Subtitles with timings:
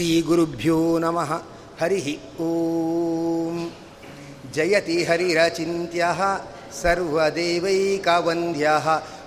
[0.00, 1.30] ಶ್ರೀಗುರುಭ್ಯೋ ನಮಃ
[1.80, 3.70] ಹರಿ ಓಂ
[4.54, 6.06] ಜಯತಿ ಹರಿರಚಿತ್ಯ
[6.80, 8.68] ಸರ್ವದೇವೈಕವಂದ್ಯ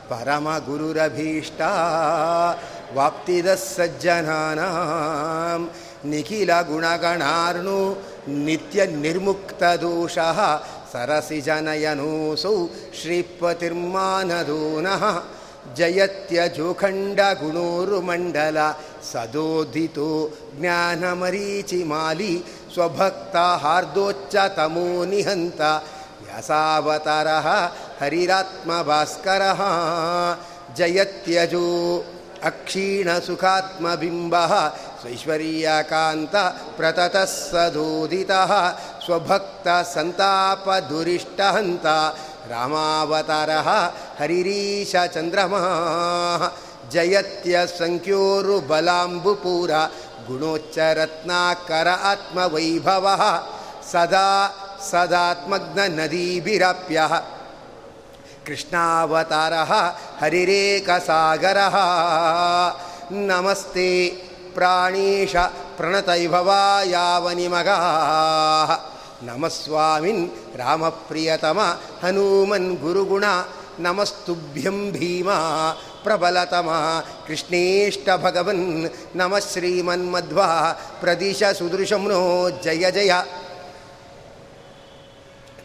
[0.10, 1.62] ಪರಮಗುರುರಭೀಷ್ಟ
[2.96, 4.60] ವಾಪ್ತಿದ ಸಜ್ಜನಾನ
[6.06, 7.78] ನಿಖಿಲ ಗುಣಗಣಾರ್ಣು
[8.48, 10.18] ನಿತ್ಯ ನಿರ್ಮುಕ್ತದೋಷ
[10.94, 12.58] ಸರಸಿ ಜನಯನೋಸೌ
[13.02, 15.06] ಶ್ರೀಪತಿರ್ಮಾನದೋನಃ
[15.76, 18.58] ಜಯತ್ಯ ಜೋಖಂಡ ಗುಣೋರುಮಂಡಲ
[19.12, 20.08] ಸದೋದಿತೋ
[20.60, 22.34] ज्ञानमरीचिमाली
[22.74, 25.62] स्वभक्ताहार्दोच्चतमो निहन्त।
[26.24, 27.48] व्यासावतारः
[28.02, 29.62] हरिरात्मभास्करः।
[30.76, 31.68] जयत्यजो
[32.44, 34.54] अक्षीणसुखात्मबिम्बः।
[35.02, 36.36] स्वैश्वर्यकान्त
[36.78, 38.52] प्रततः सदोदितः
[39.06, 41.86] स्वभक्तसन्तापदुरिष्टहन्त
[42.52, 43.70] रामावतारः
[44.20, 45.66] हरिरीशचन्द्रमः
[46.92, 49.72] जयत्यसङ्ख्योरुबलाम्बुपूर
[50.28, 53.22] ಗುಣೋಚ್ಚರತ್ನಾಕರ ಆತ್ಮವೈಭವ
[53.92, 54.50] ಸದಾ
[54.92, 57.02] ಸದಾತ್ಮಗ್ನ ನದೀಭಿರಪ್ಯ
[58.46, 59.54] ಕೃಷ್ಣಾವತಾರ
[60.22, 61.58] ಹರಿರೇಕಸಾಗರ.
[63.12, 64.10] ನಮಸ್ತೆ
[64.54, 65.36] ಪ್ರಾಣೀಶ
[65.78, 67.68] ಪ್ರಣತೈಭವಾಯಾವನಿಮಗ.
[69.24, 71.60] ನಮಸ್ವಾಮಿನ್ ರಾಮಪ್ರಿಯತಮ
[72.04, 73.24] ಹನುಮನ್ ಗುರುಗುಣ.
[73.80, 75.30] ನಮಸ್ತುಭ್ಯಂ ಭೀಮ
[76.04, 76.70] ಪ್ರಬಲತಮ
[77.28, 80.42] ಕೃಷ್ಣೇಷ್ಟ ಭಗವನ್ ನಮಃ ಶ್ರೀಮನ್ಮಧ್ವ
[81.02, 83.14] ಪ್ರದಿಶ ಸುದೃಶಂನೋ ಜಯ ಜಯ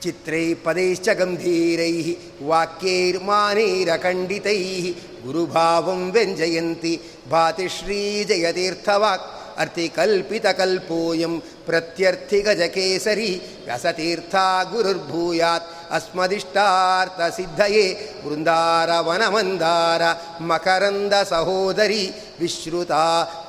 [0.02, 4.92] ಚಿತ್ರೈ ಪದೈಶ್ಚ ಗಂಭೀರೈ ವಾಕ್ಯೈರ್ಮಾನೈರಖಂಡಿತೈ
[5.24, 14.34] ಗುರುಭಾವಂ ವ್ಯಂಜಯಂತಿ ಭಾತಿಶ್ರೀ ಜಯತೀರ್ಥವಾಕ್ ಅರ್ಥಿ ಕಲ್ಪಿತ ಕಲ್ಪೋಯಂ ಪ್ರತ್ಯರ್ಥಿಗಜಕೇಸರಿ ರಸತೀರ್ಥ
[14.70, 20.02] ಗುರುರ್ಭೂಯಾತ್ ಅಸ್ಮದಿಷ್ಟಾರ್ಥ ಸಿದ್ಧಯೇ ವೃಂದಾರ ವನಮಂದಾರ
[20.42, 22.90] ಮಕರಂದ ಸಹೋದರಿ ವಿಶ್ರುತ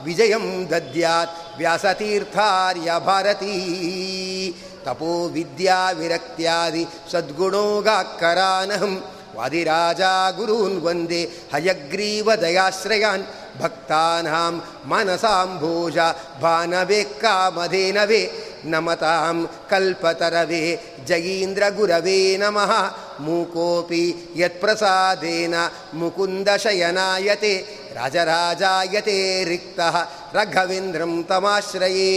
[0.03, 4.55] ವಿಜಯಂ ದದ್ಯಾತ್ ವ್ಯಾಸತೀರ್ಥಾರ್ಯ ಭಾರತೀ.
[4.85, 9.03] ತಪೋ ವಿದ್ಯಾ ವಿರಕ್ತ್ಯಾದಿ ಸದ್ಗುಣೋಗಾಕರಾನಹಂ
[9.35, 13.23] ವಾದಿರಾಜಾ ಗುರೂನ್ ವಂದೇ ಹಯಗ್ರೀವ ದಯಾಶ್ರಯಾನ್.
[13.61, 14.53] भक्तानां
[14.89, 15.97] मनसाम्भोज
[16.41, 18.21] भानवे कामधेनवे
[18.65, 19.37] नमतां
[19.71, 20.63] कल्पतरवे
[21.07, 22.71] जयीन्द्रगुरवे नमः।
[23.19, 24.03] मूकोऽपि
[24.35, 25.55] यत्प्रसादेन
[25.99, 27.53] मुकुन्दशयनायते
[27.97, 29.95] राजराजायते रिक्तः
[30.35, 32.11] रघवेन्द्रं तमाश्रये।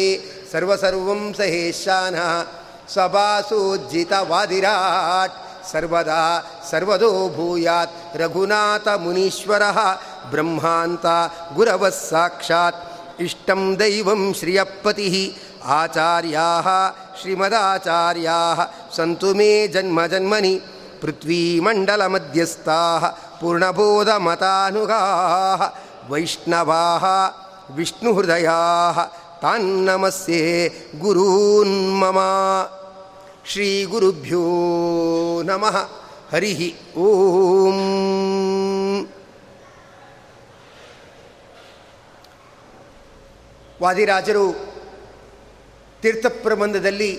[0.53, 2.33] सर्वसर्वं सहेशानः
[2.95, 4.15] सभासोज्जितवादिराट्।
[5.67, 6.23] सर्वदा
[6.71, 9.79] सर्वदो भूयात् रघुनाथमुनीश्वरः
[10.31, 11.07] ಬ್ರಹ್ಮಾಂತ
[11.55, 12.93] ಗುರವಃ ಸಾಕ್ಷಾತ್.
[13.21, 16.61] ಇಷ್ಟಂ ದೈವಂ ಶ್ರಿಯಪತಿ ಆಚಾರ್ಯಾ
[17.21, 18.55] ಶ್ರೀಮದಾಚಾರ್ಯಾ.
[18.97, 20.61] ಸಂತು ಮೇ ಜನ್ಮ ಜನ್ಮನಿ.
[21.01, 22.99] ಪೃಥ್ವೀಮಂಡಲ ಮಧ್ಯಸ್ಥಾ.
[23.41, 25.01] ಪೂರ್ಣಬೋಧಮತಾನುಗಾ
[26.11, 26.99] ವೈಷ್ಣವಾ
[27.75, 28.53] ವಿಷ್ಣುಹೃದಯಾ.
[29.43, 30.69] ತಾನ್ನಮಸ್ಯೆ
[30.99, 32.19] ಗುರೂನ್ಮಮ
[33.47, 34.43] ಶ್ರೀಗುರುಭ್ಯೋ
[35.43, 35.89] ನಮಃ.
[36.33, 37.79] ಹರಿ ಓಂ.
[43.83, 44.47] ವಾದಿರಾಜರು
[46.03, 47.13] ತೀರ್ಥಪ್ರಬಂಧದಲ್ಲಿ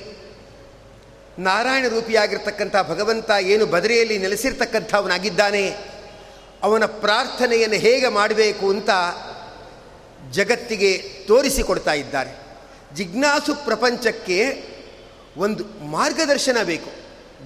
[1.47, 5.63] ನಾರಾಯಣ ರೂಪಿಯಾಗಿರ್ತಕ್ಕಂಥ ಭಗವಂತ ಏನು ಬದರಿಯಲ್ಲಿ ನೆಲೆಸಿರ್ತಕ್ಕಂಥವನಾಗಿದ್ದಾನೆ,
[6.63, 8.89] ಅವನ ಪ್ರಾರ್ಥನೆಯನ್ನು ಹೇಗೆ ಮಾಡಬೇಕು ಅಂತ
[10.31, 10.91] ಜಗತ್ತಿಗೆ
[11.27, 12.31] ತೋರಿಸಿಕೊಡ್ತಾ ಇದ್ದಾರೆ.
[12.95, 14.37] ಜಿಜ್ಞಾಸು ಪ್ರಪಂಚಕ್ಕೆ
[15.37, 15.63] ಒಂದು
[15.95, 16.91] ಮಾರ್ಗದರ್ಶನ ಬೇಕು.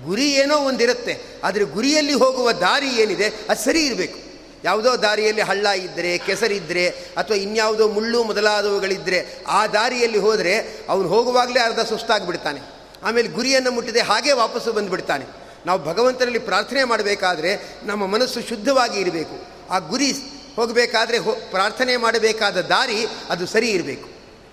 [0.05, 1.13] ಗುರಿ ಏನೋ ಒಂದಿರುತ್ತೆ,
[1.43, 4.19] ಆದರೆ ಗುರಿಯಲ್ಲಿ ಹೋಗುವ ದಾರಿ ಏನಿದೆ, ಅದು ಸರಿ ಇರಬೇಕು.
[4.63, 11.79] ಯಾವುದೋ ದಾರಿಯಲ್ಲಿ ಹಳ್ಳ ಇದ್ದರೆ ಕೆಸರಿದ್ದರೆ ಅಥವಾ ಇನ್ಯಾವುದೋ ಮುಳ್ಳು ಮೊದಲಾದವುಗಳಿದ್ದರೆ ಆ ದಾರಿಯಲ್ಲಿ ಹೋದರೆ ಅವನು ಹೋಗುವಾಗಲೇ ಅರ್ಧ
[11.79, 12.61] ಸುಸ್ತಾಗಿಬಿಡ್ತಾನೆ.
[13.03, 15.25] ಆಮೇಲೆ ಗುರಿಯನ್ನು ಮುಟ್ಟಿದೆ, ಹಾಗೇ ವಾಪಸ್ಸು ಬಂದುಬಿಡ್ತಾನೆ.
[15.65, 19.47] ನಾವು ಭಗವಂತನಲ್ಲಿ ಪ್ರಾರ್ಥನೆ ಮಾಡಬೇಕಾದ್ರೆ ನಮ್ಮ ಮನಸ್ಸು ಶುದ್ಧವಾಗಿ ಇರಬೇಕು.
[19.69, 20.11] ಆ ಗುರಿ
[20.55, 24.09] ಹೋಗಬೇಕಾದ್ರೆ ಹೋ, ಪ್ರಾರ್ಥನೆ ಮಾಡಬೇಕಾದ ದಾರಿ ಅದು ಸರಿ ಇರಬೇಕು.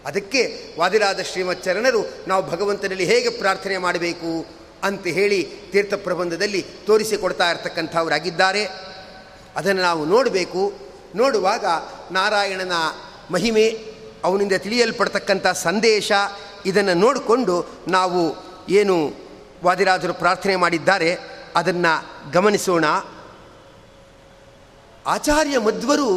[0.07, 4.47] ಅದಕ್ಕೆ ವಾದಿರಾದ ಶ್ರೀಮಚ್ಚರಣರು ನಾವು ಭಗವಂತನಲ್ಲಿ ಹೇಗೆ ಪ್ರಾರ್ಥನೆ ಮಾಡಬೇಕು
[4.83, 8.94] ಅಂತ ಹೇಳಿ ತೀರ್ಥ ಪ್ರಬಂಧದಲ್ಲಿ ತೋರಿಸಿಕೊಡ್ತಾ ಇರ್ತಕ್ಕಂಥವರಾಗಿದ್ದಾರೆ.
[9.57, 10.73] ಅದನ್ನು ನಾವು ನೋಡಬೇಕು.
[11.15, 11.65] ನೋಡುವಾಗ
[12.11, 12.73] ನಾರಾಯಣನ
[13.31, 13.67] ಮಹಿಮೆ,
[14.25, 16.13] ಅವನಿಂದ ತಿಳಿಯಲ್ಪಡ್ತಕ್ಕಂಥ ಸಂದೇಶ
[16.67, 18.21] ಇದನ್ನು ನೋಡಿಕೊಂಡು ನಾವು
[18.69, 19.13] ಏನು
[19.65, 21.19] ವಾದಿರಾಜರು ಪ್ರಾರ್ಥನೆ ಮಾಡಿದ್ದಾರೆ,
[21.57, 21.93] ಅದನ್ನು
[22.33, 22.85] ಗಮನಿಸೋಣ.
[25.07, 26.09] ಆಚಾರ್ಯ ಮಧ್ವರು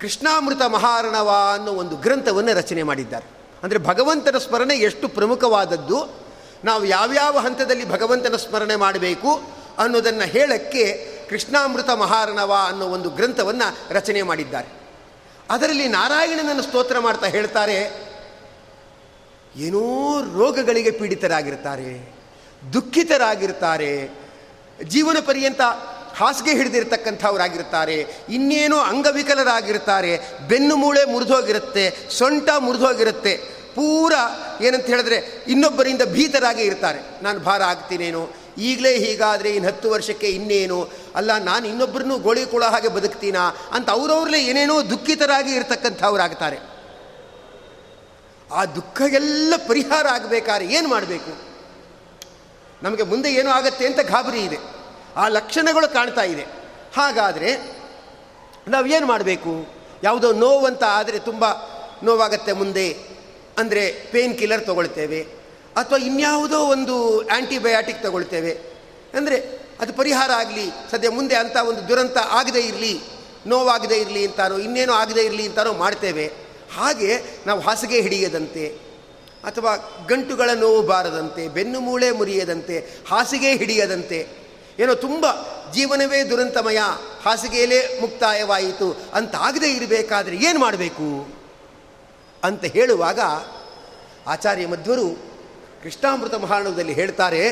[0.00, 3.26] ಕೃಷ್ಣಾಮೃತ ಮಹಾರಣವ ಅನ್ನೋ ಒಂದು ಗ್ರಂಥವನ್ನು ರಚನೆ ಮಾಡಿದ್ದಾರೆ.
[3.62, 5.98] ಅಂದರೆ ಭಗವಂತನ ಸ್ಮರಣೆ ಎಷ್ಟು ಪ್ರಮುಖವಾದದ್ದು,
[6.64, 10.84] ನಾವು ಯಾವ್ಯಾವ ಹಂತದಲ್ಲಿ ಭಗವಂತನ ಸ್ಮರಣೆ ಮಾಡಬೇಕು ಅನ್ನೋದನ್ನು ಹೇಳಕ್ಕೆ
[11.30, 14.68] ಕೃಷ್ಣಾಮೃತ ಮಹಾರಣವ ಅನ್ನೋ ಒಂದು ಗ್ರಂಥವನ್ನು ರಚನೆ ಮಾಡಿದ್ದಾರೆ.
[15.50, 17.76] ಅದರಲ್ಲಿ ನಾರಾಯಣನನ್ನು ಸ್ತೋತ್ರ ಮಾಡ್ತಾ ಹೇಳ್ತಾರೆ,
[19.56, 19.84] ಏನೋ
[20.38, 21.92] ರೋಗಗಳಿಗೆ ಪೀಡಿತರಾಗಿರ್ತಾರೆ,
[22.72, 23.92] ದುಃಖಿತರಾಗಿರ್ತಾರೆ,
[24.84, 25.60] ಜೀವನ ಪರ್ಯಂತ
[26.16, 27.96] ಹಾಸಿಗೆ ಹಿಡಿದಿರ್ತಕ್ಕಂಥವರಾಗಿರ್ತಾರೆ,
[28.28, 30.12] ಇನ್ನೇನೋ ಅಂಗವಿಕಲರಾಗಿರ್ತಾರೆ,
[30.48, 33.34] ಬೆನ್ನು ಮೂಳೆ ಮುರಿದೋಗಿರುತ್ತೆ, ಸೊಂಟ ಮುರಿದೋಗಿರುತ್ತೆ,
[33.74, 34.12] ಪೂರ
[34.62, 37.00] ಏನಂತ ಹೇಳಿದ್ರೆ ಇನ್ನೊಬ್ಬರಿಂದ ಭೀತರಾಗಿ ಇರ್ತಾರೆ.
[37.22, 38.22] ನಾನು ಭಾರ ಆಗ್ತೀನೇನೋ
[38.58, 40.88] ಈಗಲೇ ಹೀಗಾದರೆ ಇನ್ನು ಹತ್ತು ವರ್ಷಕ್ಕೆ ಇನ್ನೇನು?
[41.14, 43.56] ಅಲ್ಲ, ನಾನು ಇನ್ನೊಬ್ಬರನ್ನು ಗೋಳಿ ಕೊಳೋ ಹಾಗೆ ಬದುಕ್ತೀನಾ?
[43.72, 46.58] ಅಂತ ಅವರವ್ರಲ್ಲೇ ಏನೇನೋ ದುಃಖಿತರಾಗಿ ಇರ್ತಕ್ಕಂಥವ್ರಾಗ್ತಾರೆ.
[48.52, 51.50] ಆ ದುಃಖ ಎಲ್ಲ ಪರಿಹಾರ ಆಗಬೇಕಾದ್ರೆ ಏನು ಮಾಡಬೇಕು?
[52.82, 54.58] ನಮಗೆ ಮುಂದೆ ಏನೋ ಆಗತ್ತೆ ಅಂತ ಗಾಬರಿ ಇದೆ.
[55.16, 56.42] ಆ ಲಕ್ಷಣಗಳು ಕಾಣ್ತಾ ಇದೆ.
[56.96, 57.80] ಹಾಗಾದರೆ
[58.68, 59.80] ನಾವು ಏನು ಮಾಡಬೇಕು?
[60.02, 61.44] ಯಾವುದೋ ನೋವು ನೋವಂತ ಆದರೆ ತುಂಬ
[62.02, 62.92] ನೋವಾಗತ್ತೆ ಮುಂದೆ.
[63.58, 65.39] ಅಂದರೆ ಪೇನ್ ಕಿಲ್ಲರ್ ತೊಗೊಳ್ತೇವೆ.
[65.76, 68.52] ಅಥವಾ ಇನ್ಯಾವುದೋ ಒಂದು ಆ್ಯಂಟಿಬಯಾಟಿಕ್ ತಗೊಳ್ತೇವೆ.
[69.14, 69.36] ಅಂದರೆ
[69.80, 73.00] ಅದು ಪರಿಹಾರ ಆಗಲಿ, ಸದ್ಯ ಮುಂದೆ ಅಂಥ ಒಂದು ದುರಂತ ಆಗದೇ ಇರಲಿ,
[73.46, 76.26] ನೋವಾಗದೇ ಇರಲಿ ಅಂತಾರೋ ಇನ್ನೇನೋ ಆಗದೇ ಇರಲಿ ಅಂತಾರೋ ಮಾಡ್ತೇವೆ.
[76.76, 78.66] ಹಾಗೆ ನಾವು ಹಾಸಿಗೆ ಹಿಡಿಯದಂತೆ,
[79.44, 82.78] ಅಥವಾ ಗಂಟುಗಳ ನೋವು ಬಾರದಂತೆ, ಬೆನ್ನು ಮೂಳೆ ಮುರಿಯದಂತೆ,
[83.08, 84.26] ಹಾಸಿಗೆ ಹಿಡಿಯದಂತೆ.
[84.78, 85.26] ಏನೋ ತುಂಬ
[85.74, 86.78] ಜೀವನವೇ ದುರಂತಮಯ,
[87.24, 91.08] ಹಾಸಿಗೆಯಲ್ಲೇ ಮುಕ್ತಾಯವಾಯಿತು, ಅಂತ ಆಗದೇ ಇರಬೇಕಾದ್ರೆ ಏನು ಮಾಡಬೇಕು?
[92.44, 93.20] ಅಂತ ಹೇಳುವಾಗ
[94.26, 95.29] ಆಚಾರ್ಯ ಮಧ್ವರು
[95.82, 97.42] ಕೃಷ್ಣಾಮೃತ ಮಹಾಣದಲ್ಲಿ ಹೇಳ್ತಾರೆ,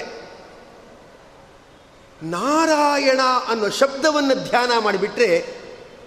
[2.22, 5.30] ನಾರಾಯಣ ಅನ್ನೋ ಶಬ್ದವನ್ನು ಧ್ಯಾನ ಮಾಡಿಬಿಟ್ರೆ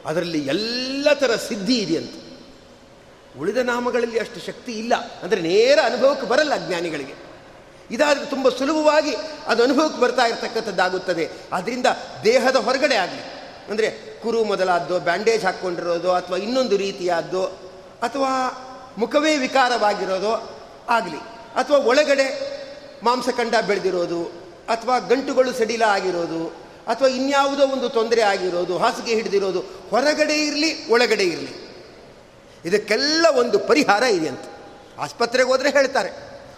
[0.05, 2.19] ಅದರಲ್ಲಿ ಎಲ್ಲ ಥರ ಸಿದ್ಧಿ ಇದೆಯಂತೆ.
[3.39, 4.93] ಉಳಿದ ನಾಮಗಳಲ್ಲಿ ಅಷ್ಟು ಶಕ್ತಿ ಇಲ್ಲ.
[5.23, 7.15] ಅಂದರೆ ನೇರ ಅನುಭವಕ್ಕೆ ಬರಲ್ಲ ಜ್ಞಾನಿಗಳಿಗೆ.
[7.91, 9.13] ಇದಾದರೆ ತುಂಬ ಸುಲಭವಾಗಿ
[9.47, 11.29] ಅದು ಅನುಭವಕ್ಕೆ ಬರ್ತಾ ಇರತಕ್ಕಂಥದ್ದಾಗುತ್ತದೆ.
[11.53, 11.87] ಆದ್ದರಿಂದ
[12.23, 13.23] ದೇಹದ ಹೊರಗಡೆ ಆಗಲಿ.
[13.71, 13.87] ಅಂದರೆ
[14.21, 17.43] ಕುರು ಮೊದಲಾದ್ದು, ಬ್ಯಾಂಡೇಜ್ ಹಾಕ್ಕೊಂಡಿರೋದು, ಅಥವಾ ಇನ್ನೊಂದು ರೀತಿಯಾದ್ದು,
[18.01, 18.31] ಅಥವಾ
[18.97, 20.31] ಮುಖವೇ ವಿಕಾರವಾಗಿರೋದು
[20.89, 21.40] ಆಗಲಿ.
[21.55, 22.51] ಅಥವಾ ಒಳಗಡೆ
[23.03, 24.25] ಮಾಂಸಖಂಡ ಬೆಳೆದಿರೋದು,
[24.69, 26.47] ಅಥವಾ ಗಂಟುಗಳು ಸಡಿಲ ಆಗಿರೋದು,
[26.87, 29.59] ಅಥವಾ ಇನ್ಯಾವುದೋ ಒಂದು ತೊಂದರೆ ಆಗಿರೋದು, ಹಾಸಿಗೆ ಹಿಡಿದಿರೋದು,
[29.89, 31.71] ಹೊರಗಡೆ ಇರಲಿ, ಒಳಗಡೆ ಇರಲಿ.
[32.65, 34.41] ಇದಕ್ಕೆಲ್ಲ ಒಂದು ಪರಿಹಾರ ಇದೆ ಅಂತ.
[34.97, 36.09] ಆಸ್ಪತ್ರೆಗೆ ಹೋದರೆ ಹೇಳ್ತಾರೆ.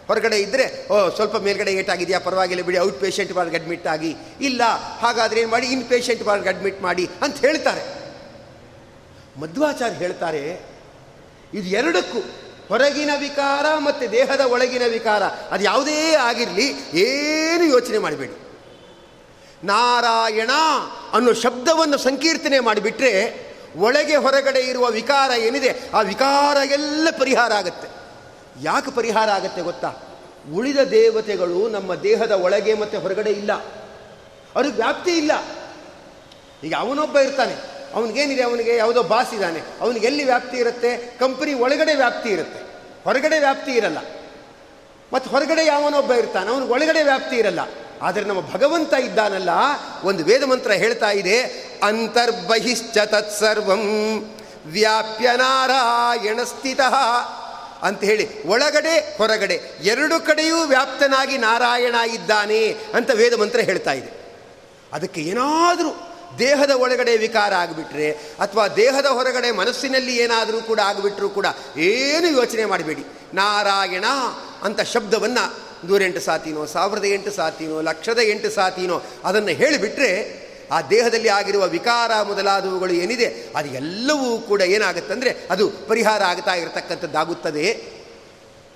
[0.08, 4.16] ಹೊರಗಡೆ ಇದ್ದರೆ ಓ, ಸ್ವಲ್ಪ ಮೇಲ್ಗಡೆ ಏಟಾಗಿದೆಯಾ ಪರವಾಗಿಲ್ಲ ಬಿಡಿ, ಔಟ್ ಪೇಷಂಟ್ ಬಾರ್ಗೆ ಅಡ್ಮಿಟ್ ಆಗಿ.
[4.42, 4.62] ಇಲ್ಲ,
[5.00, 8.04] ಹಾಗಾದರೆ ಏನು ಮಾಡಿ, ಇನ್ ಪೇಷಂಟ್ ಬಾರ್ಗೆ ಅಡ್ಮಿಟ್ ಮಾಡಿ ಅಂತ ಹೇಳ್ತಾರೆ.
[9.42, 10.62] ಮಧ್ವಾಚಾರ್ಯ ಹೇಳ್ತಾರೆ,
[11.54, 18.34] ಇದು ಎರಡಕ್ಕೂ ಹೊರಗಿನ ವಿಕಾರ ಮತ್ತು ದೇಹದ ಒಳಗಿನ ವಿಕಾರ, ಅದು ಯಾವುದೇ ಆಗಿರಲಿ, ಏನು ಯೋಚನೆ ಮಾಡಬೇಡಿ.
[19.64, 20.50] ನಾರಾಯಣ
[21.14, 23.44] ಅನ್ನೋ ಶಬ್ದವನ್ನು ಸಂಕೀರ್ತನೆ ಮಾಡಿಬಿಟ್ರೆ
[23.76, 27.88] ಒಳಗೆ ಹೊರಗಡೆ ಇರುವ ವಿಕಾರ ಏನಿದೆ, ಆ ವಿಕಾರ ಎಲ್ಲ ಪರಿಹಾರ ಆಗುತ್ತೆ.
[28.62, 29.94] ಯಾಕೆ ಪರಿಹಾರ ಆಗುತ್ತೆ ಗೊತ್ತಾ?
[30.54, 33.54] ಉಳಿದ ದೇವತೆಗಳು ನಮ್ಮ ದೇಹದ ಒಳಗೆ ಮತ್ತು ಹೊರಗಡೆ ಇಲ್ಲ.
[34.56, 35.32] ಅವ್ರಿಗೆ ವ್ಯಾಪ್ತಿ ಇಲ್ಲ.
[36.64, 37.73] ಈಗ ಅವನೊಬ್ಬ ಇರ್ತಾನೆ.
[37.96, 39.60] ಅವನಿಗೇನಿದೆ ಅವನಿಗೆ ಯಾವುದೋ ಬಾಸ್ ಇದ್ದಾನೆ.
[39.82, 40.98] ಅವನಿಗೆ ಎಲ್ಲಿ ವ್ಯಾಪ್ತಿ ಇರುತ್ತೆ?
[41.20, 42.60] ಕಂಪನಿ ಒಳಗಡೆ ವ್ಯಾಪ್ತಿ ಇರುತ್ತೆ.
[43.04, 43.98] ಹೊರಗಡೆ ವ್ಯಾಪ್ತಿ ಇರಲ್ಲ.
[45.14, 47.60] ಮತ್ತು ಹೊರಗಡೆ ಯಾವನೊಬ್ಬ ಇರ್ತಾನೆ, ಅವನಿಗೆ ಒಳಗಡೆ ವ್ಯಾಪ್ತಿ ಇರಲ್ಲ.
[48.02, 49.50] ಆದರೆ ನಮ್ಮ ಭಗವಂತ ಇದ್ದಾನಲ್ಲ,
[50.04, 51.44] ಒಂದು ವೇದ ಮಂತ್ರ ಹೇಳ್ತಾ ಇದೆ,
[51.84, 53.82] ಅಂತರ್ಬಹಿಶ್ಚ ತತ್ಸರ್ವಂ
[54.66, 56.80] ವ್ಯಾಪ್ಯ ನಾರಾಯಣ ಸ್ಥಿತ
[57.82, 64.24] ಅಂತ ಹೇಳಿ, ಒಳಗಡೆ ಹೊರಗಡೆ, ಎರಡು ಕಡೆಯೂ ವ್ಯಾಪ್ತನಾಗಿ ನಾರಾಯಣ ಇದ್ದಾನೆ ಅಂತ ವೇದ ಮಂತ್ರ ಹೇಳ್ತಾ ಇದೆ.
[64.94, 71.46] ಅದಕ್ಕೆ ಏನಾದರೂ ದೇಹದ ಒಳಗಡೆ ವಿಕಾರ ಆಗಿಬಿಟ್ರೆ ಅಥವಾ ದೇಹದ ಹೊರಗಡೆ ಮನಸ್ಸಿನಲ್ಲಿ ಏನಾದರೂ ಕೂಡ ಆಗಿಬಿಟ್ರೂ ಕೂಡ
[71.78, 73.06] ಏನು ಯೋಚನೆ ಮಾಡಬೇಡಿ.
[73.34, 74.06] ನಾರಾಯಣ
[74.64, 81.68] ಅಂತ ಶಬ್ದವನ್ನು ನೂರೆಂಟು ಸಾತಿನೋ, ಸಾವಿರದ ಎಂಟು ಸಾತಿನೋ, ಲಕ್ಷದ ಎಂಟು ಸಾತಿನೋ ಅದನ್ನು ಹೇಳಿಬಿಟ್ರೆ ಆ ದೇಹದಲ್ಲಿ ಆಗಿರುವ
[81.68, 87.74] ವಿಕಾರ ಮೊದಲಾದವುಗಳು ಏನಿದೆ, ಅದು ಎಲ್ಲವೂ ಕೂಡ ಏನಾಗುತ್ತಂದರೆ ಅದು ಪರಿಹಾರ ಆಗ್ತಾ ಇರತಕ್ಕಂಥದ್ದಾಗುತ್ತದೆ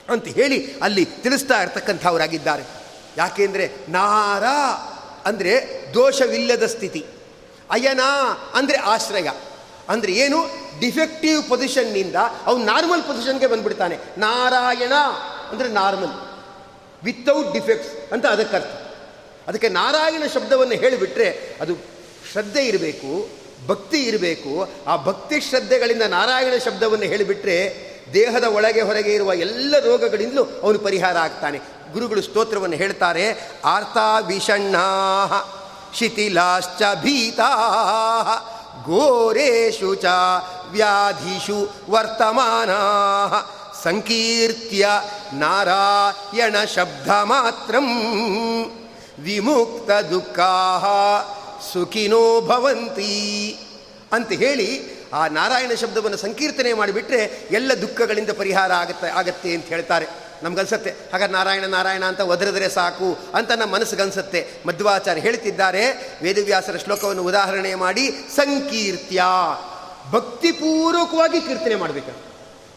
[0.10, 2.64] ಅಂತ ಹೇಳಿ ಅಲ್ಲಿ ತಿಳಿಸ್ತಾ ಇರತಕ್ಕಂಥವರಾಗಿದ್ದಾರೆ.
[3.18, 4.44] ಯಾಕೆಂದರೆ ನಾರ
[5.26, 5.54] ಅಂದರೆ
[5.94, 7.06] ದೋಷವಿಲ್ಲದ ಸ್ಥಿತಿ.
[7.72, 8.04] ಅಯನ
[8.54, 9.30] ಅಂದರೆ ಆಶ್ರಯ.
[9.90, 10.40] ಅಂದರೆ ಏನು?
[10.80, 13.96] ಡಿಫೆಕ್ಟಿವ್ ಪೊಸಿಷನ್ನಿಂದ ಅವನು ನಾರ್ಮಲ್ ಪೊಸಿಷನ್ಗೆ ಬಂದ್ಬಿಡ್ತಾನೆ.
[14.18, 14.94] ನಾರಾಯಣ,
[15.52, 16.14] ಅಂದರೆ ನಾರ್ಮಲ್
[17.04, 18.72] ವಿತೌಟ್ ಡಿಫೆಕ್ಟ್ಸ್ ಅಂತ ಅದಕ್ಕರ್ಥ
[19.48, 21.74] ಅದಕ್ಕೆ ನಾರಾಯಣ ಶಬ್ದವನ್ನು ಹೇಳಿಬಿಟ್ರೆ ಅದು
[22.32, 23.12] ಶ್ರದ್ಧೆ ಇರಬೇಕು,
[23.68, 24.54] ಭಕ್ತಿ ಇರಬೇಕು.
[24.88, 27.58] ಆ ಭಕ್ತಿ ಶ್ರದ್ಧೆಗಳಿಂದ ನಾರಾಯಣ ಶಬ್ದವನ್ನು ಹೇಳಿಬಿಟ್ರೆ
[28.14, 31.60] ದೇಹದ ಒಳಗೆ ಹೊರಗೆ ಇರುವ ಎಲ್ಲ ರೋಗಗಳಿಂದಲೂ ಅವನು ಪರಿಹಾರ ಆಗ್ತಾನೆ.
[31.94, 33.26] ಗುರುಗಳು ಸ್ತೋತ್ರವನ್ನು ಹೇಳ್ತಾರೆ
[33.66, 34.86] ಆರ್ತಾ ವಿಷಣ್ಣಾ
[35.94, 37.52] ಶಿಥಿಲಾಶ್ಚ ಭೀತಾ
[38.86, 40.06] ಘೋರೇಶು ಚ
[40.72, 42.70] ವ್ಯಾಧಿಷು ವರ್ತಮಾನ
[43.84, 44.88] ಸಂಕೀರ್ತ್ಯ
[45.34, 47.76] ನಾರಾಯಣ ಶಬ್ದ ಮಾತ್ರ
[49.20, 50.54] ವಿಮುಕ್ತ ದುಃಖಾ
[51.74, 53.60] ಸುಖಿನೋ ಭವಂತಿ
[54.12, 60.06] ಅಂತ ಹೇಳಿ ಆ ನಾರಾಯಣ ಶಬ್ದವನ್ನು ಸಂಕೀರ್ತನೆ ಮಾಡಿಬಿಟ್ರೆ ಎಲ್ಲ ದುಃಖಗಳಿಂದ ಪರಿಹಾರ ಆಗತ್ತೆ ಆಗತ್ತೆ ಅಂತ ಹೇಳ್ತಾರೆ.
[60.44, 60.90] ನಮ್ಗನ್ಸತ್ತೆ.
[60.90, 64.48] ಹಾಗಾದ್ರೆ ನಾರಾಯಣ ನಾರಾಯಣ ಅಂತ ಒದರಿದ್ರೆ ಸಾಕು ಅಂತ ನಮ್ಮ ಮನಸ್ಸಿಗನ್ಸತ್ತೆ.
[64.66, 66.16] ಮಧ್ವಾಚಾರ್ಯ ಹೇಳ್ತಿದ್ದಾರೆ.
[66.24, 69.24] ವೇದವ್ಯಾಸರ ಶ್ಲೋಕವನ್ನು ಉದಾಹರಣೆ ಮಾಡಿ, ಸಂಕೀರ್ತ್ಯ.
[70.12, 72.12] ಭಕ್ತಿಪೂರ್ವಕವಾಗಿ ಕೀರ್ತನೆ ಮಾಡಬೇಕು.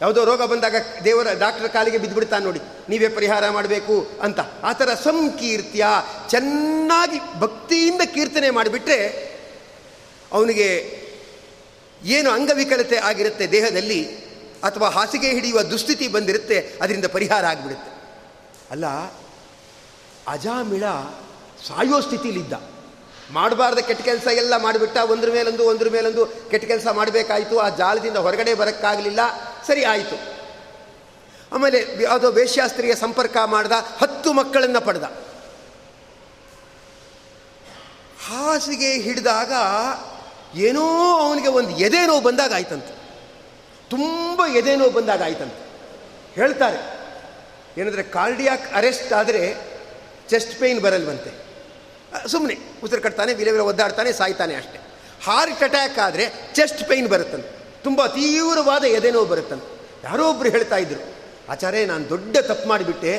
[0.00, 0.74] ಯಾವುದೋ ರೋಗ ಬಂದಾಗ
[1.04, 2.60] ದೇವರ, ಡಾಕ್ಟರ್ ಕಾಲಿಗೆ ಬಿದ್ದುಬಿಡ್ತಾನೆ ನೋಡಿ.
[2.88, 4.40] ನೀವೇ ಪರಿಹಾರ ಮಾಡಬೇಕು ಅಂತ.
[4.62, 5.86] ಆ ಥರ ಸಂಕೀರ್ತ್ಯ.
[6.28, 9.30] ಚೆನ್ನಾಗಿ ಭಕ್ತಿಯಿಂದ ಕೀರ್ತನೆ ಮಾಡಿಬಿಟ್ರೆ
[10.32, 11.00] ಅವನಿಗೆ
[12.04, 14.19] ಏನು ಅಂಗವಿಕಲತೆ ಆಗಿರುತ್ತೆ ದೇಹದಲ್ಲಿ.
[14.64, 17.90] ಅಥವಾ ಹಾಸಿಗೆ ಹಿಡಿಯುವ ದುಸ್ಥಿತಿ ಬಂದಿರುತ್ತೆ, ಅದರಿಂದ ಪರಿಹಾರ ಆಗಿಬಿಡುತ್ತೆ.
[18.70, 18.86] ಅಲ್ಲ,
[20.28, 20.84] ಅಜಾಮಿಳ
[21.68, 22.52] ಸಾಯೋ ಸ್ಥಿತಿಲಿದ್ದ
[23.30, 28.54] ಮಾಡಬಾರ್ದ ಕೆಟ್ಟ ಕೆಲಸ ಎಲ್ಲ ಮಾಡಿಬಿಟ್ಟ, ಒಂದ್ರ ಮೇಲೊಂದು ಒಂದ್ರ ಮೇಲೊಂದು ಕೆಟ್ಟ ಕೆಲಸ ಮಾಡಬೇಕಾಯಿತು, ಆ ಜಾಲದಿಂದ ಹೊರಗಡೆ
[28.54, 29.20] ಬರೋಕ್ಕಾಗಲಿಲ್ಲ,
[29.66, 30.40] ಸರಿ ಆಯಿತು.
[31.52, 35.04] ಆಮೇಲೆ ಯಾವುದೋ ವೇಶ್ಯಾಸ್ತ್ರೀಯ ಸಂಪರ್ಕ ಮಾಡ್ದ, ಹತ್ತು ಮಕ್ಕಳನ್ನು ಪಡೆದ.
[38.28, 39.52] ಹಾಸಿಗೆ ಹಿಡಿದಾಗ
[40.56, 40.84] ಏನೋ
[41.18, 42.99] ಅವನಿಗೆ ಒಂದು ಎದೆ ನೋವು ಬಂದಾಗ ಆಯ್ತಂತೆ
[43.90, 45.62] ತುಂಬ ಎದೆ ನೋವು ಬಂದಾಗ ಆಯ್ತಂತೆ
[46.34, 46.80] ಹೇಳ್ತಾರೆ,
[47.78, 49.42] ಏನಂದರೆ ಕಾರ್ಡಿಯಾಕ್ ಅರೆಸ್ಟ್ ಆದರೆ
[50.30, 51.30] ಚೆಸ್ಟ್ ಪೇಯ್ನ್ ಬರಲ್ವಂತೆ.
[52.26, 54.78] ಸುಮ್ಮನೆ ಉಸಿರು ಕಟ್ತಾನೆ, ವಿಲೆ ವಿಲೆ ಒದ್ದಾಡ್ತಾನೆ, ಸಾಯ್ತಾನೆ ಅಷ್ಟೇ.
[55.24, 57.50] ಹಾರ್ಟ್ ಅಟ್ಯಾಕ್ ಆದರೆ ಚೆಸ್ಟ್ ಪೇಯ್ನ್ ಬರುತ್ತಂತೆ.
[57.84, 59.68] ತುಂಬ ತೀವ್ರವಾದ ಎದೆ ನೋವು ಬರುತ್ತಂತೆ.
[60.04, 61.00] ಯಾರೋ ಒಬ್ಬರು ಹೇಳ್ತಾ ಇದ್ರು,
[61.48, 63.12] ಆಚಾರ್ಯ, ನಾನು ದೊಡ್ಡ ತಪ್ಪು ಮಾಡಿಬಿಟ್ಟೆ,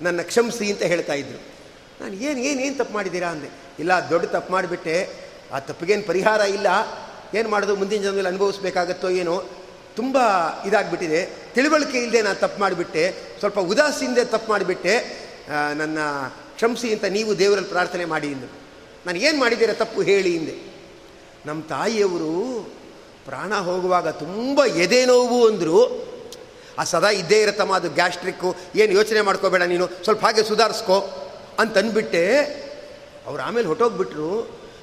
[0.00, 1.38] ನನ್ನ ಕ್ಷಮಿಸಿ ಅಂತ ಹೇಳ್ತಾ ಇದ್ರು.
[2.00, 3.28] ನಾನು, ಏನು ಏನು ಏನು ತಪ್ಪು ಮಾಡಿದ್ದೀರಾ?
[3.28, 3.48] ಅಂದೆ.
[3.78, 4.96] ಇಲ್ಲ, ದೊಡ್ಡ ತಪ್ಪು ಮಾಡಿಬಿಟ್ಟೆ,
[5.52, 6.68] ಆ ತಪ್ಪಿಗೇನು ಪರಿಹಾರ ಇಲ್ಲ,
[7.34, 9.36] ಏನು ಮಾಡೋದು, ಮುಂದಿನ ಜನ್ಮದಲ್ಲಿ ಅನುಭವಿಸ್ಬೇಕಾಗತ್ತೋ ಏನೋ
[10.00, 10.18] ತುಂಬ
[10.66, 11.20] ಇದಾಗಿಬಿಟ್ಟಿದೆ.
[11.54, 13.04] ತಿಳುವಳಿಕೆ ಇಲ್ಲದೆ ನಾನು ತಪ್ಪು ಮಾಡಿಬಿಟ್ಟೆ.
[13.38, 14.94] ಸ್ವಲ್ಪ ಉದಾಸೀನದೆ ತಪ್ಪು ಮಾಡಿಬಿಟ್ಟೆ.
[15.80, 15.98] ನನ್ನ
[16.56, 18.48] ಕ್ಷಮಿಸಿ ಅಂತ ನೀವು ದೇವರಲ್ಲಿ ಪ್ರಾರ್ಥನೆ ಮಾಡಿ ಇಂದು
[19.06, 20.54] ನಾನು ಏನು ಮಾಡಿದ್ದೀರ ತಪ್ಪು ಹೇಳಿ ಹಿಂದೆ
[21.46, 22.32] ನಮ್ಮ ತಾಯಿಯವರು
[23.26, 25.80] ಪ್ರಾಣ ಹೋಗುವಾಗ ತುಂಬ ಎದೆ ನೋವು ಅಂದರು.
[26.78, 28.48] ಆ ಸದಾ ಇದ್ದೇ ಇರತ್ತಮ್ಮ, ಅದು ಗ್ಯಾಸ್ಟ್ರಿಕ್ಕು.
[28.76, 30.98] ಏನು ಯೋಚನೆ ಮಾಡ್ಕೋಬೇಡ ನೀನು, ಸ್ವಲ್ಪ ಹಾಗೆ ಸುಧಾರಿಸ್ಕೋ
[31.58, 32.24] ಅಂತ ಅಂದ್ಬಿಟ್ಟೆ.
[33.26, 34.30] ಅವ್ರು ಆಮೇಲೆ ಹೊಟ್ಟೋಗ್ಬಿಟ್ರು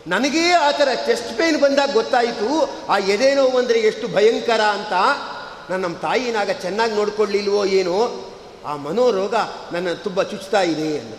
[0.07, 2.47] ನನಗೇ ಆ ಥರ ಚೆಸ್ಟ್ ಪೇನ್ ಬಂದಾಗ ಗೊತ್ತಾಯಿತು,
[2.89, 4.93] ಆ ಎದೆ ನೋವು ಅಂದರೆ ಎಷ್ಟು ಭಯಂಕರ ಅಂತ.
[5.69, 7.99] ನಾನು ನಮ್ಮ ತಾಯಿನಾಗ ಚೆನ್ನಾಗಿ ನೋಡ್ಕೊಳ್ಳಿಲ್ವೋ ಏನೋ,
[8.65, 9.35] ಆ ಮನೋರೋಗ
[9.71, 11.13] ನನ್ನ ತುಂಬ ಚುಚ್ತಾ ಇದೆ ಅಂತ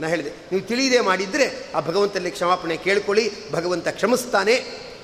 [0.00, 4.54] ನಾನು ಹೇಳಿದೆ, ನೀವು ತಿಳಿಯದೆ ಮಾಡಿದರೆ ಆ ಭಗವಂತನಲ್ಲಿ ಕ್ಷಮಾಪಣೆ ಕೇಳ್ಕೊಳ್ಳಿ, ಭಗವಂತ ಕ್ಷಮಿಸ್ತಾನೆ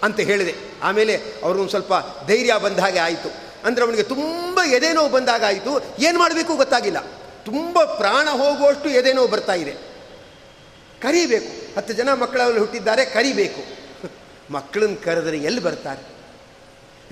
[0.03, 0.55] ಅಂತ ಹೇಳಿದೆ.
[0.83, 1.95] ಆಮೇಲೆ ಅವ್ರಿಗೊಂದು ಸ್ವಲ್ಪ
[2.27, 3.29] ಧೈರ್ಯ ಬಂದ ಹಾಗೆ ಆಯಿತು.
[3.65, 5.73] ಅಂದರೆ ಅವನಿಗೆ ತುಂಬ ಎದೆ ನೋವು ಬಂದಾಗ ಆಯಿತು.
[5.99, 6.99] ಏನು ಮಾಡಬೇಕು ಗೊತ್ತಾಗಿಲ್ಲ.
[7.45, 9.75] ತುಂಬ ಪ್ರಾಣ ಹೋಗುವಷ್ಟು ಎದೆ ನೋವು ಬರ್ತಾ ಇದೆ.
[11.01, 11.66] ಕರಿಬೇಕು.
[11.77, 13.63] ಹತ್ತು ಜನ ಮಕ್ಕಳಲ್ಲಿ ಹುಟ್ಟಿದ್ದಾರೆ, ಕರಿಬೇಕು.
[14.53, 16.03] ಮಕ್ಕಳನ್ನ ಕರೆದ್ರೆ ಎಲ್ಲಿ ಬರ್ತಾರೆ?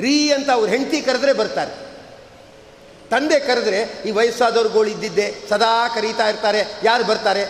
[0.03, 1.95] ರೀ ಅಂತ ಅವ್ರು ಹೆಂಡತಿ ಕರೆದ್ರೆ ಬರ್ತಾರೆ.
[3.11, 7.45] ತಂದೆ ಕರೆದ್ರೆ ಈ ವಯಸ್ಸಾದವ್ರುಗಳು ಇದ್ದಿದ್ದೆ, ಸದಾ ಕರೀತಾ ಇರ್ತಾರೆ, ಯಾರು ಬರ್ತಾರೆ?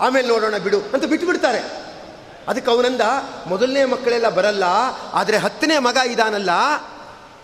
[0.00, 1.84] ಆಮೇಲೆ ನೋಡೋಣ ಬಿಡು ಅಂತ ಬಿಟ್ಟು ಬಿಡ್ತಾರೆ
[2.48, 3.00] ಅದಕ್ಕೆ ಅವನಂದ,
[3.46, 4.64] ಮೊದಲನೇ ಮಕ್ಕಳೆಲ್ಲ ಬರಲ್ಲ,
[5.12, 6.50] ಆದರೆ ಹತ್ತನೇ ಮಗ ಇದಾನಲ್ಲ,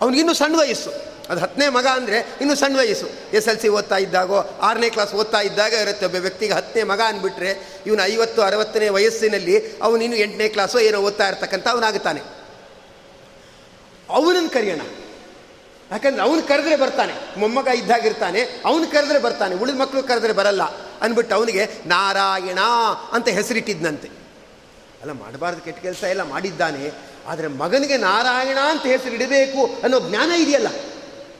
[0.01, 1.10] ಅವನಿಗಿನ್ನೂ ಸಣ್ಣ ವಯಸ್ಸು.
[1.31, 3.07] ಅದು ಹತ್ತನೇ ಮಗ ಅಂದರೆ ಇನ್ನು ಸಣ್ಣ ವಯಸ್ಸು.
[3.37, 6.05] ಎಸ್ ಎಲ್ ಸಿ ಓದ್ತಾ ಇದ್ದಾಗೋ, ಆರನೇ ಕ್ಲಾಸ್ ಓದ್ತಾ ಇದ್ದಾಗ ಇರುತ್ತೆ.
[6.05, 7.51] ಒಬ್ಬ ವ್ಯಕ್ತಿಗೆ ಹತ್ತನೇ ಮಗ ಅಂದ್ಬಿಟ್ರೆ
[7.87, 12.21] ಇವನು ಐವತ್ತು, ಅರವತ್ತನೇ ವಯಸ್ಸಿನಲ್ಲಿ ಅವನು ಇನ್ನು ಎಂಟನೇ ಕ್ಲಾಸೋ ಏನೋ ಓದ್ತಾ ಇರ್ತಕ್ಕಂಥ ಅವನಾಗುತ್ತಾನೆ.
[14.09, 14.83] ಅವನನ್ನು ಕರೆಯೋಣ.
[15.91, 17.13] ಯಾಕಂದ್ರೆ ಅವನು ಕರೆದ್ರೆ ಬರ್ತಾನೆ.
[17.37, 19.53] ಮೊಮ್ಮಗ ಇದ್ದಾಗಿರ್ತಾನೆ, ಅವನು ಕರೆದ್ರೆ ಬರ್ತಾನೆ.
[19.55, 20.63] ಉಳಿದ ಮಕ್ಕಳು ಕರೆದ್ರೆ ಬರಲ್ಲ
[21.01, 22.59] ಅಂದ್ಬಿಟ್ಟು ಅವನಿಗೆ ನಾರಾಯಣ
[23.11, 24.09] ಅಂತ ಹೆಸರಿಟ್ಟಿದ್ದಂತೆ
[25.01, 26.83] ಅಲ್ಲ, ಮಾಡಬಾರ್ದು, ಕೆಟ್ಟ ಕೆಲಸ ಎಲ್ಲ ಮಾಡಿದ್ದಾನೆ.
[27.27, 30.69] ಆದರೆ ಮಗನಿಗೆ ನಾರಾಯಣ ಅಂತ ಹೆಸರಿಡಬೇಕು ಅನ್ನೋ ಜ್ಞಾನ ಇದೆಯಲ್ಲ.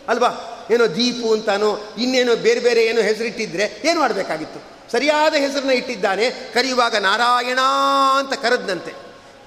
[0.07, 0.57] ಅಲ್ವಾ?
[0.71, 4.91] ಏನೋ ದೀಪು ಅಂತಾನೋ, ಇನ್ನೇನೋ ಬೇರೆ ಬೇರೆ ಏನೋ ಹೆಸರಿಟ್ಟಿದ್ರೆ ಏನು ಮಾಡಬೇಕಾಗಿತ್ತು?
[4.91, 7.59] ಸರಿಯಾದ ಹೆಸರನ್ನ ಇಟ್ಟಿದ್ದಾನೆ, ಕರೆಯುವಾಗ ನಾರಾಯಣ
[8.17, 8.91] ಅಂತ ಕರೆದ್ನಂತೆ.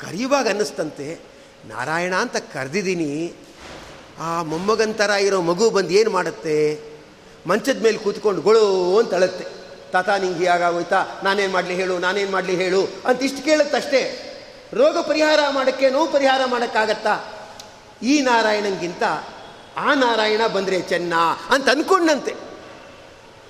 [0.01, 1.21] ಕರೆಯುವಾಗ ಅನ್ನಿಸ್ತಂತೆ,
[1.65, 3.33] ನಾರಾಯಣ ಅಂತ ಕರೆದಿದ್ದೀನಿ,
[4.19, 6.81] ಆ ಮೊಮ್ಮಗಂತರ ಇರೋ ಮಗು ಬಂದು ಏನು ಮಾಡುತ್ತೆ?
[7.47, 9.45] ಮಂಚದ ಮೇಲೆ ಕೂತ್ಕೊಂಡು ಗೊಳು ಅಂತ ಅಳತ್ತೆ.
[9.93, 14.31] ತಾತ, ನಿಂಗೆ ಆಗೋಯ್ತಾ ನಾನೇನು ಮಾಡಲಿ ಹೇಳು, ನಾನೇನು ಮಾಡಲಿ ಹೇಳು ಅಂತ ಇಷ್ಟು ಕೇಳುತ್ತಷ್ಟೇ.
[14.75, 17.25] ರೋಗ ಪರಿಹಾರ ಮಾಡೋಕ್ಕೆ ನೋವು ಪರಿಹಾರ ಮಾಡೋಕ್ಕಾಗತ್ತಾ?
[18.03, 19.03] ಈ ನಾರಾಯಣಂಗಿಂತ
[19.77, 21.13] ಆ ನಾರಾಯಣ ಬಂದರೆ ಚೆನ್ನ
[21.49, 22.35] ಅಂತ ಅಂದ್ಕೊಂಡಂತೆ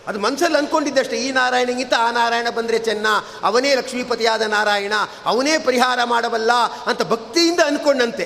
[0.06, 3.06] ಅದು ಮನಸ್ಸಲ್ಲಿ ಅಂದ್ಕೊಂಡಿದ್ದಷ್ಟೇ ಈ ನಾರಾಯಣಗಿಂತ ಆ ನಾರಾಯಣ ಬಂದರೆ ಚೆನ್ನ,
[3.42, 4.92] ಅವನೇ ಲಕ್ಷ್ಮೀಪತಿಯಾದ ನಾರಾಯಣ,
[5.24, 6.52] ಅವನೇ ಪರಿಹಾರ ಮಾಡಬಲ್ಲ
[6.86, 8.24] ಅಂತ ಭಕ್ತಿಯಿಂದ ಅಂದ್ಕೊಂಡಂತೆ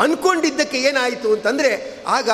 [0.00, 2.30] ಅಂದ್ಕೊಂಡಿದ್ದಕ್ಕೆ ಏನಾಯಿತು ಅಂತಂದರೆ, ಆಗ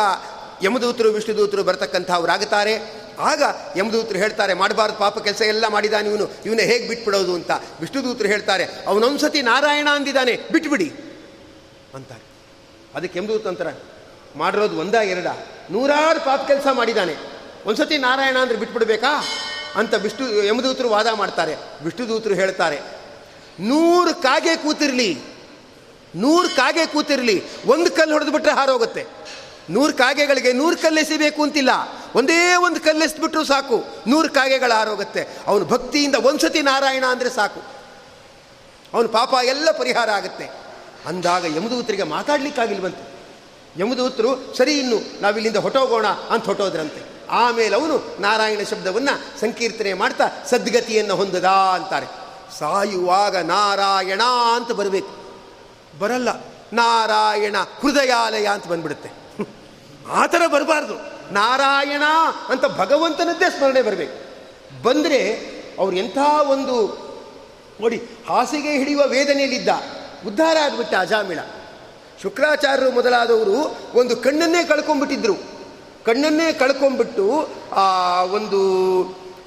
[0.63, 3.43] ಯಮದೂತರು, ವಿಷ್ಣುದೂತರು ಬರ್ತಕ್ಕಂಥವ್ರಾಗುತ್ತಾರೆ ಆಗ
[3.77, 7.51] ಯಮದೂತರು ಹೇಳ್ತಾರೆ, ಮಾಡಬಾರ್ದು ಪಾಪ ಕೆಲಸ ಎಲ್ಲ ಮಾಡಿದಾನೆ ಇವನು, ಇವನ ಹೇಗೆ ಬಿಟ್ಬಿಡೋದು ಅಂತ.
[7.81, 10.93] ವಿಷ್ಣುದೂತರು ಹೇಳ್ತಾರೆ, ಅವನೊಂದ್ಸತಿ ನಾರಾಯಣ ಅಂದಿದ್ದಾನೆ ಬಿಟ್ಬಿಡಿ.
[11.95, 12.23] ಅಂತಾರೆ.
[12.95, 13.98] ಅದಕ್ಕೆ ಯಮದೂತ ಅಂತಾರೆ
[14.39, 15.27] ಮಾಡಿರೋದು ಒಂದ ಎರಡ?
[15.71, 17.15] ನೂರಾರು ಪಾಪ ಕೆಲಸ ಮಾಡಿದ್ದಾನೆ
[17.67, 19.13] ಒಂದ್ಸತಿ ನಾರಾಯಣ ಅಂದ್ರೆ ಬಿಟ್ಬಿಡ್ಬೇಕಾ?
[19.75, 21.55] ಅಂತ ವಿಷ್ಣು, ಯಮದೂತರು ವಾದ ಮಾಡ್ತಾರೆ.
[21.85, 22.79] ವಿಷ್ಣುದೂತರು ಹೇಳ್ತಾರೆ,
[23.61, 25.19] ನೂರು ಕಾಗೆ ಕೂತಿರ್ಲಿ,
[26.17, 29.07] ನೂರು ಕಾಗೆ ಕೂತಿರಲಿ, ಒಂದು ಕಲ್ಲು ಹೊಡೆದು ಬಿಟ್ರೆ ಹಾರೋಗುತ್ತೆ.
[29.71, 31.71] ನೂರು ಕಾಗೆಗಳಿಗೆ ನೂರು ಕಲ್ಲು ಎಸಿಬೇಕು ಅಂತಿಲ್ಲ.
[32.15, 35.27] ಒಂದೇ ಒಂದು ಕಲ್ಲು ಎಸ್ಬಿಟ್ರು ಸಾಕು, ನೂರು ಕಾಗೆಗಳು ಹಾರೋಗುತ್ತೆ.
[35.47, 37.61] ಅವನು ಭಕ್ತಿಯಿಂದ ಒಂದ್ಸತಿ ನಾರಾಯಣ ಅಂದರೆ ಸಾಕು.
[38.95, 40.47] ಅವನು ಪಾಪ ಎಲ್ಲ ಪರಿಹಾರ ಆಗುತ್ತೆ.
[41.07, 43.08] ಅಂದಾಗ ಯಮದೂತರಿಗೆ ಮಾತಾಡ್ಲಿಕ್ಕಾಗಿಲ್ವಂತೆ.
[43.79, 51.45] ಯಮದೂತರು ಸರಿ ಇನ್ನು, ನಾವಿಲ್ಲಿಂದ ಹೊಟ್ಟೋಗೋಣ ಅಂತ ಹೊಟ್ಟೋದ್ರಂತೆ ಆಮೇಲೆ ಅವನು ನಾರಾಯಣ ಶಬ್ದವನ್ನು ಸಂಕೀರ್ತನೆ ಮಾಡ್ತಾ, ಸದ್ಗತಿಯನ್ನು ಹೊಂದದ
[51.45, 52.07] ಅಂತಾರೆ.
[52.59, 54.23] ಸಾಯುವಾಗ ನಾರಾಯಣ
[54.55, 55.09] ಅಂತ ಬರಬೇಕು.
[55.99, 56.29] ಬರಲ್ಲ,
[56.73, 59.11] ನಾರಾಯಣ ಹೃದಯಾಲಯ ಅಂತ ಬಂದ್ಬಿಡುತ್ತೆ.
[60.11, 60.95] ಆ ಥರ ಬರಬಾರ್ದು.
[61.35, 62.03] ನಾರಾಯಣ
[62.49, 64.29] ಅಂತ ಭಗವಂತನದ್ದೇ ಸ್ಮರಣೆ ಬರಬೇಕು.
[64.83, 65.35] ಬಂದರೆ
[65.79, 66.19] ಅವ್ರು ಎಂಥ
[66.49, 67.09] ಒಂದು,
[67.81, 67.97] ನೋಡಿ,
[68.29, 69.69] ಹಾಸಿಗೆ ಹಿಡಿಯುವ ವೇದನೆಯಲ್ಲಿದ್ದ
[70.27, 71.39] ಉದ್ಧಾರ ಆಗಿಬಿಟ್ಟ ಅಜಾಮಿಳ
[72.23, 75.35] ಶುಕ್ರಾಚಾರ್ಯರು ಮೊದಲಾದವರು ಒಂದು ಕಣ್ಣನ್ನೇ ಕಳ್ಕೊಂಡ್ಬಿಟ್ಟಿದ್ರು.
[76.07, 78.59] ಕಣ್ಣನ್ನೇ ಕಳ್ಕೊಂಡ್ಬಿಟ್ಟು, ಆ, ಒಂದು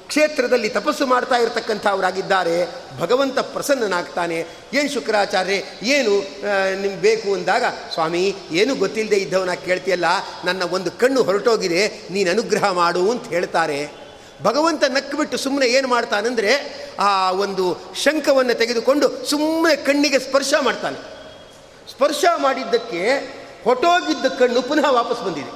[0.08, 2.66] ಕ್ಷೇತ್ರದಲ್ಲಿ ತಪಸ್ಸು ಮಾಡ್ತಾ ಇರತಕ್ಕಂಥವರಾಗಿದ್ದಾರೆ.
[3.00, 4.46] ಭಗವಂತ ಪ್ರಸನ್ನನಾಗ್ತಾನೆ.
[4.72, 5.52] ಏನು ಶುಕ್ರಾಚಾರ್ಯ
[5.82, 6.10] ಏನು
[6.80, 10.04] ನಿಮ್ಗೆ ಬೇಕು ಅಂದಾಗ, ಸ್ವಾಮಿ, ಏನು ಗೊತ್ತಿಲ್ಲದೆ ಇದ್ದವನ ಕೇಳ್ತಿಯಲ್ಲ,
[10.44, 13.90] ನನ್ನ ಒಂದು ಕಣ್ಣು ಹೊರಟೋಗಿದೆ, ನೀನು ಅನುಗ್ರಹ ಮಾಡು ಅಂತ ಹೇಳ್ತಾರೆ.
[14.42, 16.52] ಭಗವಂತ ನಕ್ಕಿಬಿಟ್ಟು ಸುಮ್ಮನೆ ಏನು ಮಾಡ್ತಾನಂದರೆ,
[16.98, 21.21] ಆ, ಒಂದು ಶಂಖವನ್ನು ತೆಗೆದುಕೊಂಡು ಸುಮ್ಮನೆ ಕಣ್ಣಿಗೆ ಸ್ಪರ್ಶ ಮಾಡ್ತಾನೆ.
[21.88, 23.02] ಸ್ಪರ್ಶ ಮಾಡಿದ್ದಕ್ಕೆ
[23.64, 25.52] ಹೊಟ್ಟೋಗಿದ್ದ ಕಣ್ಣು ಪುನಃ ವಾಪಸ್ ಬಂದಿದೆ.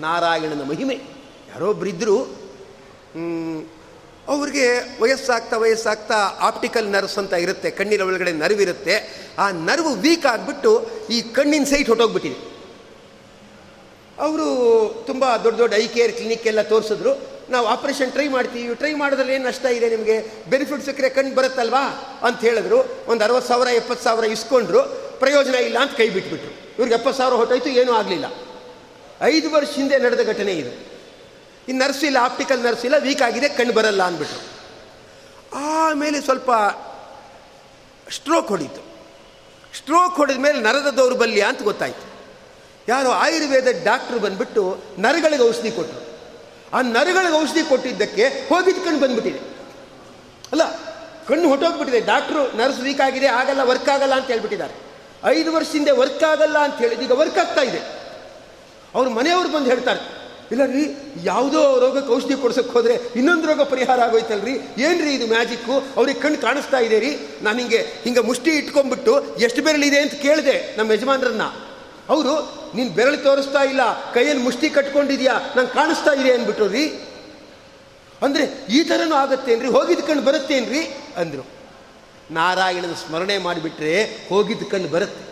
[0.00, 0.94] ನಾರಾಯಣನ ಮಹಿಮೆ.
[1.50, 2.44] ಯಾರೊಬ್ಬರಿದ್ದರು
[4.28, 4.66] ಅವ್ರಿಗೆ
[5.00, 8.94] ವಯಸ್ಸಾಗ್ತಾ ವಯಸ್ಸಾಗ್ತಾ ಆಪ್ಟಿಕಲ್ ನರ್ವ್ಸ್ ಅಂತ ಇರುತ್ತೆ, ಕಣ್ಣಿನ ಒಳಗಡೆ ನರ್ವಿರುತ್ತೆ
[9.38, 12.54] ಆ ನರ್ವ್ ವೀಕ್ ಆಗಿಬಿಟ್ಟು ಈ ಕಣ್ಣಿನ ಸೈಟ್ ಹೊಟ್ಟೋಗ್ಬಿಟ್ಟಿದೆ
[14.18, 14.46] ಅವರು
[15.06, 17.12] ತುಂಬ ದೊಡ್ಡ ದೊಡ್ಡ ಐ ಕೇರ್ ಕ್ಲಿನಿಕ್ ಎಲ್ಲ ತೋರಿಸಿದ್ರು.
[17.50, 18.74] ನಾವು ಆಪ್ರೇಷನ್ ಟ್ರೈ ಮಾಡ್ತೀವಿ.
[18.74, 20.16] ಟ್ರೈ ಮಾಡೋದ್ರಲ್ಲಿ ಏನು ನಷ್ಟ ಇದೆ ನಿಮಗೆ?
[20.50, 21.82] ಬೆನಿಫಿಟ್ ಸಿಕ್ಕರೆ ಕಣ್ಣು ಬರುತ್ತಲ್ವಾ?
[22.26, 22.78] ಅಂತ ಹೇಳಿದ್ರು.
[23.06, 25.03] ಒಂದು ಅರವತ್ತು ಸಾವಿರ, ಎಪ್ಪತ್ತು ಸಾವಿರ ಇಸ್ಕೊಂಡ್ರು.
[25.20, 26.50] ಪ್ರಯೋಜನ ಇಲ್ಲ ಅಂತ ಕೈ ಬಿಟ್ಬಿಟ್ರು.
[26.50, 28.26] ಇವ್ರಿಗೆ ಎಪ್ಪತ್ತು ಸಾವಿರ ಹೊಟ್ಟೋಯ್ತು ಏನೂ ಆಗಲಿಲ್ಲ.
[29.20, 30.94] ಐದು ವರ್ಷ ಹಿಂದೆ ನಡೆದ ಘಟನೆ ಇದು.
[31.68, 34.40] ಈ ನರ್ಸ್ ಇಲ್ಲ, ಆಪ್ಟಿಕಲ್ ನರ್ಸ್ ಇಲ್ಲ ವೀಕ್ ಆಗಿದೆ, ಕಣ್ಣು ಬರಲ್ಲ ಅಂದ್ಬಿಟ್ರು.
[35.54, 36.50] ಆಮೇಲೆ ಸ್ವಲ್ಪ
[38.10, 38.82] ಸ್ಟ್ರೋಕ್ ಹೊಡೀತು.
[39.76, 42.14] ಸ್ಟ್ರೋಕ್ ಹೊಡೆದ ಮೇಲೆ ನರದ ದೌರ್ಬಲ್ಯ ಅಂತ ಗೊತ್ತಾಯಿತು.
[42.88, 46.04] ಯಾರೋ ಆಯುರ್ವೇದ ಡಾಕ್ಟ್ರು ಬಂದ್ಬಿಟ್ಟು ನರಗಳಿಗೆ ಔಷಧಿ ಕೊಟ್ಟರು
[46.76, 49.38] ಆ ನರಗಳಿಗೆ ಔಷಧಿ ಕೊಟ್ಟಿದ್ದಕ್ಕೆ ಹೋಗಿದ್ದು ಕಣ್ಣು ಬಂದ್ಬಿಟ್ಟಿದೆ.
[50.52, 50.62] ಅಲ್ಲ,
[51.28, 54.83] ಕಣ್ಣು ಹೊಟ್ಟೋಗ್ಬಿಟ್ಟಿದೆ ಡಾಕ್ಟ್ರು, ನರ್ಸ್ ವೀಕ್ ಆಗಿದೆ, ಆಗಲ್ಲ ವರ್ಕ್ ಆಗಲ್ಲ ಅಂತ ಹೇಳ್ಬಿಟ್ಟಿದ್ದಾರೆ.
[55.32, 57.80] ಐದು ವರ್ಷದಿಂದ ವರ್ಕ್ ಆಗಲ್ಲ ಅಂತ ಹೇಳಿದ ಈಗ ವರ್ಕ್ ಆಗ್ತಾ ಇದೆ.
[58.94, 60.00] ಅವ್ರ ಮನೆಯವ್ರು ಬಂದು ಹೇಳ್ತಾರೆ,
[60.52, 60.82] ಇಲ್ಲ ರೀ,
[61.24, 64.54] ಯಾವುದೋ ರೋಗಕ್ಕೆ ಔಷಧಿ ಕೊಡ್ಸಕ್ಕೆ ಹೋದರೆ ಇನ್ನೊಂದು ರೋಗ ಪರಿಹಾರ ಆಗೋಯ್ತಲ್ರಿ?
[64.78, 67.10] ಏನ್ರಿ ಇದು ಮ್ಯಾಜಿಕ್ಕು ಅವ್ರಿಗೆ ಕಣ್ಣು ಕಾಣಿಸ್ತಾ ಇದೆ ರೀ.
[67.42, 71.46] ನಾನು ಹಿಂಗೆ ಹಿಂಗೆ ಮುಷ್ಟಿ ಇಟ್ಕೊಂಡ್ಬಿಟ್ಟು ಎಷ್ಟು ಬೆರಳಿದೆ ಅಂತ ಕೇಳಿದೆ ನಮ್ಮ ಯಜಮಾನ್ರನ್ನ.
[72.08, 72.34] ಅವರು,
[72.76, 76.84] ನೀನು ಬೆರಳು ತೋರಿಸ್ತಾ ಇಲ್ಲ, ಕೈಯಲ್ಲಿ ಮುಷ್ಟಿ ಕಟ್ಕೊಂಡಿದ್ಯಾ, ನಂಗೆ ಕಾಣಿಸ್ತಾ ಇದೆ ಅಂದ್ಬಿಟ್ಟು ರೀ.
[78.22, 79.68] ಅಂದರೆ ಈ ಥರನೂ ಆಗತ್ತೆನ್ರಿ?
[79.68, 80.82] ಹೋಗಿದ್ದು ಕಣ್ಣು ಬರುತ್ತೇನ್ರಿ?
[81.16, 81.53] ಅಂದರು.
[82.30, 85.24] ನಾರಾಯಣನ ಸ್ಮರಣೆ ಮಾಡಿಬಿಟ್ರೆ ಹೋಗಿದ್ದ ಕಣ್ಣು ಬರುತ್ತೆ.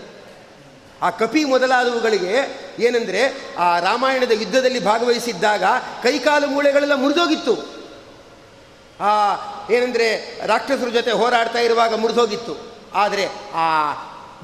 [1.03, 2.35] ಆ ಕಪಿ ಮೊದಲಾದವುಗಳಿಗೆ
[2.79, 5.65] ಏನಂದರೆ ಆ ರಾಮಾಯಣದ ಯುದ್ಧದಲ್ಲಿ ಭಾಗವಹಿಸಿದ್ದಾಗ
[6.03, 7.83] ಕೈಕಾಲು ಮೂಳೆಗಳೆಲ್ಲ ಮುರಿದೋಗಿತ್ತು.
[9.01, 9.35] ಆ
[9.71, 12.73] ಏನಂದರೆ ರಾಕ್ಷಸರ ಜೊತೆ ಹೋರಾಡ್ತಾ ಇರುವಾಗ ಮುರಿದೋಗಿತ್ತು.
[12.95, 13.95] ಆದರೆ ಆ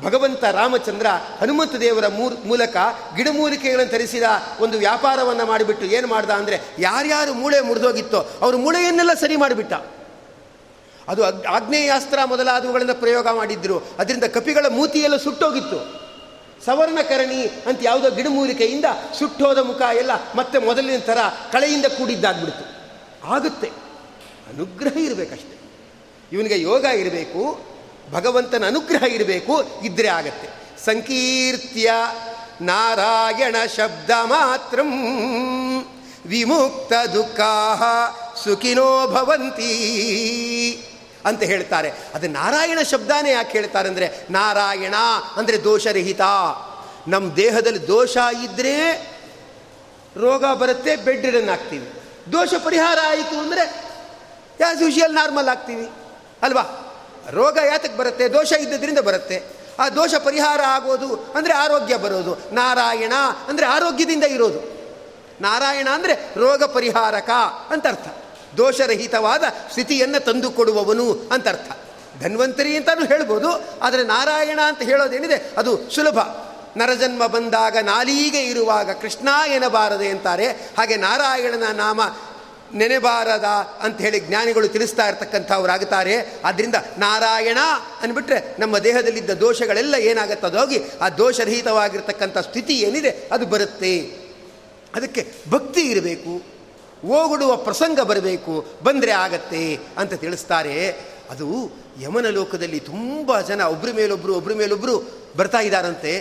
[0.03, 1.07] ಭಗವಂತ ರಾಮಚಂದ್ರ
[1.41, 2.09] ಹನುಮಂತ ದೇವರ
[2.45, 2.77] ಮೂಲಕ
[3.17, 4.23] ಗಿಡಮೂಲಿಕೆಗಳನ್ನು ತರಿಸಿದ
[4.61, 9.73] ಒಂದು ವ್ಯಾಪಾರವನ್ನು ಮಾಡಿಬಿಟ್ಟು ಏನು ಮಾಡ್ದ ಅಂದರೆ ಯಾರ್ಯಾರು ಮೂಳೆ ಮುರಿದೋಗಿತ್ತೋ ಅವರು ಮೂಳೆಯನ್ನೆಲ್ಲ ಸರಿ ಮಾಡಿಬಿಟ್ಟ.
[11.09, 13.79] ಅದು ಆಗ್ನೇಯಾಸ್ತ್ರ ಮೊದಲಾದವುಗಳನ್ನು ಪ್ರಯೋಗ ಮಾಡಿದ್ರು.
[13.99, 16.09] ಅದರಿಂದ ಕಪಿಗಳ ಮೂತಿಯೆಲ್ಲ ಸುಟ್ಟೋಗಿತ್ತು.
[16.65, 18.85] ಸವರ್ಣಕರಣಿ ಅಂತ ಯಾವುದೋ ಗಿಡಮೂಲಿಕೆಯಿಂದ
[19.19, 21.19] ಸುಟ್ಟೋದ ಮುಖ ಎಲ್ಲ ಮತ್ತೆ ಮೊದಲಿನ ಥರ
[21.53, 22.79] ಕಳೆಯಿಂದ ಕೂಡಿದ್ದಾಗ್ಬಿಡ್ತು.
[23.29, 23.69] ಆಗುತ್ತೆ.
[24.49, 25.59] ಅನುಗ್ರಹ ಇರಬೇಕಷ್ಟೆ.
[26.33, 27.61] ಇವನಿಗೆ ಯೋಗ ಇರಬೇಕು,
[28.13, 30.49] ಭಗವಂತನ ಅನುಗ್ರಹ ಇರಬೇಕು, ಇದ್ರೆ ಆಗತ್ತೆ.
[30.85, 31.93] ಸಂಕೀರ್ತ್ಯ
[32.61, 34.81] ನಾರಾಯಣ ಶಬ್ದ ಮಾತ್ರ.
[36.27, 37.75] ವಿಮುಕ್ತ ದುಃಖಾ
[38.45, 39.75] ಸುಖಿನೋ ಭವಂತಿ.
[41.29, 41.93] ಅಂತ ಹೇಳ್ತಾರೆ.
[42.15, 44.95] ಅದು ನಾರಾಯಣ ಶಬ್ದಾನೇ ಯಾಕೆ ಹೇಳ್ತಾರೆ ಅಂದರೆ, ನಾರಾಯಣ
[45.37, 46.21] ಅಂದರೆ ದೋಷರಹಿತ.
[47.09, 48.75] ನಮ್ಮ ದೇಹದಲ್ಲಿ ದೋಷ ಇದ್ದರೆ
[50.17, 51.89] ರೋಗ ಬರುತ್ತೆ ಬೆಡ್ ರಿಡನ್ ಆಗ್ತೀವಿ
[52.33, 53.65] ದೋಷ ಪರಿಹಾರ ಆಯಿತು ಅಂದರೆ
[54.61, 55.87] ಯಾಸ್ ಯೂಶಿಯಲ್ ನಾರ್ಮಲ್ ಆಗ್ತೀವಿ
[56.43, 56.65] ಅಲ್ವಾ?
[57.31, 58.29] ರೋಗ ಯಾತಕ್ಕೆ ಬರುತ್ತೆ?
[58.29, 59.37] ದೋಷ ಇದ್ದದ್ರಿಂದ ಬರುತ್ತೆ.
[59.79, 62.33] ಆ ದೋಷ ಪರಿಹಾರ ಆಗೋದು ಅಂದರೆ ಆರೋಗ್ಯ ಬರೋದು.
[62.53, 63.13] ನಾರಾಯಣ
[63.49, 64.61] ಅಂದರೆ ಆರೋಗ್ಯದಿಂದ ಇರೋದು.
[65.41, 67.31] ನಾರಾಯಣ ಅಂದರೆ ರೋಗ ಪರಿಹಾರಕ
[67.71, 68.09] ಅಂತ ಅರ್ಥ.
[68.61, 71.71] ದೋಷರಹಿತವಾದ ಸ್ಥಿತಿಯನ್ನು ತಂದುಕೊಡುವವನು ಅಂತ ಅರ್ಥ
[72.23, 73.49] ಧನ್ವಂತರಿ ಅಂತಲೂ ಹೇಳ್ಬೋದು,
[73.83, 76.19] ಆದರೆ ನಾರಾಯಣ ಅಂತ ಹೇಳೋದೇನಿದೆ, ಅದು ಸುಲಭ.
[76.77, 80.49] ನರಜನ್ಮ ಬಂದಾಗ ನಾಲೀಗೆ ಇರುವಾಗ ಕೃಷ್ಣ ಎನಬಾರದೆ ಅಂತಾರೆ.
[80.79, 82.01] ಹಾಗೆ ನಾರಾಯಣನ ನಾಮ
[82.81, 83.49] ನೆನೆಬಾರದ
[83.85, 87.61] ಅಂತ ಹೇಳಿ ಜ್ಞಾನಿಗಳು ತಿಳಿಸ್ತಾ ಇರ್ತಕ್ಕಂಥವ್ರಾಗುತ್ತಾರೆ ಆದ್ದರಿಂದ ನಾರಾಯಣ
[88.03, 93.95] ಅಂದ್ಬಿಟ್ರೆ ನಮ್ಮ ದೇಹದಲ್ಲಿದ್ದ ದೋಷಗಳೆಲ್ಲ ಏನಾಗುತ್ತದೋಗಿ ಆ ದೋಷರಹಿತವಾಗಿರ್ತಕ್ಕಂಥ ಸ್ಥಿತಿ ಏನಿದೆ, ಅದು ಬರುತ್ತೆ.
[94.97, 96.35] ಅದಕ್ಕೆ ಭಕ್ತಿ ಇರಬೇಕು.
[97.05, 100.91] ಓಗುಡುವ ಪ್ರಸಂಗ ಬರಬೇಕು, ಬಂದರೆ ಆಗತ್ತೆ ಅಂತ ತಿಳಿಸ್ತಾರೆ.
[101.31, 101.71] ಅದು
[102.03, 104.95] ಯಮನ ಲೋಕದಲ್ಲಿ ತುಂಬ ಜನ ಒಬ್ಬರ ಮೇಲೊಬ್ಬರು ಒಬ್ಬರ ಮೇಲೊಬ್ಬರು
[105.37, 106.13] ಬರ್ತಾ ಇದ್ದಾರಂತೆ.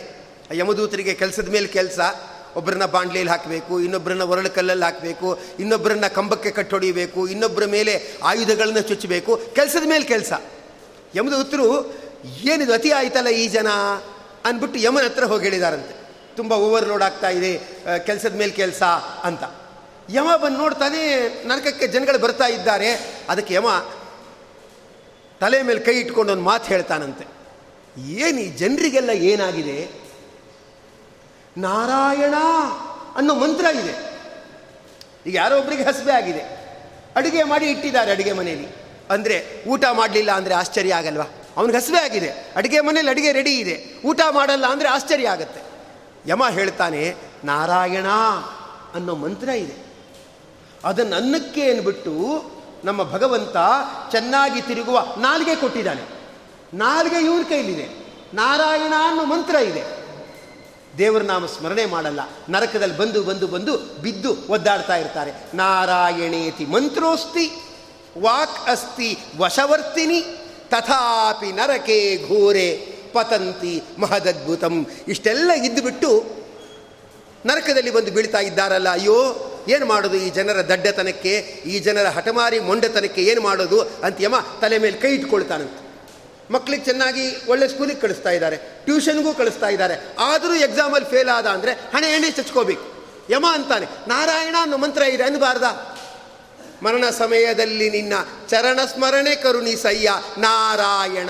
[0.54, 2.00] ಯಮದೂತರಿಗೆ ಕೆಲಸದ ಮೇಲೆ ಕೆಲಸ
[2.56, 9.86] ಒಬ್ಬರನ್ನ ಬಾಂಡ್ಲಿಯಲ್ಲಿ ಹಾಕಬೇಕು ಇನ್ನೊಬ್ಬರನ್ನ ಒರಳು ಕಲ್ಲಲ್ಲಿ ಹಾಕಬೇಕು ಇನ್ನೊಬ್ಬರನ್ನ ಕಂಬಕ್ಕೆ ಕಟ್ಟೊಡಿಬೇಕು ಇನ್ನೊಬ್ಬರ ಮೇಲೆ ಆಯುಧಗಳನ್ನು ಚುಚ್ಚಬೇಕು, ಕೆಲಸದ
[9.90, 10.34] ಮೇಲೆ ಕೆಲಸ.
[11.16, 11.68] ಯಮದೂತರು,
[12.44, 13.68] ಏನಿದು ಅತಿ ಆಯ್ತಲ್ಲ ಈ ಜನ?
[14.46, 15.96] ಅಂದ್ಬಿಟ್ಟು ಯಮನ ಹತ್ರ ಹೋಗಿ ಹೇಳಿದಾರಂತೆ.
[16.36, 17.62] ತುಂಬ ಓವರ್ಲೋಡ್ ಆಗ್ತಾ ಇದೆ
[18.06, 18.84] ಕೆಲಸದ ಮೇಲೆ ಕೆಲಸ
[19.24, 19.44] ಅಂತ.
[20.14, 21.00] ಯಮ ಬಂದು ನೋಡ್ತಾನೆ
[21.48, 22.90] ನರಕಕ್ಕೆ ಜನಗಳು ಬರ್ತಾ ಇದ್ದಾರೆ.
[23.30, 23.66] ಅದಕ್ಕೆ ಯಮ
[25.42, 27.28] ತಲೆ ಮೇಲೆ ಕೈ ಇಟ್ಕೊಂಡು ಒಂದು ಮಾತು ಹೇಳ್ತಾನಂತೆ.
[28.00, 30.08] ಏನು ಈ ಜನರಿಗೆಲ್ಲ ಏನಾಗಿದೆ?
[31.58, 32.34] ನಾರಾಯಣ
[33.16, 33.94] ಅನ್ನೋ ಮಂತ್ರ ಇದೆ.
[35.28, 36.40] ಈಗ ಯಾರೋ ಒಬ್ಬರಿಗೆ ಹಸಿವೆ ಆಗಿದೆ.
[37.16, 38.68] ಅಡುಗೆ ಮಾಡಿ ಇಟ್ಟಿದ್ದಾರೆ ಅಡುಗೆ ಮನೆಯಲ್ಲಿ
[39.10, 41.26] ಅಂದರೆ ಊಟ ಮಾಡಲಿಲ್ಲ ಅಂದರೆ ಆಶ್ಚರ್ಯ ಆಗಲ್ವಾ?
[41.58, 42.30] ಅವನಿಗೆ ಹಸಿವೆ ಆಗಿದೆ.
[42.56, 44.02] ಅಡುಗೆ ಮನೇಲಿ ಅಡುಗೆ ರೆಡಿ ಇದೆ.
[44.06, 45.62] ಊಟ ಮಾಡಲ್ಲ ಅಂದರೆ ಆಶ್ಚರ್ಯ ಆಗುತ್ತೆ.
[46.28, 48.06] ಯಮ ಹೇಳ್ತಾನೆ, ನಾರಾಯಣ
[48.94, 49.87] ಅನ್ನೋ ಮಂತ್ರ ಇದೆ.
[50.84, 52.46] ಅದನ್ನು ಅನ್ನಕ್ಕೆ ಅನ್ಬಿಟ್ಟು
[52.84, 53.56] ನಮ್ಮ ಭಗವಂತ
[54.12, 56.02] ಚೆನ್ನಾಗಿ ತಿರುಗುವ ನಾಲ್ಗೆ ಕೊಟ್ಟಿದ್ದಾನೆ.
[56.74, 58.08] ನಾಲ್ಗೆ ಇವ್ರ ಕೈಲಿದೆ.
[58.34, 60.08] ನಾರಾಯಣ ಅನ್ನೋ ಮಂತ್ರ ಇದೆ.
[60.98, 62.20] ದೇವರ ನಾಮ ಸ್ಮರಣೆ ಮಾಡಲ್ಲ.
[62.50, 65.32] ನರಕದಲ್ಲಿ ಬಂದು ಬಂದು ಬಂದು ಬಿದ್ದು ಒದ್ದಾಡ್ತಾ ಇರ್ತಾರೆ.
[65.54, 67.62] ನಾರಾಯಣೇತಿ ಮಂತ್ರೋಸ್ತಿ,
[68.22, 70.22] ವಾಕ್ ಅಸ್ತಿ ವಶವರ್ತಿನಿ,
[70.70, 72.72] ತಥಾಪಿ ನರಕೆ ಘೋರೆ
[73.14, 74.88] ಪತಂತಿ ಮಹದದ್ಭುತಂ.
[75.08, 76.24] ಇಷ್ಟೆಲ್ಲ ಇದ್ದುಬಿಟ್ಟು
[77.48, 79.18] ನರಕದಲ್ಲಿ ಬಂದು ಬೀಳ್ತಾ ಇದ್ದಾರಲ್ಲ, ಅಯ್ಯೋ,
[79.68, 81.34] ಏನು ಮಾಡೋದು ಈ ಜನರ ದಡ್ಡತನಕ್ಕೆ,
[81.66, 85.88] ಈ ಜನರ ಹಠಮಾರಿ ಮೊಂಡತನಕ್ಕೆ ಏನು ಮಾಡೋದು ಅಂತ ಯಮ ತಲೆ ಮೇಲೆ ಕೈ ಇಟ್ಕೊಳ್ತಾನಂತೆ
[86.54, 89.96] ಮಕ್ಕಳಿಗೆ ಚೆನ್ನಾಗಿ ಒಳ್ಳೆ ಸ್ಕೂಲಿಗೆ ಕಳಿಸ್ತಾ ಇದ್ದಾರೆ ಟ್ಯೂಷನ್ಗೂ ಕಳಿಸ್ತಾ ಇದ್ದಾರೆ.
[90.20, 92.86] ಆದರೂ ಎಕ್ಸಾಮಲ್ಲಿ ಫೇಲ್ ಆದ ಅಂದರೆ ಹಣೆ ಎಣ್ಣೆ ಚಚ್ಕೋಬೇಕು.
[93.30, 95.64] ಯಮ ಅಂತಾನೆ, ನಾರಾಯಣ ಅನ್ನೋ ಮಂತ್ರ ಇದೆ ಅನ್ಬಾರ್ದ?
[96.84, 98.14] ಮರಣ ಸಮಯದಲ್ಲಿ ನಿನ್ನ
[98.50, 101.30] ಚರಣ ಸ್ಮರಣೆ ಕರುಣಿಸಯ್ಯ ನಾರಾಯಣ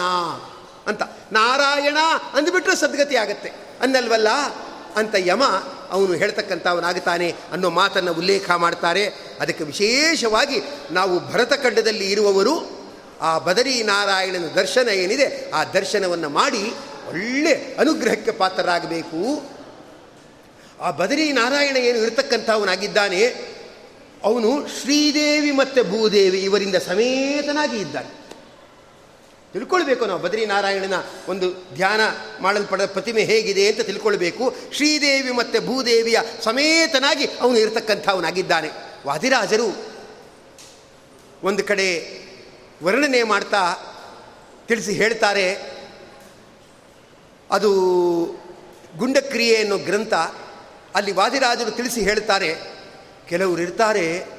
[0.88, 1.04] ಅಂತ.
[1.32, 1.98] ನಾರಾಯಣ
[2.34, 3.50] ಅಂದ್ಬಿಟ್ರೆ ಸದ್ಗತಿ ಆಗತ್ತೆ.
[3.82, 4.30] ಅನ್ನಲ್ವಲ್ಲ?
[4.96, 5.44] ಅಂತ ಯಮ
[5.92, 9.06] ಅವನು ಹೇಳ್ತಕ್ಕಂಥವನಾಗುತ್ತಾನೆ ಅನ್ನೋ ಮಾತನ್ನು ಉಲ್ಲೇಖ ಮಾಡ್ತಾರೆ.
[9.40, 12.78] ಅದಕ್ಕೆ ವಿಶೇಷವಾಗಿ ನಾವು ಭರತಖಂಡದಲ್ಲಿ ಇರುವವರು
[13.22, 16.72] ಆ ಬದರಿ ನಾರಾಯಣನ ದರ್ಶನ ಏನಿದೆ, ಆ ದರ್ಶನವನ್ನು ಮಾಡಿ
[17.10, 19.44] ಒಳ್ಳೆ ಅನುಗ್ರಹಕ್ಕೆ ಪಾತ್ರರಾಗಬೇಕು.
[20.82, 23.22] ಆ ಬದರಿ ನಾರಾಯಣ ಏನು ಇರತಕ್ಕಂಥವನಾಗಿದ್ದಾನೆ,
[24.24, 28.17] ಅವನು ಶ್ರೀದೇವಿ ಮತ್ತು ಭೂದೇವಿ ಇವರಿಂದ ಸಮೇತನಾಗಿ ಇದ್ದಾನೆ.
[29.54, 30.20] ತಿಳ್ಕೊಳ್ಬೇಕು ನಾವು.
[30.20, 30.94] ಬದ್ರಿನಾರಾಯಣನ
[31.28, 32.00] ಒಂದು ಧ್ಯಾನ
[32.42, 34.56] ಮಾಡಲ್ಪಡ ಪ್ರತಿಮೆ ಹೇಗಿದೆ ಅಂತ ತಿಳ್ಕೊಳ್ಬೇಕು.
[34.74, 38.70] ಶ್ರೀದೇವಿ ಮತ್ತು ಭೂದೇವಿಯ ಸಮೇತನಾಗಿ ಅವನು ಇರತಕ್ಕಂಥವನಾಗಿದ್ದಾನೆ.
[39.08, 39.76] ವಾದಿರಾಜರು
[41.44, 42.18] ಒಂದು ಕಡೆ
[42.84, 43.76] ವರ್ಣನೆ ಮಾಡ್ತಾ
[44.68, 45.78] ತಿಳಿಸಿ ಹೇಳ್ತಾರೆ.
[47.52, 47.72] ಅದು
[48.98, 50.14] ಗುಂಡಕ್ರಿಯೆ ಅನ್ನೋ ಗ್ರಂಥ
[50.96, 52.56] ಅಲ್ಲಿ ವಾದಿರಾಜರು ತಿಳಿಸಿ ಹೇಳ್ತಾರೆ.
[53.30, 54.37] ಕೆಲವರು ಇರ್ತಾರೆ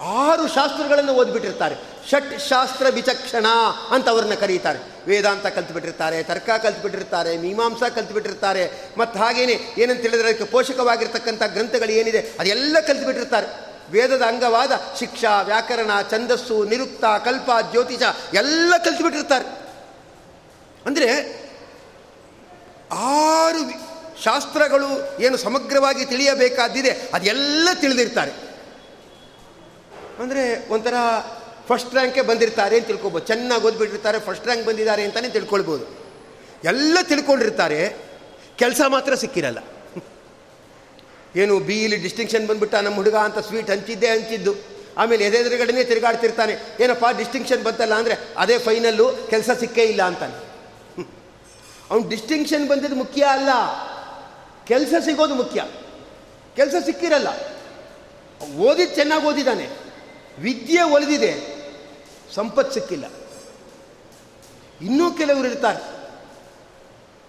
[0.00, 1.76] ಆರು ಶಾಸ್ತ್ರಗಳನ್ನು ಓದ್ಬಿಟ್ಟಿರ್ತಾರೆ.
[2.10, 3.46] ಷಟ್ ಶಾಸ್ತ್ರ ವಿಚಕ್ಷಣ
[3.90, 4.78] ಅಂತ ಅವ್ರನ್ನ ಕರೀತಾರೆ.
[5.06, 8.70] ವೇದಾಂತ ಕಲ್ತ್ಬಿಟ್ಟಿರ್ತಾರೆ, ತರ್ಕ ಕಲ್ತ್ಬಿಟ್ಟಿರ್ತಾರೆ, ಮೀಮಾಂಸಾ ಕಲ್ತ್ಬಿಟ್ಟಿರ್ತಾರೆ.
[8.98, 13.46] ಮತ್ತು ಹಾಗೇನೆ ಏನಂತ ಹೇಳಿದ್ರೆ ಅದಕ್ಕೆ ಪೋಷಕವಾಗಿರ್ತಕ್ಕಂಥ ಗ್ರಂಥಗಳು ಏನಿದೆ ಅದೆಲ್ಲ ಕಲ್ತ್ಬಿಟ್ಟಿರ್ತಾರೆ.
[13.90, 18.02] ವೇದದ ಅಂಗವಾದ ಶಿಕ್ಷಾ, ವ್ಯಾಕರಣ, ಛಂದಸ್ಸು, ನಿರುಕ್ತ, ಕಲ್ಪ, ಜ್ಯೋತಿಷ
[18.34, 19.44] ಎಲ್ಲ ಕಲ್ತ್ಬಿಟ್ಟಿರ್ತಾರೆ.
[20.86, 21.40] ಅಂದರೆ
[22.92, 23.70] ಆರು
[24.22, 28.49] ಶಾಸ್ತ್ರಗಳು ಏನು ಸಮಗ್ರವಾಗಿ ತಿಳಿಯಬೇಕಾದಿದೆ ಅದೆಲ್ಲ ತಿಳಿದಿರ್ತಾರೆ.
[30.20, 30.42] ಅಂದರೆ
[30.74, 30.94] ಒಂಥರ
[31.68, 33.24] ಫಸ್ಟ್ ರ್ಯಾಂಕೇ ಬಂದಿರ್ತಾರೆ ಅಂತ ತಿಳ್ಕೊಬೋದು.
[33.26, 35.84] ಚೆನ್ನಾಗಿ ಓದ್ಬಿಟ್ಟಿರ್ತಾರೆ ಫಸ್ಟ್ ರ್ಯಾಂಕ್ ಬಂದಿದ್ದಾರೆ ಅಂತಲೇ ತಿಳ್ಕೊಳ್ಬೋದು.
[36.72, 37.80] ಎಲ್ಲ ತಿಳ್ಕೊಂಡಿರ್ತಾರೆ,
[38.62, 39.60] ಕೆಲಸ ಮಾತ್ರ ಸಿಕ್ಕಿರಲ್ಲ.
[41.36, 44.52] ಏನು ಬಿ ಇಲ್ಲಿ ಡಿಸ್ಟಿಂಕ್ಷನ್ ಬಂದುಬಿಟ್ಟ ನಮ್ಮ ಹುಡುಗ ಅಂತ ಸ್ವೀಟ್ ಹಂಚಿದ್ದೇ ಹಂಚಿದ್ದು.
[45.00, 46.54] ಆಮೇಲೆ ಎದೆದುರುಗಡೆನೇ ತಿರುಗಾಡ್ತಿರ್ತಾನೆ.
[46.84, 50.36] ಏನಪ್ಪ ಡಿಸ್ಟಿಂಕ್ಷನ್ ಬಂತಲ್ಲ ಅಂದರೆ ಅದೇ ಫೈನಲ್ಲು ಕೆಲಸ ಸಿಕ್ಕೇ ಇಲ್ಲ ಅಂತಾನೆ.
[51.90, 53.50] ಅವ್ನು ಡಿಸ್ಟಿಂಕ್ಷನ್ ಬಂದಿದ್ದು ಮುಖ್ಯ ಅಲ್ಲ.
[54.70, 55.60] ಕೆಲಸ ಸಿಗೋದು ಮುಖ್ಯ.
[56.56, 57.28] ಕೆಲಸ ಸಿಕ್ಕಿರಲ್ಲ.
[58.66, 59.64] ಓದಿದ್ದು ಚೆನ್ನಾಗಿ ಓದಿದ್ದಾನೆ
[60.38, 61.60] ವಿದ್ಯೆ ಒಲಿದಿದೆ,
[62.34, 63.04] ಸಂಪತ್ತು ಸಿಕ್ಕಿಲ್ಲ.
[64.80, 66.00] ಇನ್ನೂ ಕೆಲವರು ಇರ್ತಾರೆ.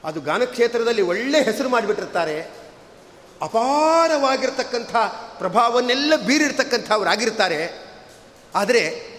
[0.03, 2.41] ಅದು ಗಾನಕ್ಷೇತ್ರದಲ್ಲಿ ಒಳ್ಳೆ ಹೆಸರು ಮಾಡಿಬಿಟ್ಟಿರ್ತಾರೆ.
[3.41, 4.95] ಅಪಾರವಾಗಿರ್ತಕ್ಕಂಥ
[5.37, 7.85] ಪ್ರಭಾವನ್ನೆಲ್ಲ ಬೀರಿರ್ತಕ್ಕಂಥವರಾಗಿರ್ತಾರೆ
[8.55, 9.11] ಆದರೆ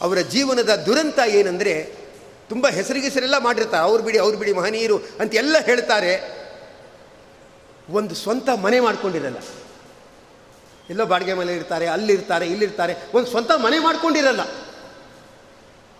[0.00, 1.96] ಅವರ ಜೀವನದ ದುರಂತ ಏನಂದರೆ
[2.48, 3.82] ತುಂಬ ಹೆಸರಿಗೆಸರೆಲ್ಲ ಮಾಡಿರ್ತಾರೆ.
[3.82, 6.44] ಅವ್ರು ಬಿಡಿ ಅವ್ರು ಬಿಡಿ ಮಹನೀಯರು ಅಂತ ಎಲ್ಲ ಹೇಳ್ತಾರೆ.
[7.90, 9.38] ಒಂದು ಸ್ವಂತ ಮನೆ ಮಾಡ್ಕೊಂಡಿರಲ್ಲ.
[10.90, 14.40] ಎಲ್ಲೋ ಬಾಡಿಗೆ ಮನೆ ಇರ್ತಾರೆ ಅಲ್ಲಿರ್ತಾರೆ ಇಲ್ಲಿರ್ತಾರೆ ಒಂದು ಸ್ವಂತ ಮನೆ ಮಾಡ್ಕೊಂಡಿರಲ್ಲ.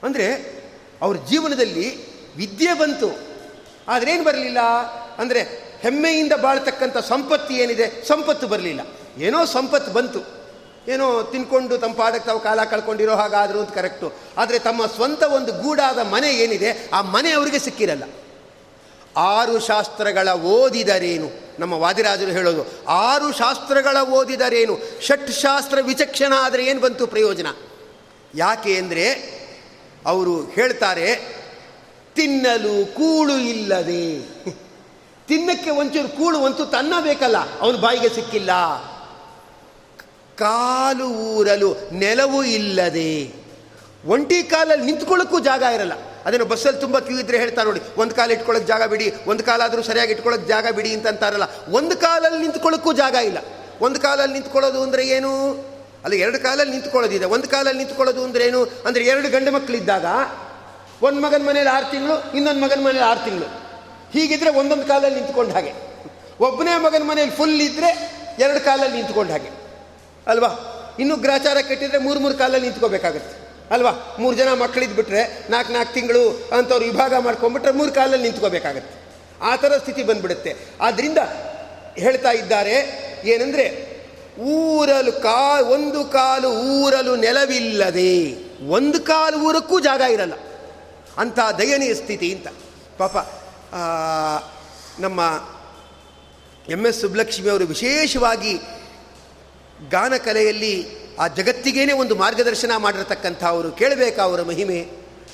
[0.03, 0.55] ಅಂದರೆ
[1.03, 3.19] ಅವ್ರ ಜೀವನದಲ್ಲಿ ವಿದ್ಯೆ ಬಂತು.
[3.89, 4.59] ಆದರೆ ಏನು ಬರಲಿಲ್ಲ?
[5.19, 5.43] ಅಂದರೆ
[5.81, 8.05] ಹೆಮ್ಮೆಯಿಂದ ಬಾಳ್ತಕ್ಕಂಥ ಸಂಪತ್ತು ಏನಿದೆ?
[8.09, 8.81] ಸಂಪತ್ತು ಬರಲಿಲ್ಲ.
[9.19, 10.45] ಏನೋ ಸಂಪತ್ತು ಬಂತು.
[10.89, 15.99] ಏನೋ ತಿನ್ಕೊಂಡು ತಮ್ಮ ಪಾಡಕ್ಕೆ ತಾವು ಕಾಲ ಕಳ್ಕೊಂಡಿರೋ ಹಾಗಾದರೂ ಅಂತ ಕರೆಕ್ಟು ಆದರೆ ತಮ್ಮ ಸ್ವಂತ ಒಂದು ಗೂಡಾದ
[15.99, 16.89] ಮನೆ ಏನಿದೆ?
[16.93, 18.03] ಆ ಮನೆ ಅವರಿಗೆ ಸಿಕ್ಕಿರಲ್ಲ.
[19.17, 21.31] ಆರು ಶಾಸ್ತ್ರಗಳ ಓದಿದರೇನು?
[21.59, 24.79] ನಮ್ಮ ವಾದಿರಾಜರು ಹೇಳೋದು, ಆರು ಶಾಸ್ತ್ರಗಳ ಓದಿದರೇನು?
[25.03, 27.47] ಷಟ್ ಶಾಸ್ತ್ರ ವಿಚಕ್ಷಣ ಆದರೆ ಏನು ಬಂತು ಪ್ರಯೋಜನ?
[28.35, 29.07] ಯಾಕೆ ಅಂದರೆ
[30.07, 31.15] ಅವರು ಹೇಳ್ತಾರೆ,
[32.15, 34.19] ತಿನ್ನಲು ಕೂಳು ಇಲ್ಲದೆ.
[35.29, 38.51] ತಿನ್ನಕ್ಕೆ ಒಂಚೂರು ಕೂಳು ಅಂತೂ ತನ್ನ ಬೇಕಲ್ಲ ಅವನ ಬಾಯಿಗೆ ಸಿಕ್ಕಿಲ್ಲ.
[40.37, 43.33] ಕಾಲು ಊರಲು ನೆಲವು ಇಲ್ಲದೆ.
[44.07, 45.93] ಒಂಟಿ ಕಾಲಲ್ಲಿ ನಿಂತ್ಕೊಳ್ಳೋಕ್ಕೂ ಜಾಗ ಇರಲ್ಲ.
[46.27, 50.13] ಅದನ್ನು ಬಸ್ಸಲ್ಲಿ ತುಂಬ ಕ್ಯೂ ಇದ್ದರೆ ಹೇಳ್ತಾರೆ ನೋಡಿ, ಒಂದು ಕಾಲು ಇಟ್ಕೊಳ್ಳೋಕೆ ಜಾಗ ಬಿಡಿ, ಒಂದು ಕಾಲಾದರೂ ಸರಿಯಾಗಿ
[50.13, 53.39] ಇಟ್ಕೊಳ್ಳೋಕೆ ಜಾಗ ಬಿಡಿ ಅಂತ ಅಂತಾರಲ್ಲ, ಒಂದು ಕಾಲಲ್ಲಿ ನಿಂತ್ಕೊಳ್ಳೋಕ್ಕೂ ಜಾಗ ಇಲ್ಲ.
[53.81, 55.33] ಒಂದು ಕಾಲಲ್ಲಿ ನಿಂತ್ಕೊಳ್ಳೋದು ಅಂದರೆ ಏನು?
[56.05, 57.25] ಅಲ್ಲಿ ಎರಡು ಕಾಲಲ್ಲಿ ನಿಂತ್ಕೊಳ್ಳೋದಿದೆ.
[57.25, 58.65] ಒಂದು ಕಾಲಲ್ಲಿ ನಿಂತ್ಕೊಳ್ಳೋದು ಅಂದ್ರೆ ಏನು?
[58.87, 60.07] ಅಂದರೆ ಎರಡು ಗಂಡು ಮಕ್ಕಳಿದ್ದಾಗ
[61.03, 63.49] ಒಂದು ಮಗನ ಮನೇಲಿ ಆರು ತಿಂಗಳು, ಇನ್ನೊಂದು ಮಗನ ಮನೇಲಿ ಆರು ತಿಂಗಳು.
[64.13, 65.73] ಹೀಗಿದ್ರೆ ಒಂದೊಂದು ಕಾಲಲ್ಲಿ ನಿಂತ್ಕೊಂಡು ಹಾಗೆ.
[66.41, 67.91] ಒಬ್ಬನೇ ಮಗನ ಮನೇಲಿ ಫುಲ್ ಇದ್ದರೆ
[68.39, 69.51] ಎರಡು ಕಾಲಲ್ಲಿ ನಿಂತ್ಕೊಂಡು ಹಾಗೆ.
[70.27, 70.51] ಅಲ್ವಾ?
[70.99, 73.44] ಇನ್ನೂ ಗ್ರಾಚಾರ ಕೆಟ್ಟಿದ್ರೆ ಮೂರು ಮೂರು ಕಾಲಲ್ಲಿ ನಿಂತ್ಕೋಬೇಕಾಗತ್ತೆ.
[73.71, 74.17] ಅಲ್ವಾ?
[74.21, 78.95] ಮೂರು ಜನ ಮಕ್ಕಳಿದ್ಬಿಟ್ರೆ ನಾಲ್ಕು ನಾಲ್ಕು ತಿಂಗಳು ಅಂಥವ್ರು ವಿಭಾಗ ಮಾಡ್ಕೊಂಡ್ಬಿಟ್ರೆ ಮೂರು ಕಾಲಲ್ಲಿ ನಿಂತ್ಕೋಬೇಕಾಗತ್ತೆ.
[79.43, 80.55] ಆ ಥರ ಸ್ಥಿತಿ ಬಂದ್ಬಿಡುತ್ತೆ.
[80.81, 81.19] ಆದ್ದರಿಂದ
[81.99, 82.77] ಹೇಳ್ತಾ ಇದ್ದಾರೆ,
[83.25, 83.95] ಏನಂದರೆ
[84.41, 88.15] ಊರಲು ಕಾ, ಒಂದು ಕಾಲು ಊರಲು ನೆಲವಿಲ್ಲದೆ
[88.69, 90.33] ಒಂದು ಕಾಲು ಊರಕ್ಕೂ ಜಾಗ ಇರಲ್ಲ.
[91.19, 92.49] ಅಂಥ ದಯನೀಯ ಸ್ಥಿತಿ ಅಂತ.
[92.99, 93.17] ಪಾಪ
[95.01, 95.21] ನಮ್ಮ
[96.69, 98.55] ಎಂ ಎಸ್ ಸುಬ್ಲಕ್ಷ್ಮಿ ಅವರು ವಿಶೇಷವಾಗಿ
[99.91, 104.87] ಗಾನಕಲೆಯಲ್ಲಿ ಆ ಜಗತ್ತಿಗೇನೆ ಒಂದು ಮಾರ್ಗದರ್ಶನ ಮಾಡಿರತಕ್ಕಂಥ ಅವರು, ಕೇಳಬೇಕಾ ಅವರ ಮಹಿಮೆ?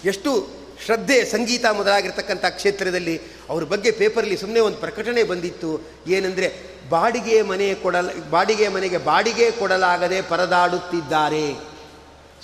[0.05, 5.81] ಎಷ್ಟು ಶ್ರದ್ಧೆ, ಸಂಗೀತ ಮೊದಲಾಗಿರ್ತಕ್ಕಂಥ ಕ್ಷೇತ್ರದಲ್ಲಿ ಅವ್ರ ಬಗ್ಗೆ ಪೇಪರಲ್ಲಿ ಸುಮ್ಮನೆ ಒಂದು ಪ್ರಕಟಣೆ ಬಂದಿತ್ತು.
[6.07, 6.49] ಏನೆಂದರೆ,
[6.89, 11.55] ಬಾಡಿಗೆ ಮನೆ ಕೊಡಲ, ಬಾಡಿಗೆ ಮನೆಗೆ ಬಾಡಿಗೆ ಕೊಡಲಾಗದೆ ಪರದಾಡುತ್ತಿದ್ದಾರೆ.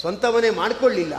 [0.00, 1.14] ಸ್ವಂತ ಮನೆ ಮಾಡಿಕೊಳ್ಳಿಲ್ಲ,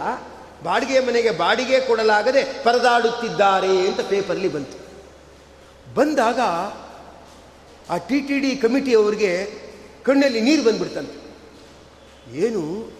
[0.64, 4.78] ಬಾಡಿಗೆ ಮನೆಗೆ ಬಾಡಿಗೆ ಕೊಡಲಾಗದೆ ಪರದಾಡುತ್ತಿದ್ದಾರೆ ಅಂತ ಪೇಪರಲ್ಲಿ ಬಂತು.
[5.96, 6.40] ಬಂದಾಗ
[7.90, 9.32] ಆ ಟಿ ಟಿ ಡಿ ಕಮಿಟಿಯವರಿಗೆ
[10.06, 11.17] ಕಣ್ಣಲ್ಲಿ ನೀರು ಬಂದ್ಬಿಡ್ತಂತೆ.
[12.34, 12.92] ಏನು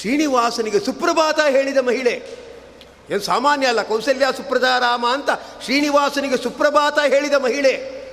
[0.00, 2.44] ಶ್ರೀನಿವಾಸನಿಗೆ ಸುಪ್ರಭಾತ ಹೇಳಿದ ಮಹಿಳೆ?
[3.10, 5.30] ಏನು ಸಾಮಾನ್ಯ ಅಲ್ಲ, ಕೌಸಲ್ಯ ಸುಪ್ರಜಾರಾಮ ಅಂತ
[5.64, 8.04] ಶ್ರೀನಿವಾಸನಿಗೆ ಸುಪ್ರಭಾತ ಹೇಳಿದ ಮಹಿಳೆ.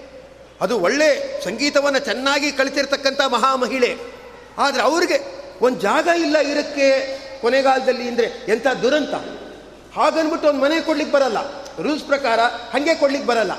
[0.61, 3.97] ಅದು ಒಳ್ಳೆ ಸಂಗೀತವನ್ನು ಚೆನ್ನಾಗಿ ಕಲಿತಿರ್ತಕ್ಕಂಥ ಮಹಾಮಹಿಳೆ.
[4.57, 9.13] ಆದರೆ ಅವ್ರಿಗೆ ಒಂದು ಜಾಗ ಇಲ್ಲ ಇರಕ್ಕೆ ಕೊನೆಗಾಲದಲ್ಲಿ ಅಂದರೆ ಎಂಥ ದುರಂತ?
[9.95, 11.37] ಹಾಗನ್ಬಿಟ್ಟು ಒಂದು ಮನೆ ಕೊಡ್ಲಿಕ್ಕೆ ಬರಲ್ಲ.
[11.81, 13.51] ರೂಲ್ಸ್ ಪ್ರಕಾರ ಹಾಗೆ ಕೊಡ್ಲಿಕ್ಕೆ ಬರಲ್ಲ.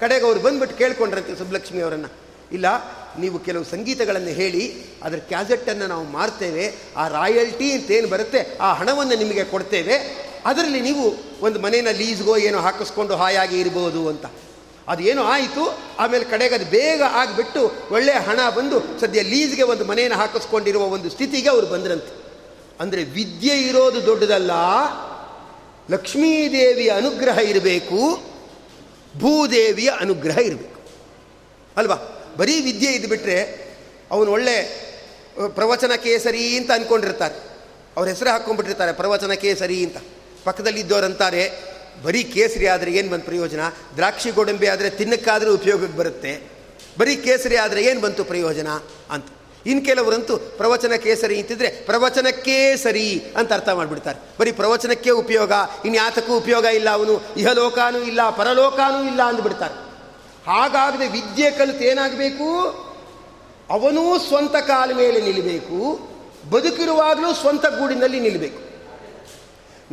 [0.00, 2.12] ಕಡೆಗೆ ಅವ್ರು ಬಂದ್ಬಿಟ್ಟು ಕೇಳ್ಕೊಂಡ್ರಂತೆ ಸುಬ್ಲಕ್ಷ್ಮಿ ಅವರನ್ನು.
[2.52, 2.66] ಇಲ್ಲ
[3.18, 4.64] ನೀವು ಕೆಲವು ಸಂಗೀತಗಳನ್ನು ಹೇಳಿ,
[5.02, 6.64] ಅದರ ಕ್ಯಾಸೆಟ್ಟನ್ನು ನಾವು ಮಾರ್ತೇವೆ,
[6.96, 9.96] ಆ ರಾಯಲ್ಟಿ ಅಂತ ಏನು ಬರುತ್ತೆ, ಆ ಹಣವನ್ನು ನಿಮಗೆ ಕೊಡ್ತೇವೆ,
[10.46, 11.04] ಅದರಲ್ಲಿ ನೀವು
[11.46, 14.26] ಒಂದು ಮನೇನ ಲೀಸ್ಗೋ ಏನೋ ಹಾಕಿಸ್ಕೊಂಡು ಹಾಯಾಗಿ ಇರ್ಬೋದು ಅಂತ.
[14.88, 15.64] ಅದೇನೋ ಆಯಿತು,
[15.98, 21.48] ಆಮೇಲೆ ಕಡೆಗೆ ಅದು ಬೇಗ ಆಗಿಬಿಟ್ಟು ಒಳ್ಳೆಯ ಹಣ ಬಂದು ಸದ್ಯ ಲೀಸ್ಗೆ ಒಂದು ಮನೇನ ಹಾಕಿಸ್ಕೊಂಡಿರುವ ಒಂದು ಸ್ಥಿತಿಗೆ
[21.48, 22.12] ಅವರು ಬಂದ್ರಂತೆ.
[22.80, 24.52] ಅಂದರೆ ವಿದ್ಯೆ ಇರೋದು ದೊಡ್ಡದಲ್ಲ,
[25.90, 28.00] ಲಕ್ಷ್ಮೀದೇವಿಯ ಅನುಗ್ರಹ ಇರಬೇಕು,
[29.20, 30.78] ಭೂದೇವಿಯ ಅನುಗ್ರಹ ಇರಬೇಕು.
[31.76, 31.96] ಅಲ್ವಾ?
[32.38, 33.68] ಬರೀ ವಿದ್ಯೆ ಇದ್ದುಬಿಟ್ರೆ
[34.10, 34.88] ಅವನು ಒಳ್ಳೆ
[35.54, 37.34] ಪ್ರವಚನ ಕೇಸರಿ ಅಂತ ಅಂದ್ಕೊಂಡಿರ್ತಾರೆ
[37.96, 39.96] ಅವ್ರ ಹೆಸರು ಹಾಕ್ಕೊಂಡ್ಬಿಟ್ಟಿರ್ತಾರೆ ಪ್ರವಚನ ಕೇಸರಿ ಅಂತ.
[40.44, 41.52] ಪಕ್ಕದಲ್ಲಿ ಇದ್ದವರಂತಾರೆ
[42.04, 43.60] ಬರೀ ಕೇಸರಿ ಆದರೆ ಏನು ಬಂತು ಪ್ರಯೋಜನ?
[43.96, 46.50] ದ್ರಾಕ್ಷಿ ಗೋಡಂಬಿ ಆದರೆ ತಿನ್ನಕ್ಕಾದರೂ ಉಪಯೋಗಕ್ಕೆ ಬರುತ್ತೆ.
[46.98, 48.68] ಬರೀ ಕೇಸರಿ ಆದರೆ ಏನು ಬಂತು ಪ್ರಯೋಜನ
[49.10, 49.26] ಅಂತ.
[49.66, 54.18] ಇನ್ನು ಕೆಲವರಂತೂ ಪ್ರವಚನ ಕೇಸರಿ ಅಂತಿದ್ರೆ ಪ್ರವಚನಕ್ಕೇ ಸರಿ ಅಂತ ಅರ್ಥ ಮಾಡಿಬಿಡ್ತಾರೆ.
[54.40, 55.52] ಬರೀ ಪ್ರವಚನಕ್ಕೆ ಉಪಯೋಗ,
[55.84, 59.87] ಇನ್ಯಾತಕ್ಕೂ ಉಪಯೋಗ ಇಲ್ಲ ಅವನು, ಇಹಲೋಕಾನೂ ಇಲ್ಲ, ಪರಲೋಕಾನೂ ಇಲ್ಲ ಅಂದ್ಬಿಡ್ತಾರೆ.
[60.48, 62.48] ಹಾಗಾಗದೆ ವಿದ್ಯೆ ಕಲಿತು ಏನಾಗಬೇಕು?
[63.70, 65.78] ಅವನೂ ಸ್ವಂತ ಕಾಲ ಮೇಲೆ ನಿಲ್ಲಬೇಕು
[66.50, 68.60] ಬದುಕಿರುವಾಗಲೂ ಸ್ವಂತ ಗೂಡಿನಲ್ಲಿ ನಿಲ್ಲಬೇಕು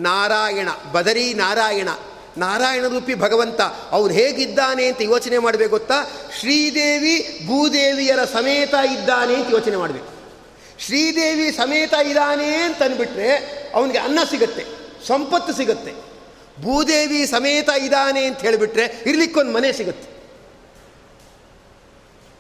[0.02, 1.90] ನಾರಾಯಣ, ಬದರಿ ನಾರಾಯಣ
[2.38, 6.00] ನಾರಾಯಣ ರೂಪಿ ಭಗವಂತ ಅವನು ಹೇಗಿದ್ದಾನೆ ಅಂತ ಯೋಚನೆ ಮಾಡಬೇಕು ಗೊತ್ತಾ?
[6.40, 10.12] ಶ್ರೀದೇವಿ ಭೂದೇವಿಯರ ಸಮೇತ ಇದ್ದಾನೆ ಅಂತ ಯೋಚನೆ ಮಾಡಬೇಕು.
[10.80, 13.30] ಶ್ರೀದೇವಿ ಸಮೇತ ಇದ್ದಾನೆ ಅಂತ ಅಂದ್ಬಿಟ್ರೆ
[13.76, 14.66] ಅವನಿಗೆ ಅನ್ನ ಸಿಗತ್ತೆ,
[15.08, 15.94] ಸಂಪತ್ತು ಸಿಗತ್ತೆ.
[16.62, 20.15] ಭೂದೇವಿ ಸಮೇತ ಇದ್ದಾನೆ ಅಂತ ಹೇಳಿಬಿಟ್ರೆ ಇರ್ಲಿಕ್ಕೊಂದು ಮನೆ ಸಿಗತ್ತೆ.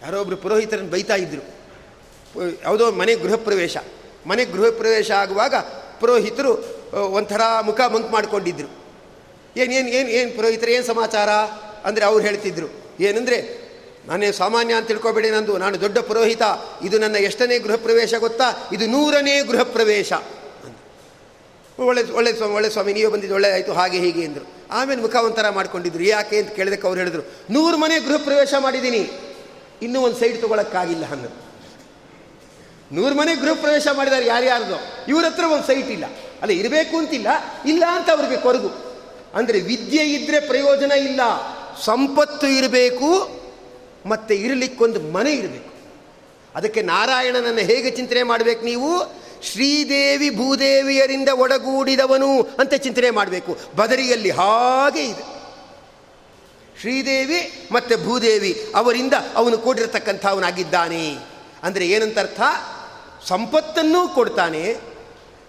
[0.06, 1.44] ಯಾರೋ ಒಬ್ಬರು ಪುರೋಹಿತರನ್ನು ಬೈತಾ ಇದ್ದರು
[2.64, 3.78] ಯಾವುದೋ ಮನೆ ಗೃಹ ಪ್ರವೇಶ.
[4.28, 5.56] ಮನೆ ಗೃಹ ಪ್ರವೇಶ ಆಗುವಾಗ
[6.00, 6.52] ಪುರೋಹಿತರು
[7.12, 8.68] ಒಂಥರ ಮುಖ ಮಂಕ್ ಮಾಡಿಕೊಂಡಿದ್ರು.
[9.58, 11.30] ಏನು ಏನು ಏನು ಏನು ಪುರೋಹಿತರು, ಏನು ಸಮಾಚಾರ?
[11.86, 12.68] ಅಂದರೆ ಅವ್ರು ಹೇಳ್ತಿದ್ರು.
[13.00, 13.38] ಏನಂದರೆ,
[14.08, 15.58] ನಾನೇ ಸಾಮಾನ್ಯ ಅಂತ ತಿಳ್ಕೊಬೇಡಿ ನಂದು.
[15.58, 16.42] ನಾನು ದೊಡ್ಡ ಪುರೋಹಿತ.
[16.84, 18.70] ಇದು ನನ್ನ ಎಷ್ಟನೇ ಗೃಹ ಪ್ರವೇಶ ಗೊತ್ತಾ?
[18.74, 20.14] ಇದು ನೂರನೇ ಗೃಹ ಪ್ರವೇಶ.
[21.80, 24.52] ಒಳ್ಳೆ ಒಳ್ಳೆ ಸ್ವಾಮಿ ಒಳ್ಳೆ ಸ್ವಾಮಿ, ನೀವು ಬಂದಿದ್ದು ಒಳ್ಳೆ ಆಯಿತು, ಹಾಗೆ, ಹೀಗೆ ಅಂದರು.
[24.72, 26.04] ಆಮೇಲೆ ಮುಖ ಒಂಥರ ಮಾಡ್ಕೊಂಡಿದ್ರು.
[26.04, 27.24] ಯಾಕೆ ಅಂತ ಕೇಳಿದಕ್ಕೆ ಅವ್ರು ಹೇಳಿದ್ರು.
[27.50, 29.25] ನೂರು ಮನೆ ಗೃಹ ಪ್ರವೇಶ ಮಾಡಿದ್ದೀನಿ.
[29.82, 31.46] ಇನ್ನೂ ಒಂದು ಸೈಡ್ ತೊಗೊಳಕ್ಕಾಗಿಲ್ಲ ಅಂದರು
[32.92, 36.06] ನೂರು ಮನೆ ಗೃಹ ಪ್ರವೇಶ ಮಾಡಿದ್ದಾರೆ ಯಾರ್ಯಾರ್ದು ಇವ್ರ ಹತ್ರ ಒಂದು ಸೈಟ್ ಇಲ್ಲ.
[36.42, 37.28] ಅಲ್ಲ, ಇರಬೇಕು ಅಂತಿಲ್ಲ,
[37.66, 38.70] ಇಲ್ಲ ಅಂತ ಅವ್ರಿಗೆ ಕೊರಗು.
[39.34, 41.22] ಅಂದರೆ ವಿದ್ಯೆ ಇದ್ದರೆ ಪ್ರಯೋಜನ ಇಲ್ಲ,
[41.84, 43.30] ಸಂಪತ್ತು ಇರಬೇಕು,
[44.06, 45.76] ಮತ್ತು ಇರಲಿಕ್ಕೊಂದು ಮನೆ ಇರಬೇಕು.
[46.56, 49.22] ಅದಕ್ಕೆ ನಾರಾಯಣನನ್ನು ಹೇಗೆ ಚಿಂತನೆ ಮಾಡಬೇಕು ನೀವು?
[49.42, 53.58] ಶ್ರೀದೇವಿ ಭೂದೇವಿಯರಿಂದ ಒಡಗೂಡಿದವನು ಅಂತ ಚಿಂತನೆ ಮಾಡಬೇಕು.
[53.76, 55.35] ಬದರಿಯಲ್ಲಿ ಹಾಗೆ ಇದೆ.
[56.80, 61.18] ಶ್ರೀದೇವಿ ಮತ್ತು ಭೂದೇವಿ ಅವರಿಂದ ಅವನು ಕೂಡಿರತಕ್ಕಂಥವನಾಗಿದ್ದಾನೆ
[61.64, 62.42] ಅಂದರೆ ಏನಂತ ಅರ್ಥ
[63.28, 64.78] ಸಂಪತ್ತನ್ನೂ ಕೊಡ್ತಾನೆ.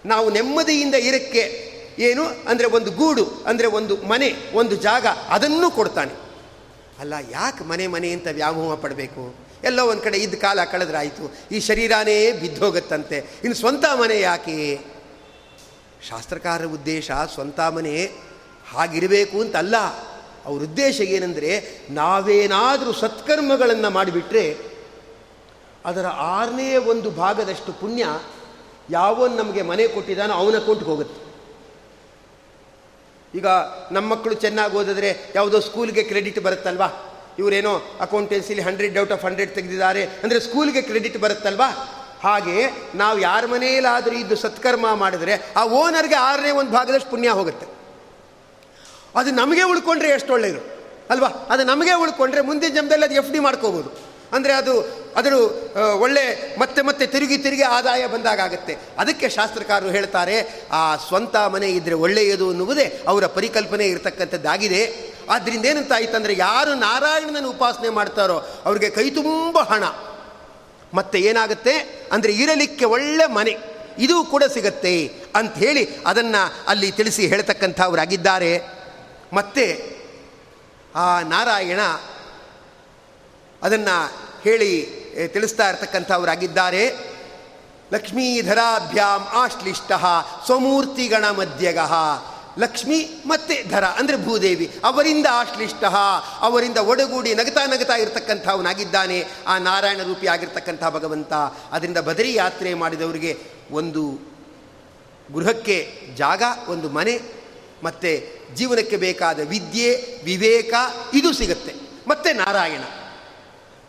[0.06, 2.24] ನಾವು ನೆಮ್ಮದಿಯಿಂದ ಇರಕ್ಕೆ ಏನು?
[2.48, 6.12] ಅಂದರೆ ಒಂದು ಗೂಡು, ಅಂದರೆ ಒಂದು ಮನೆ, ಒಂದು ಜಾಗ ಅದನ್ನೂ ಕೊಡ್ತಾನೆ.
[6.98, 9.34] ಅಲ್ಲ, ಯಾಕೆ ಮನೆ ಮನೆ ಅಂತ ವ್ಯಾಮೋಹ ಪಡಬೇಕು?
[9.64, 11.34] ಎಲ್ಲೋ ಒಂದು ಕಡೆ ಇದ್ದ ಕಾಲ ಕಳೆದ್ರಾಯಿತು.
[11.52, 13.18] ಈ ಶರೀರನೇ ಬಿದ್ದೋಗತ್ತಂತೆ.
[13.18, 14.80] ಇನ್ನು ಸ್ವಂತ ಮನೆ ಯಾಕೆ?
[16.08, 18.10] ಶಾಸ್ತ್ರಕಾರರ ಉದ್ದೇಶ ಸ್ವಂತ ಮನೆ
[18.72, 19.74] ಹಾಗಿರಬೇಕು ಅಂತಲ್ಲ.
[20.46, 24.56] ಅವ್ರ ಉದ್ದೇಶ ಏನೆಂದರೆ ನಾವೇನಾದರೂ ಸತ್ಕರ್ಮಗಳನ್ನು ಮಾಡಿಬಿಟ್ರೆ
[25.84, 28.06] ಅದರ ಆರನೇ ಒಂದು ಭಾಗದಷ್ಟು ಪುಣ್ಯ
[28.90, 31.26] ಯಾವೊಂದು ನಮಗೆ ಮನೆ ಕೊಟ್ಟಿದ್ದಾನೋ ಅವನ ಅಕೌಂಟ್ಗೆ ಹೋಗುತ್ತೆ.
[33.38, 33.46] ಈಗ
[33.92, 36.88] ನಮ್ಮ ಮಕ್ಕಳು ಚೆನ್ನಾಗಿ ಓದಿದ್ರೆ ಯಾವುದೋ ಸ್ಕೂಲ್ಗೆ ಕ್ರೆಡಿಟ್ ಬರುತ್ತಲ್ವಾ?
[37.38, 41.68] ಇವರೇನೋ ಅಕೌಂಟೆನ್ಸಿಲಿ ಹಂಡ್ರೆಡ್ ಔಟ್ ಆಫ್ ಹಂಡ್ರೆಡ್ ತೆಗೆದಿದ್ದಾರೆ ಅಂದರೆ ಸ್ಕೂಲ್ಗೆ ಕ್ರೆಡಿಟ್ ಬರುತ್ತಲ್ವಾ?
[42.22, 47.75] ಹಾಗೆ ನಾವು ಯಾರ ಮನೆಯಲ್ಲಾದರೂ ಇದ್ದು ಸತ್ಕರ್ಮ ಮಾಡಿದ್ರೆ ಆ ಓನರ್ಗೆ ಆರನೇ ಒಂದು ಭಾಗದಷ್ಟು ಪುಣ್ಯ ಹೋಗುತ್ತೆ.
[49.16, 50.60] ಅದು ನಮಗೆ ಉಳ್ಕೊಂಡ್ರೆ ಎಷ್ಟು ಒಳ್ಳೆಯದು?
[51.10, 51.28] ಅಲ್ವಾ?
[51.28, 53.90] ಅದು ನಮಗೆ ಉಳ್ಕೊಂಡ್ರೆ ಮುಂದಿನ ಜನ್ಮದಲ್ಲಿ ಅದು ಎಫ್ ಡಿ ಮಾಡ್ಕೋಬೋದು.
[54.32, 54.72] ಅಂದರೆ ಅದು
[55.16, 55.32] ಅದರ
[56.00, 62.48] ಒಳ್ಳೆ ಮತ್ತೆ ಮತ್ತೆ ತಿರುಗಿ ತಿರುಗಿ ಆದಾಯ ಬಂದಾಗುತ್ತೆ ಅದಕ್ಕೆ ಶಾಸ್ತ್ರಕಾರರು ಹೇಳ್ತಾರೆ, ಆ ಸ್ವಂತ ಮನೆ ಇದ್ದರೆ ಒಳ್ಳೆಯದು
[62.50, 64.82] ಅನ್ನುವುದೇ ಅವರ ಪರಿಕಲ್ಪನೆ ಇರತಕ್ಕಂಥದ್ದಾಗಿದೆ.
[65.30, 69.84] ಆದ್ದರಿಂದ ಏನಂತ ಆಯ್ತಂದರೆ ಯಾರು ನಾರಾಯಣನನ್ನು ಉಪಾಸನೆ ಮಾಡ್ತಾರೋ ಅವ್ರಿಗೆ ಕೈ ತುಂಬ ಹಣ.
[70.94, 71.72] ಮತ್ತೆ ಏನಾಗುತ್ತೆ?
[72.12, 73.56] ಅಂದರೆ ಇರಲಿಕ್ಕೆ ಒಳ್ಳೆ ಮನೆ.
[73.98, 78.75] ಇದು ಕೂಡ ಸಿಗತ್ತೆ ಅಂತ ಹೇಳಿ ಅದನ್ನು ಅಲ್ಲಿ ತಿಳಿಸಿ ಹೇಳ್ತಕ್ಕಂಥವರಾಗಿದ್ದಾರೆ.
[79.32, 79.66] ಮತ್ತೆ
[80.94, 81.80] ಆ ನಾರಾಯಣ
[83.62, 83.96] ಅದನ್ನು
[84.42, 84.70] ಹೇಳಿ
[85.32, 87.14] ತಿಳಿಸ್ತಾ ಇರ್ತಕ್ಕಂಥವರಾಗಿದ್ದಾರೆ.
[87.92, 89.92] ಲಕ್ಷ್ಮೀಧರಾಭ್ಯಾಂ ಆಶ್ಲಿಷ್ಟ
[90.46, 91.78] ಸ್ವಮೂರ್ತಿಗಣ ಮಧ್ಯಗ.
[92.58, 95.84] ಲಕ್ಷ್ಮಿ ಮತ್ತೆ ಧರ, ಅಂದರೆ ಭೂದೇವಿ, ಅವರಿಂದ ಆಶ್ಲಿಷ್ಟ,
[96.40, 101.32] ಅವರಿಂದ ಒಡಗೂಡಿ ನಗತಾ ನಗತಾ ಇರತಕ್ಕಂಥವನಾಗಿದ್ದಾನೆ, ಆ ನಾರಾಯಣ ರೂಪಿ ಆಗಿರ್ತಕ್ಕಂಥ ಭಗವಂತ.
[101.72, 103.38] ಅದರಿಂದ ಬದರಿ ಯಾತ್ರೆ ಮಾಡಿದವರಿಗೆ
[103.72, 104.02] ಒಂದು
[105.34, 107.35] ಗೃಹಕ್ಕೆ ಜಾಗ, ಒಂದು ಮನೆ
[107.86, 108.10] ಮತ್ತು
[108.54, 109.90] ಜೀವನಕ್ಕೆ ಬೇಕಾದ ವಿದ್ಯೆ,
[110.24, 110.74] ವಿವೇಕ,
[111.14, 111.74] ಇದು ಸಿಗುತ್ತೆ.
[112.08, 112.80] ಮತ್ತೆ ನಾರಾಯಣ.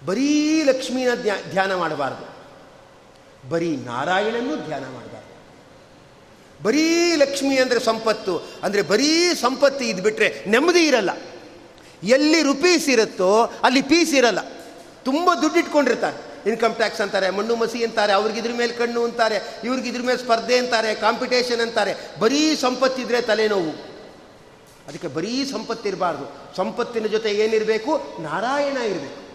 [0.05, 1.07] ಬರೀ ಲಕ್ಷ್ಮೀನ
[1.51, 2.25] ಧ್ಯಾನ ಮಾಡಬಾರ್ದು.
[3.49, 5.17] ಬರೀ ನಾರಾಯಣನೂ ಧ್ಯಾನ ಮಾಡಬಾರ್ದು.
[6.63, 8.33] ಬರೀ ಲಕ್ಷ್ಮಿ ಅಂದರೆ ಸಂಪತ್ತು,
[8.63, 11.09] ಅಂದರೆ ಬರೀ ಸಂಪತ್ತು ಇದ್ಬಿಟ್ರೆ ನೆಮ್ಮದಿ ಇರಲ್ಲ.
[12.03, 13.31] ಎಲ್ಲಿ ರುಪೀಸ್ ಇರುತ್ತೋ
[13.63, 14.39] ಅಲ್ಲಿ ಪೀಸ್ ಇರಲ್ಲ.
[15.03, 16.36] ತುಂಬ ದುಡ್ಡು ಇಟ್ಕೊಂಡಿರ್ತಾರೆ.
[16.45, 21.61] ಇನ್ಕಮ್ ಟ್ಯಾಕ್ಸ್ ಅಂತಾರೆ, ಮಣ್ಣು ಮಸಿ ಅಂತಾರೆ, ಅವ್ರಿಗಿದ್ರ ಮೇಲೆ ಕಣ್ಣು ಅಂತಾರೆ, ಇವ್ರಿಗಿದ್ರ ಮೇಲೆ ಸ್ಪರ್ಧೆ ಅಂತಾರೆ ಕಾಂಪಿಟೇಷನ್
[21.61, 23.97] ಅಂತಾರೆ, ಬರೀ ಸಂಪತ್ತಿದ್ರೆ ತಲೆನೋವು.
[24.87, 26.55] ಅದಕ್ಕೆ ಬರೀ ಸಂಪತ್ತಿರಬಾರ್ದು.
[26.55, 28.17] ಸಂಪತ್ತಿನ ಜೊತೆ ಏನಿರಬೇಕು?
[28.19, 29.27] ನಾರಾಯಣ ಇರಬೇಕು.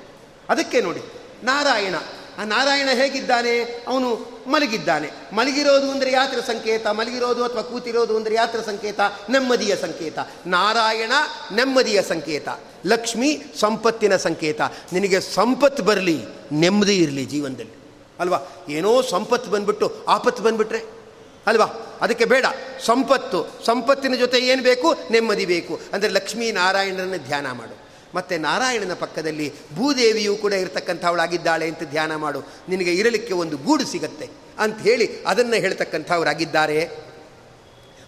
[0.49, 1.01] ಅದಕ್ಕೆ ನೋಡಿ,
[1.45, 1.95] ನಾರಾಯಣ.
[2.39, 3.85] ಆ ನಾರಾಯಣ ಹೇಗಿದ್ದಾನೆ?
[3.87, 5.11] ಅವನು ಮಲಗಿದ್ದಾನೆ.
[5.33, 9.01] ಮಲಗಿರೋದು ಅಂದರೆ ಯಾತ್ರ ಸಂಕೇತ, ಮಲಗಿರೋದು ಅಥವಾ ಕೂತಿರೋದು ಅಂದರೆ ಯಾತ್ರ ಸಂಕೇತ?
[9.31, 10.19] ನೆಮ್ಮದಿಯ ಸಂಕೇತ.
[10.47, 11.13] ನಾರಾಯಣ
[11.55, 12.49] ನೆಮ್ಮದಿಯ ಸಂಕೇತ.
[12.87, 14.61] ಲಕ್ಷ್ಮಿ ಸಂಪತ್ತಿನ ಸಂಕೇತ.
[14.93, 17.73] ನಿನಗೆ ಸಂಪತ್ತು ಬರಲಿ, ನೆಮ್ಮದಿ ಇರಲಿ ಜೀವನದಲ್ಲಿ.
[18.21, 18.39] ಅಲ್ವಾ?
[18.69, 21.03] ಏನೋ ಸಂಪತ್ತು ಬಂದ್ಬಿಟ್ಟು ಆಪತ್ತು ಬಂದ್ಬಿಟ್ರೆ.
[21.47, 21.99] ಅಲ್ವಾ?
[22.01, 22.47] ಅದಕ್ಕೆ ಬೇಡ.
[22.85, 23.61] ಸಂಪತ್ತು.
[23.67, 24.95] ಸಂಪತ್ತಿನ ಜೊತೆ ಏನು ಬೇಕು?
[25.11, 25.81] ನೆಮ್ಮದಿ ಬೇಕು.
[25.93, 27.82] ಅಂದರೆ ಲಕ್ಷ್ಮೀ ನಾರಾಯಣರನ್ನು ಧ್ಯಾನ ಮಾಡು.
[28.15, 32.41] ಮತ್ತು ನಾರಾಯಣನ ಪಕ್ಕದಲ್ಲಿ ಭೂದೇವಿಯೂ ಕೂಡ ಇರತಕ್ಕಂಥವಳಾಗಿದ್ದಾಳೆ ಅಂತ ಧ್ಯಾನ ಮಾಡು.
[32.69, 36.79] ನಿನಗೆ ಇರಲಿಕ್ಕೆ ಒಂದು ಗೂಡು ಸಿಗತ್ತೆ ಅಂತ ಹೇಳಿ ಅದನ್ನು ಹೇಳ್ತಕ್ಕಂಥವರಾಗಿದ್ದಾರೆ.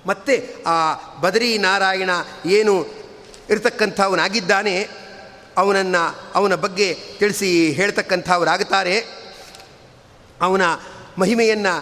[0.07, 0.35] ಮತ್ತೆ
[0.67, 0.77] ಆ
[1.21, 2.11] ಬದರಿ ನಾರಾಯಣ
[2.47, 2.75] ಏನು
[3.51, 4.88] ಇರತಕ್ಕಂಥವನಾಗಿದ್ದಾನೆ,
[5.57, 6.03] ಅವನನ್ನು
[6.35, 8.97] ಅವನ ಬಗ್ಗೆ ತಿಳಿಸಿ ಹೇಳ್ತಕ್ಕಂಥವರಾಗುತ್ತಾರೆ.
[10.40, 10.62] ಅವನ
[11.19, 11.75] ಮಹಿಮೆಯನ್ನು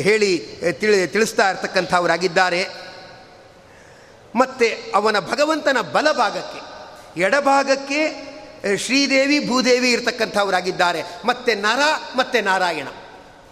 [0.00, 0.30] ಹೇಳಿ
[0.72, 2.60] ತಿಳಿ, ತಿಳಿಸ್ತಾ ಇರ್ತಕ್ಕಂಥವರಾಗಿದ್ದಾರೆ.
[4.34, 6.65] ಮತ್ತು ಅವನ ಭಗವಂತನ ಬಲಭಾಗಕ್ಕೆ
[7.16, 8.26] ಎಡಭಾಗಕ್ಕೆ
[8.76, 11.02] ಶ್ರೀದೇವಿ, ಭೂದೇವಿ ಇರ್ತಕ್ಕಂಥವರಾಗಿದ್ದಾರೆ.
[11.24, 11.80] ಮತ್ತೆ ನರ,
[12.16, 12.88] ಮತ್ತು ನಾರಾಯಣ.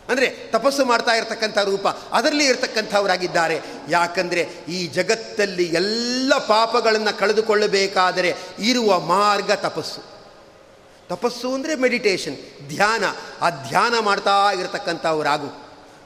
[0.08, 3.60] ಅಂದರೆ ತಪಸ್ಸು ಮಾಡ್ತಾ ಇರತಕ್ಕಂಥ ರೂಪ, ಅದರಲ್ಲಿ ಇರತಕ್ಕಂಥವರಾಗಿದ್ದಾರೆ.
[3.88, 10.14] ಯಾಕಂದರೆ ಈ ಜಗತ್ತಲ್ಲಿ ಎಲ್ಲ ಪಾಪಗಳನ್ನು ಕಳೆದುಕೊಳ್ಳಬೇಕಾದರೆ ಇರುವ ಮಾರ್ಗ ತಪಸ್ಸು.
[11.08, 13.04] ತಪಸ್ಸು ಅಂದರೆ ಮೆಡಿಟೇಷನ್, ಧ್ಯಾನ.
[13.40, 15.64] ಆ ಧ್ಯಾನ ಮಾಡ್ತಾ ಇರತಕ್ಕಂಥವರಾಗು.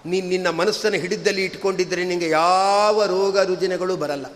[0.09, 4.27] ನೀನು ನಿನ್ನ ಮನಸ್ಸನ್ನು ಹಿಡಿದಲ್ಲಿ ಇಟ್ಕೊಂಡಿದ್ದರೆ ನಿನಗೆ ಯಾವ ರೋಗ ರುಜಿನಗಳು ಬರಲ್ಲ.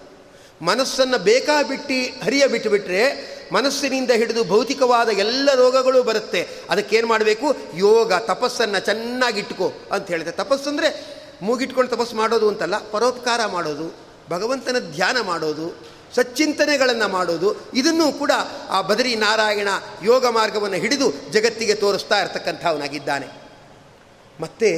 [0.62, 6.48] ಮನಸ್ಸನ್ನು ಬೇಕಾ ಬಿಟ್ಟು ಹರಿಯ ಬಿಟ್ಟುಬಿಟ್ರೆ ಮನಸ್ಸಿನಿಂದ ಹಿಡಿದು ಭೌತಿಕವಾದ ಎಲ್ಲ ರೋಗಗಳು ಬರುತ್ತೆ.
[6.70, 7.56] ಅದಕ್ಕೇನು ಮಾಡಬೇಕು?
[7.76, 10.88] ಯೋಗ, ತಪಸ್ಸನ್ನು ಚೆನ್ನಾಗಿಟ್ಕೋ ಅಂತ ಹೇಳಿದೆ ತಪಸ್ಸು ಅಂದರೆ
[11.42, 13.94] ಮೂಗಿಟ್ಕೊಂಡು ತಪಸ್ಸು ಮಾಡೋದು ಅಂತಲ್ಲ, ಪರೋಪಕಾರ ಮಾಡೋದು,
[14.30, 18.32] ಭಗವಂತನ ಧ್ಯಾನ ಮಾಡೋದು, ಸಚ್ಚಿಂತನೆಗಳನ್ನು ಮಾಡೋದು, ಇದನ್ನೂ ಕೂಡ
[18.68, 19.68] ಆ ಬದರಿ ನಾರಾಯಣ
[20.04, 23.28] ಯೋಗ ಮಾರ್ಗವನ್ನು ಹಿಡಿದು ಜಗತ್ತಿಗೆ ತೋರಿಸ್ತಾ ಇರ್ತಕ್ಕಂಥವನಾಗಿದ್ದಾನೆ.
[24.40, 24.70] ಮತ್ತು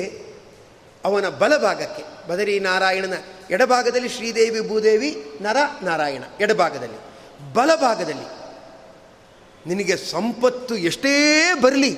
[1.04, 3.14] ಅವನ ಬಲಭಾಗಕ್ಕೆ ಬದರಿ ನಾರಾಯಣನ
[3.50, 6.22] ಎಡಭಾಗದಲ್ಲಿ ಶ್ರೀದೇವಿ, ಭೂದೇವಿ, ನರ, ನಾರಾಯಣ.
[6.40, 6.96] ಎಡಭಾಗದಲ್ಲಿ.
[7.54, 8.44] ಬಲಭಾಗದಲ್ಲಿ.
[9.66, 11.96] ನಿನಗೆ ಸಂಪತ್ತು ಎಷ್ಟೇ ಬರಲಿ,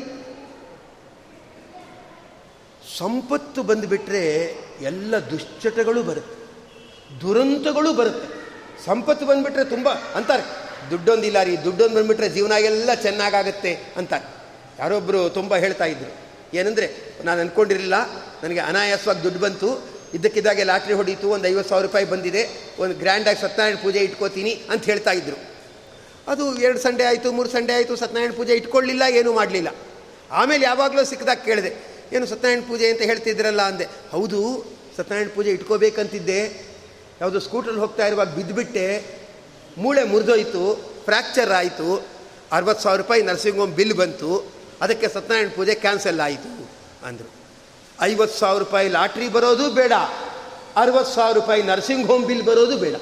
[2.99, 6.37] ಸಂಪತ್ತು ಬಂದುಬಿಟ್ರೆ ಎಲ್ಲ ದುಶ್ಚಟಗಳು ಬರುತ್ತೆ.
[7.21, 8.37] ದುರಂತಗಳು ಬರುತ್ತೆ.
[8.85, 10.43] ಸಂಪತ್ತು ಬಂದುಬಿಟ್ರೆ ತುಂಬ ಅಂತಾರೆ.
[10.91, 14.25] ದುಡ್ಡೊಂದಿಲ್ಲ ರೀ, ದುಡ್ಡೊಂದು ಬಂದುಬಿಟ್ರೆ ಜೀವನ ಎಲ್ಲ ಚೆನ್ನಾಗಾಗತ್ತೆ ಅಂತಾರೆ.
[14.79, 16.15] ಯಾರೊಬ್ಬರು ತುಂಬ ಹೇಳ್ತಾ ಇದ್ರು.
[16.57, 17.95] ಏನಂದರೆ, ನಾನು ಅಂದ್ಕೊಂಡಿರಲಿಲ್ಲ
[18.43, 19.96] ನನಗೆ ಅನಾಯಾಸವಾಗಿ ದುಡ್ಡು ಬಂತು.
[20.17, 22.43] ಇದ್ದಕ್ಕಿದ್ದಾಗೆ ಲಾಟ್ರಿ ಹೊಡೀತು, ಒಂದು ಐವತ್ತು ಸಾವಿರ ರೂಪಾಯಿ ಬಂದಿದೆ,
[22.83, 25.37] ಒಂದು ಗ್ರ್ಯಾಂಡಾಗಿ ಸತ್ಯನಾರಾಯಣ ಪೂಜೆ ಇಟ್ಕೋತೀನಿ ಅಂತ ಹೇಳ್ತಾ ಇದ್ರು.
[26.33, 29.71] ಅದು ಎರಡು ಸಂಡೆ ಆಯಿತು, ಮೂರು ಸಂಡೆ ಆಯಿತು, ಸತ್ಯನಾರಾಯಣ ಪೂಜೆ ಇಟ್ಕೊಳ್ಳಿಲ್ಲ, ಏನೂ ಮಾಡಲಿಲ್ಲ.
[30.41, 31.71] ಆಮೇಲೆ ಯಾವಾಗಲೂ ಸಿಕ್ಕದಾಗ ಕೇಳಿದೆ,
[32.15, 34.41] ಏನು ಸತ್ಯನಾರಾಯಣ ಪೂಜೆ ಅಂತ ಹೇಳ್ತಿದ್ರಲ್ಲ ಅಂದೆ, ಹೌದು,
[34.97, 36.41] ಸತ್ಯನಾರಾಯಣ ಪೂಜೆ ಇಟ್ಕೋಬೇಕಂತಿದ್ದೆ,
[37.21, 38.87] ಯಾವುದೋ ಸ್ಕೂಟ್ರಲ್ಲಿ ಹೋಗ್ತಾ ಇರುವಾಗ ಬಿದ್ದುಬಿಟ್ಟೆ
[39.79, 40.63] ಮೂಳೆ ಮುರಿದೋಯ್ತು,
[41.05, 41.89] ಫ್ರ್ಯಾಕ್ಚರ್ ಆಯಿತು,
[42.53, 44.31] ಅರವತ್ತು ಸಾವಿರ ರೂಪಾಯಿ ನರ್ಸಿಂಗ್ ಹೋಮ್ ಬಿಲ್ ಬಂತು,
[44.85, 46.51] ಅದಕ್ಕೆ ಸತ್ಯನಾರಾಯಣ ಪೂಜೆ ಕ್ಯಾನ್ಸಲ್ ಆಯಿತು
[47.07, 47.31] ಅಂದರು.
[48.03, 49.93] ಐವತ್ತು ಸಾವಿರ ರೂಪಾಯಿ ಲಾಟ್ರಿ ಬರೋದು ಬೇಡ,
[50.77, 52.95] ಅರವತ್ತು ಸಾವಿರ ರೂಪಾಯಿ ನರ್ಸಿಂಗ್ ಹೋಮ್ ಬಿಲ್ ಬರೋದು ಬೇಡ,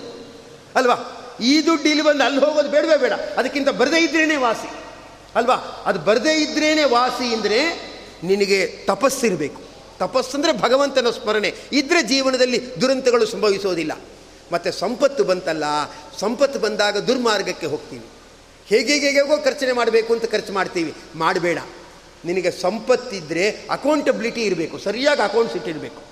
[0.75, 0.97] ಅಲ್ವಾ?
[1.41, 4.71] ಈ ದುಡ್ಡು ಇಲ್ಲಿ ಬಂದು ಅಲ್ಲಿ ಹೋಗೋದು ಬೇಡವೇ ಬೇಡ, ಅದಕ್ಕಿಂತ ಬರದೇ ಇದ್ರೇ ವಾಸಿ,
[5.35, 5.55] ಅಲ್ವಾ?
[5.87, 7.61] ಅದು ಬರದೇ ಇದ್ರೇ ವಾಸಿ ಅಂದರೆ
[8.25, 9.63] ನಿನಗೆ ತಪಸ್ಸಿರಬೇಕು.
[9.99, 11.55] ತಪಸ್ಸಂದರೆ ಭಗವಂತನ ಸ್ಮರಣೆ.
[11.73, 13.93] ಇದ್ರೆ ಜೀವನದಲ್ಲಿ ದುರಂತಗಳು ಸಂಭವಿಸೋದಿಲ್ಲ.
[14.53, 15.65] ಮತ್ತು ಸಂಪತ್ತು ಬಂತಲ್ಲ,
[16.21, 18.05] ಸಂಪತ್ತು ಬಂದಾಗ ದುರ್ಮಾರ್ಗಕ್ಕೆ ಹೋಗ್ತೀವಿ.
[18.67, 20.95] ಹೇಗೆ ಹೇಗೋ ಖರ್ಚನೆ ಮಾಡಬೇಕು ಅಂತ ಖರ್ಚು ಮಾಡ್ತೀವಿ.
[21.15, 21.59] ಮಾಡಬೇಡ.
[22.25, 24.79] ನಿನಗೆ ಸಂಪತ್ತಿದ್ದರೆ ಅಕೌಂಟಬಿಲಿಟಿ ಇರಬೇಕು.
[24.79, 26.03] ಸರಿಯಾಗಿ ಅಕೌಂಟ್ಸ್ ಇಟ್ಟಿರಬೇಕು.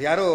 [0.00, 0.28] ಯಾರೋ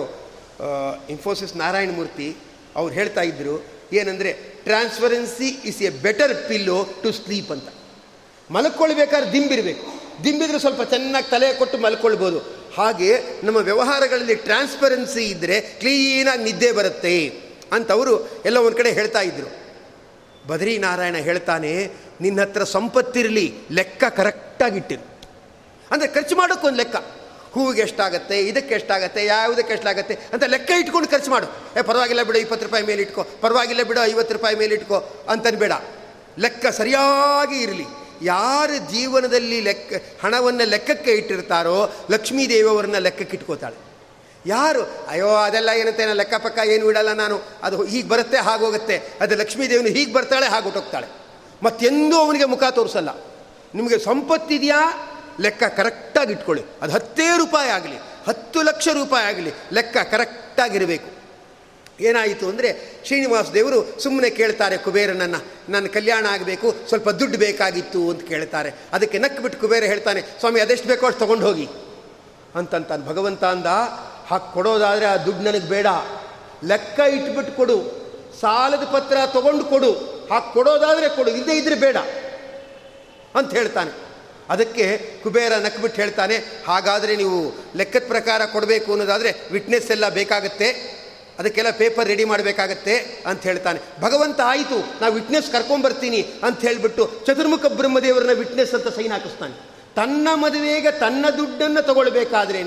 [1.09, 2.35] ಇನ್ಫೋಸಿಸ್ ನಾರಾಯಣ ಮೂರ್ತಿ
[2.75, 3.55] ಅವ್ರು ಹೇಳ್ತಾ ಇದ್ದರು
[3.93, 7.67] ಏನಂದರೆ transparency is a better pillow to sleep ಅಂತ.
[8.51, 9.85] ಮಲ್ಕೊಳ್ಬೇಕಾದ್ರೆ ದಿಂಬಿರಬೇಕು
[10.23, 12.39] ದಿಂಬಿದ್ರೆ ಸ್ವಲ್ಪ ಚೆನ್ನಾಗಿ ತಲೆ ಕೊಟ್ಟು ಮಲ್ಕೊಳ್ಬೋದು.
[12.75, 13.09] ಹಾಗೆ
[13.43, 17.15] ನಮ್ಮ ವ್ಯವಹಾರಗಳಲ್ಲಿ ಟ್ರಾನ್ಸ್ಪರೆನ್ಸಿ ಇದ್ದರೆ ಕ್ಲೀನಾಗಿ ನಿದ್ದೆ ಬರುತ್ತೆ
[17.71, 18.13] ಅಂತವರು
[18.45, 19.64] ಎಲ್ಲ ಒಂದು ಕಡೆ ಹೇಳ್ತಾ ಇದ್ದರು
[20.47, 21.91] ಬದ್ರಿನಾರಾಯಣ ಹೇಳ್ತಾನೆ,
[22.21, 25.03] ನಿನ್ನ ಹತ್ರ ಸಂಪತ್ತಿರಲಿ, ಲೆಕ್ಕ ಕರೆಕ್ಟಾಗಿಟ್ಟಿರು.
[25.91, 26.95] ಅಂದರೆ ಖರ್ಚು ಮಾಡೋಕ್ಕೊಂದು ಲೆಕ್ಕ.
[27.53, 31.79] ಹೂವಿಗೆ ಎಷ್ಟಾಗತ್ತೆ, ಇದಕ್ಕೆ ಎಷ್ಟಾಗತ್ತೆ, ಯಾವುದಕ್ಕೆ ಎಷ್ಟಾಗತ್ತೆ ಅಂತ ಲೆಕ್ಕ ಇಟ್ಕೊಂಡು ಖರ್ಚು ಮಾಡು.
[31.79, 34.99] ಏ, ಪರವಾಗಿಲ್ಲ ಬಿಡು, ಇಪ್ಪತ್ತು ರೂಪಾಯಿ ಮೇಲೆ ಇಟ್ಕೋ, ಪರವಾಗಿಲ್ಲ ಬಿಡು, ಐವತ್ತು ರೂಪಾಯಿ ಮೇಲೆ ಇಟ್ಕೋ
[35.55, 35.71] ಬೇಡ
[36.39, 37.85] ಲೆಕ್ಕ ಸರಿಯಾಗಿ ಇರಲಿ.
[38.21, 39.93] ಯಾರ ಜೀವನದಲ್ಲಿ ಲೆಕ್ಕ,
[40.23, 43.84] ಹಣವನ್ನು ಲೆಕ್ಕಕ್ಕೆ ಇಟ್ಟಿರ್ತಾರೋ ಲಕ್ಷ್ಮೀ ದೇವಿಯವರನ್ನ ಲೆಕ್ಕಕ್ಕೆ ಇಟ್ಕೋತಾಳೆ.
[44.45, 45.07] ಯಾರು?
[45.07, 47.41] ಅಯ್ಯೋ, ಅದೆಲ್ಲ ಏನಂತೆ ನಾನು ಲೆಕ್ಕಪಕ್ಕ ಏನು ಇಡಲ್ಲ ನಾನು.
[47.63, 51.07] ಅದು ಹೀಗೆ ಬರುತ್ತೆ ಹಾಗೋಗುತ್ತೆ ಅದು ಲಕ್ಷ್ಮೀ ದೇವಿನ ಹೀಗೆ ಬರ್ತಾಳೆ, ಹಾಗೆ ಹೊಟ್ಟೋಗ್ತಾಳೆ.
[51.63, 53.09] ಮತ್ತೆಂದೂ ಅವನಿಗೆ ಮುಖ ತೋರಿಸಲ್ಲ.
[53.75, 55.09] ನಿಮಗೆ ಸಂಪತ್ತಿದೆಯಾ?
[55.39, 56.63] ಲೆಕ್ಕ ಕರೆಕ್ಟಾಗಿ ಇಟ್ಕೊಳ್ಳಿ.
[56.81, 61.09] ಅದು ಹತ್ತೇ ರೂಪಾಯಿ ಆಗಲಿ, ಹತ್ತು ಲಕ್ಷ ರೂಪಾಯಿ ಆಗಲಿ, ಲೆಕ್ಕ ಕರೆಕ್ಟಾಗಿರಬೇಕು.
[61.99, 68.73] ಏನಾಯಿತು ಅಂದರೆ, ಶ್ರೀನಿವಾಸ ದೇವರು ಸುಮ್ಮನೆ ಕೇಳ್ತಾರೆ ಕುಬೇರನನ್ನು, ನನ್ನ ಕಲ್ಯಾಣ ಆಗಬೇಕು, ಸ್ವಲ್ಪ ದುಡ್ಡು ಬೇಕಾಗಿತ್ತು ಅಂತ ಕೇಳ್ತಾರೆ.
[68.93, 71.67] ಅದಕ್ಕೆ ನಕ್ಕಿಬಿಟ್ಟು ಕುಬೇರ ಹೇಳ್ತಾನೆ, ಸ್ವಾಮಿ, ಅದೆಷ್ಟು ಬೇಕೋ ಅಷ್ಟು ತೊಗೊಂಡು ಹೋಗಿ
[72.55, 73.05] ಅಂತಂತಾನೆ.
[73.05, 73.65] ಭಗವಂತ ಅಂದ
[74.29, 75.87] ಹಾಗೆ ಕೊಡೋದಾದರೆ ಆ ದುಡ್ಡು ನನಗೆ ಬೇಡ.
[76.63, 77.77] ಲೆಕ್ಕ ಇಟ್ಬಿಟ್ಟು ಕೊಡು.
[78.41, 79.91] ಸಾಲದ ಪತ್ರ ತಗೊಂಡು ಕೊಡು.
[80.31, 81.31] ಹಾಗೆ ಕೊಡೋದಾದರೆ ಕೊಡು.
[81.31, 81.97] ಇದ್ದೇ ಇದ್ರೆ ಬೇಡ
[83.35, 83.91] ಅಂತ ಹೇಳ್ತಾನೆ.
[84.49, 84.85] ಅದಕ್ಕೆ
[85.23, 86.35] ಕುಬೇರ ನಕ್ಬಿಟ್ಟು ಹೇಳ್ತಾನೆ,
[86.67, 87.37] ಹಾಗಾದರೆ ನೀವು
[87.75, 90.67] ಲೆಕ್ಕದ ಪ್ರಕಾರ ಕೊಡಬೇಕು ಅನ್ನೋದಾದರೆ ವಿಟ್ನೆಸ್ ಎಲ್ಲ ಬೇಕಾಗತ್ತೆ.
[91.39, 93.79] ಅದಕ್ಕೆಲ್ಲ ಪೇಪರ್ ರೆಡಿ ಮಾಡಬೇಕಾಗತ್ತೆ ಅಂತ ಹೇಳ್ತಾನೆ.
[94.01, 99.55] ಭಗವಂತ ಆಯಿತು ನಾವು ವಿಟ್ನೆಸ್ ಕರ್ಕೊಂಬರ್ತೀನಿ ಅಂತ ಹೇಳಿಬಿಟ್ಟು ಚತುರ್ಮುಖ ಬ್ರಹ್ಮದೇವರನ್ನ ವಿಟ್ನೆಸ್ ಅಂತ ಸೈನ್ ಹಾಕಿಸ್ತಾನೆ.
[99.95, 102.61] ತನ್ನ ಮದುವೆಗೆ ತನ್ನ ದುಡ್ಡನ್ನು ತಗೊಳ್ಬೇಕಾದ್ರೇ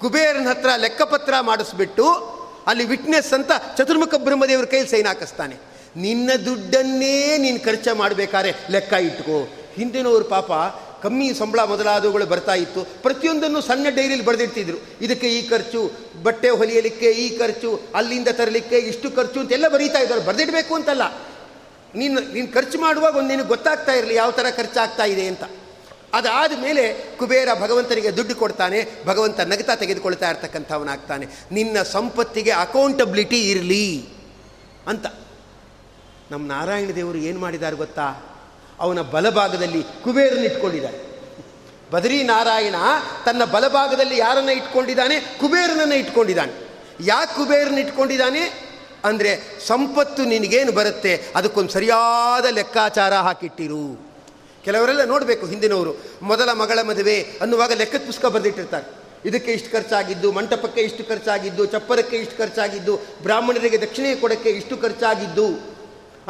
[0.00, 5.56] ಕುಬೇರನ ಹತ್ರ ಲೆಕ್ಕಪತ್ರ ಮಾಡಿಸ್ಬಿಟ್ಟು ಅಲ್ಲಿ ವಿಟ್ನೆಸ್ ಅಂತ ಚತುರ್ಮುಖ ಬ್ರಹ್ಮದೇವ್ರ ಕೈಲಿ ಸೈನ್ ಹಾಕಿಸ್ತಾನೆ.
[5.96, 9.48] ನಿನ್ನ ದುಡ್ಡನ್ನೇ ನೀನು ಖರ್ಚು ಮಾಡಬೇಕಾದ್ರೆ ಲೆಕ್ಕ ಇಟ್ಕೋ.
[9.74, 10.52] ಹಿಂದಿನವ್ರ ಪಾಪ
[11.02, 13.02] ಕಮ್ಮಿ ಸಂಬಳ ಮೊದಲಾದವುಗಳು ಬರ್ತಾ ಇತ್ತು.
[13.02, 14.76] ಪ್ರತಿಯೊಂದನ್ನು ಸಣ್ಣ ಡೈರಿಲಿ ಬರೆದಿಡ್ತಿದ್ರು.
[15.00, 15.90] ಇದಕ್ಕೆ ಈ ಖರ್ಚು,
[16.22, 20.20] ಬಟ್ಟೆ ಹೊಲಿಯಲಿಕ್ಕೆ ಈ ಖರ್ಚು, ಅಲ್ಲಿಂದ ತರಲಿಕ್ಕೆ ಇಷ್ಟು ಖರ್ಚು ಅಂತೆಲ್ಲ ಬರೀತಾ ಇದ್ದಾರೆ.
[20.20, 21.02] ಬರೆದಿಡಬೇಕು ಅಂತಲ್ಲ.
[21.94, 25.42] ನೀನು ನೀನು ಖರ್ಚು ಮಾಡುವಾಗ ನಿನಗೆ ಗೊತ್ತಾಗ್ತಾ ಇರಲಿ, ಯಾವ ಥರ ಖರ್ಚಾಗ್ತಾ ಇದೆ ಅಂತ.
[26.14, 31.26] ಅದಾದ ಮೇಲೆ ಕುಬೇರ ಭಗವಂತನಿಗೆ ದುಡ್ಡು ಕೊಡ್ತಾನೆ, ಭಗವಂತ ನಗತ ತೆಗೆದುಕೊಳ್ತಾ ಇರ್ತಕ್ಕಂಥವನಾಗ್ತಾನೆ.
[31.52, 34.08] ನಿನ್ನ ಸಂಪತ್ತಿಗೆ ಅಕೌಂಟಬಿಲಿಟಿ ಇರಲಿ
[34.86, 35.06] ಅಂತ.
[36.30, 38.36] ನಮ್ಮ ನಾರಾಯಣ ದೇವರು ಏನು ಮಾಡಿದ್ದಾರೆ ಗೊತ್ತಾ?
[38.78, 41.08] ಅವನ ಬಲಭಾಗದಲ್ಲಿ ಕುಬೇರನ ಇಟ್ಕೊಂಡಿದ್ದಾರೆ.
[41.90, 42.74] ಬದರಿ ನಾರಾಯಣ
[43.24, 45.20] ತನ್ನ ಬಲಭಾಗದಲ್ಲಿ ಯಾರನ್ನ ಇಟ್ಕೊಂಡಿದ್ದಾನೆ?
[45.20, 46.52] ಕುಬೇರನನ್ನು ಇಟ್ಕೊಂಡಿದ್ದಾನೆ.
[47.00, 48.68] ಯಾಕೆ ಕುಬೇರನ ಇಟ್ಕೊಂಡಿದ್ದಾನೆ?
[49.04, 51.24] ಅಂದರೆ ಸಂಪತ್ತು ನಿನಗೇನು ಬರುತ್ತೆ?
[51.36, 54.07] ಅದಕ್ಕೊಂದು ಸರಿಯಾದ ಲೆಕ್ಕಾಚಾರ ಹಾಕಿಟ್ಟಿರು.
[54.68, 55.92] ಕೆಲವರೆಲ್ಲ ನೋಡಬೇಕು ಹಿಂದಿನವರು.
[56.22, 58.86] ಮೊದಲ ಮಗಳ ಮದುವೆ ಅನ್ನುವಾಗ ಲೆಕ್ಕದ ಪುಸ್ತಕ ಬರೆದಿಟ್ಟಿರ್ತಾರೆ.
[59.28, 65.46] ಇದಕ್ಕೆ ಇಷ್ಟು ಖರ್ಚಾಗಿದ್ದು, ಮಂಟಪಕ್ಕೆ ಇಷ್ಟು ಖರ್ಚಾಗಿದ್ದು, ಚಪ್ಪರಕ್ಕೆ ಇಷ್ಟು ಖರ್ಚಾಗಿದ್ದು, ಬ್ರಾಹ್ಮಣರಿಗೆ ದಕ್ಷಿಣೆ ಕೊಡೋಕ್ಕೆ ಇಷ್ಟು ಖರ್ಚಾಗಿದ್ದು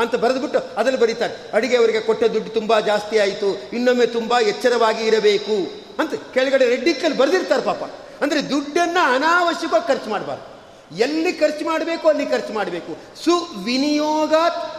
[0.02, 1.34] ಅಂತ ಬರೆದ್ಬಿಟ್ಟು ಅದನ್ನು ಬರೀತಾರೆ.
[1.52, 5.56] ಅಡಿಗೆ ಅವರಿಗೆ ಕೊಟ್ಟ ದುಡ್ಡು ತುಂಬ ಜಾಸ್ತಿ ಆಯಿತು, ಇನ್ನೊಮ್ಮೆ ತುಂಬ ಎಚ್ಚರವಾಗಿ ಇರಬೇಕು
[6.02, 7.82] ಅಂತ ಕೆಳಗಡೆ ರೆಡ್ಡಿಕ್ಕಲ್ಲಿ ಬರೆದಿರ್ತಾರೆ ಪಾಪ.
[8.22, 10.46] ಅಂದರೆ ದುಡ್ಡನ್ನು ಅನಾವಶ್ಯಕವಾಗಿ ಖರ್ಚು ಮಾಡಬಾರ್ದು.
[10.98, 12.92] ಎಲ್ಲಿ ಖರ್ಚು ಮಾಡಬೇಕು, ಅಲ್ಲಿ ಖರ್ಚು ಮಾಡಬೇಕು.
[13.24, 14.34] ಸುವಿನಿಯೋಗ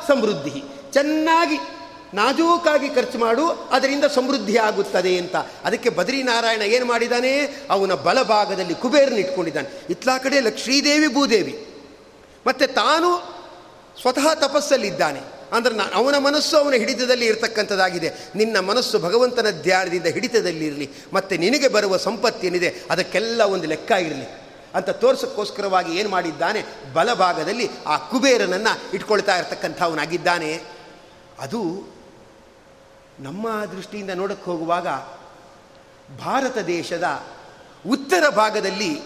[0.07, 0.64] ಸಮೃದ್ಧಿ.
[0.93, 1.57] ಚೆನ್ನಾಗಿ
[2.14, 5.36] ನಾಜೂಕಾಗಿ ಖರ್ಚು ಮಾಡು, ಅದರಿಂದ ಸಮೃದ್ಧಿ ಆಗುತ್ತದೆ ಅಂತ.
[5.36, 9.82] ಅದಕ್ಕೆ ಬದ್ರಿನಾರಾಯಣ ಏನು ಮಾಡಿದ್ದಾನೆ ಅವನ ಬಲಭಾಗದಲ್ಲಿ ಕುಬೇರನ ಇಟ್ಕೊಂಡಿದ್ದಾನೆ.
[9.89, 11.66] ಇತ್ಲಾ ಕಡೆ ಲಕ್ಷ್ಮೀದೇವಿ ಭೂದೇವಿ.
[12.47, 13.39] ಮತ್ತು ತಾನು
[14.01, 15.20] ಸ್ವತಃ ತಪಸ್ಸಲ್ಲಿದ್ದಾನೆ.
[15.51, 18.12] ಅಂದರೆ ನಾನು ಅವನ ಮನಸ್ಸು ಅವನ ಹಿಡಿತದಲ್ಲಿ ಇರತಕ್ಕಂಥದ್ದಾಗಿದೆ.
[18.36, 20.89] ನಿನ್ನ ಮನಸ್ಸು ಭಗವಂತನ ಧ್ಯಾನದಿಂದ ಹಿಡಿತದಲ್ಲಿರಲಿ.
[21.14, 24.49] ಮತ್ತು ನಿನಗೆ ಬರುವ ಸಂಪತ್ತೇನಿದೆ ಅದಕ್ಕೆಲ್ಲ ಒಂದು ಲೆಕ್ಕ ಇರಲಿ.
[24.76, 26.66] ಅಂತ ತೋರ್ಸೋಕ್ಕೋಸ್ಕರವಾಗಿ ಏನು ಮಾಡಿದ್ದಾನೆ?
[26.93, 30.62] ಬಲಭಾಗದಲ್ಲಿ ಆ ಕುಬೇರನನ್ನು ಇಟ್ಕೊಳ್ತಾ ಇರ್ತಕ್ಕಂಥವನಾಗಿದ್ದಾನೆ.
[31.39, 31.88] ಅದು
[33.20, 34.88] ನಮ್ಮ ದೃಷ್ಟಿಯಿಂದ ನೋಡಕ್ಕೆ ಹೋಗುವಾಗ
[36.17, 37.28] ಭಾರತ ದೇಶದ
[37.89, 39.01] ಉತ್ತರ ಭಾಗದಲ್ಲಿ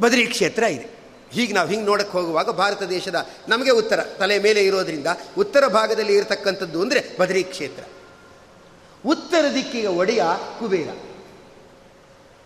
[0.00, 0.94] ಬದರಿ ಕ್ಷೇತ್ರ ಇದೆ.
[1.30, 5.06] ಹೀಗೆ ನಾವು ಹಿಂಗೆ ನೋಡಕ್ಕೆ ಹೋಗುವಾಗ ಭಾರತ ದೇಶದ ನಮಗೆ ಉತ್ತರ, ತಲೆ ಮೇಲೆ ಇರೋದರಿಂದ
[5.38, 7.82] ಉತ್ತರ ಭಾಗದಲ್ಲಿ ಇರತಕ್ಕಂಥದ್ದು ಅಂದರೆ ಬದರಿ ಕ್ಷೇತ್ರ.
[9.06, 10.22] ಉತ್ತರ ದಿಕ್ಕಿಗೆ ಒಡೆಯ
[10.58, 10.96] ಕುಬೇರ.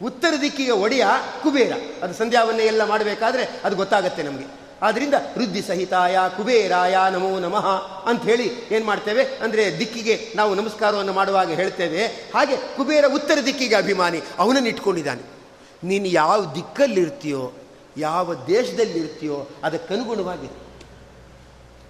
[0.03, 1.07] ಉತ್ತರ ದಿಕ್ಕಿಗೆ ಒಡೆಯ
[1.43, 1.73] ಕುಬೇರ.
[2.03, 4.58] ಅದು ಸಂಧ್ಯಾವನ್ನೇ ಎಲ್ಲ ಮಾಡಬೇಕಾದ್ರೆ ಅದು ಗೊತ್ತಾಗತ್ತೆ ನಮಗೆ.
[4.83, 7.67] ಆದ್ದರಿಂದ ವೃದ್ಧಿ ಸಹಿತಾಯ, ಕುಬೇರಾಯ ನಮೋ ನಮಃ
[8.11, 9.23] ಅಂತ ಹೇಳಿ ಏನು ಮಾಡ್ತೇವೆ?
[9.45, 12.03] ಅಂದರೆ ದಿಕ್ಕಿಗೆ ನಾವು ನಮಸ್ಕಾರವನ್ನು ಮಾಡುವಾಗ ಹೇಳ್ತೇವೆ.
[12.35, 15.25] ಹಾಗೆ ಕುಬೇರ ಉತ್ತರ ದಿಕ್ಕಿಗೆ ಅಭಿಮಾನಿ, ಅವನನ್ನು ಇಟ್ಕೊಂಡಿದ್ದಾನೆ.
[15.85, 17.43] ನೀನು ಯಾವ ದಿಕ್ಕಲ್ಲಿರ್ತೀಯೋ,
[17.97, 20.51] ಯಾವ ದೇಶದಲ್ಲಿರ್ತೀಯೋ ಅದಕ್ಕನುಗುಣವಾಗಿ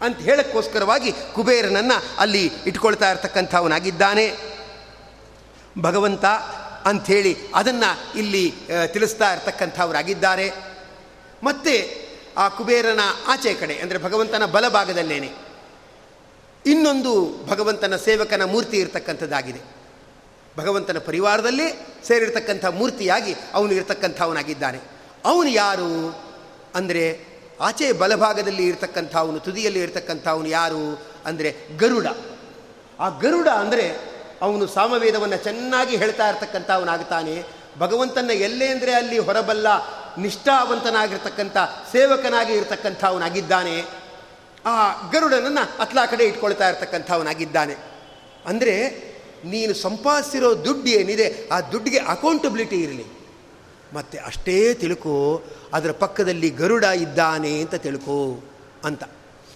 [0.06, 4.26] ಅಂತ ಹೇಳಕ್ಕೋಸ್ಕರವಾಗಿ ಕುಬೇರನನ್ನು ಅಲ್ಲಿ ಇಟ್ಕೊಳ್ತಾ ಇರ್ತಕ್ಕಂಥವನಾಗಿದ್ದಾನೆ.
[5.82, 6.24] ಭಗವಂತ
[6.90, 8.44] ಅಂಥೇಳಿ ಅದನ್ನು ಇಲ್ಲಿ
[8.92, 10.46] ತಿಳಿಸ್ತಾ ಇರ್ತಕ್ಕಂಥವರಾಗಿದ್ದಾರೆ.
[11.42, 11.74] ಮತ್ತು
[12.36, 15.28] ಆ ಕುಬೇರನ ಆಚೆ ಕಡೆ, ಅಂದರೆ ಭಗವಂತನ ಬಲಭಾಗದಲ್ಲೇನೆ.
[16.66, 19.60] ಇನ್ನೊಂದು ಭಗವಂತನ ಸೇವಕನ ಮೂರ್ತಿ ಇರತಕ್ಕಂಥದ್ದಾಗಿದೆ.
[20.58, 21.66] ಭಗವಂತನ ಪರಿವಾರದಲ್ಲಿ
[22.04, 24.78] ಸೇರಿರ್ತಕ್ಕಂಥ ಮೂರ್ತಿಯಾಗಿ ಅವನು ಇರತಕ್ಕಂಥವನಾಗಿದ್ದಾನೆ.
[25.24, 26.20] ಅವನು ಯಾರು?
[26.74, 27.20] ಅಂದರೆ
[27.60, 31.02] ಆಚೆ ಬಲಭಾಗದಲ್ಲಿ ಇರತಕ್ಕಂಥ ಅವನು, ತುದಿಯಲ್ಲಿ ಇರ್ತಕ್ಕಂಥವನು ಯಾರು?
[31.26, 32.06] ಅಂದರೆ ಗರುಡ.
[33.00, 37.44] ಆ ಗರುಡ ಅಂದರೆ ಅವನು ಸಾಮವೇದವನ್ನು ಚೆನ್ನಾಗಿ ಹೇಳ್ತಾ ಇರ್ತಕ್ಕಂಥವನಾಗ್ತಾನೆ.
[37.78, 39.66] ಭಗವಂತನ ಎಲ್ಲೇ ಅಂದರೆ ಅಲ್ಲಿ ಹೊರಬಲ್ಲ
[40.18, 41.56] ನಿಷ್ಠಾವಂತನಾಗಿರ್ತಕ್ಕಂಥ
[41.92, 43.76] ಸೇವಕನಾಗಿ ಇರತಕ್ಕಂಥವನಾಗಿದ್ದಾನೆ.
[44.66, 44.74] ಆ
[45.10, 47.74] ಗರುಡನನ್ನು ಅತ್ಲಾ ಕಡೆ ಇಟ್ಕೊಳ್ತಾ ಇರ್ತಕ್ಕಂಥವನಾಗಿದ್ದಾನೆ.
[48.46, 48.74] ಅಂದರೆ
[49.44, 53.06] ನೀನು ಸಂಪಾದಿಸಿರೋ ದುಡ್ಡು ಏನಿದೆ, ಆ ದುಡ್ಡಿಗೆ ಅಕೌಂಟಬಿಲಿಟಿ ಇರಲಿ.
[53.92, 58.44] ಮತ್ತು ಅಷ್ಟೇ ತಿಳ್ಕೊ, ಅದರ ಪಕ್ಕದಲ್ಲಿ ಗರುಡ ಇದ್ದಾನೆ ಅಂತ ತಿಳ್ಕೋ
[58.84, 59.04] ಅಂತ.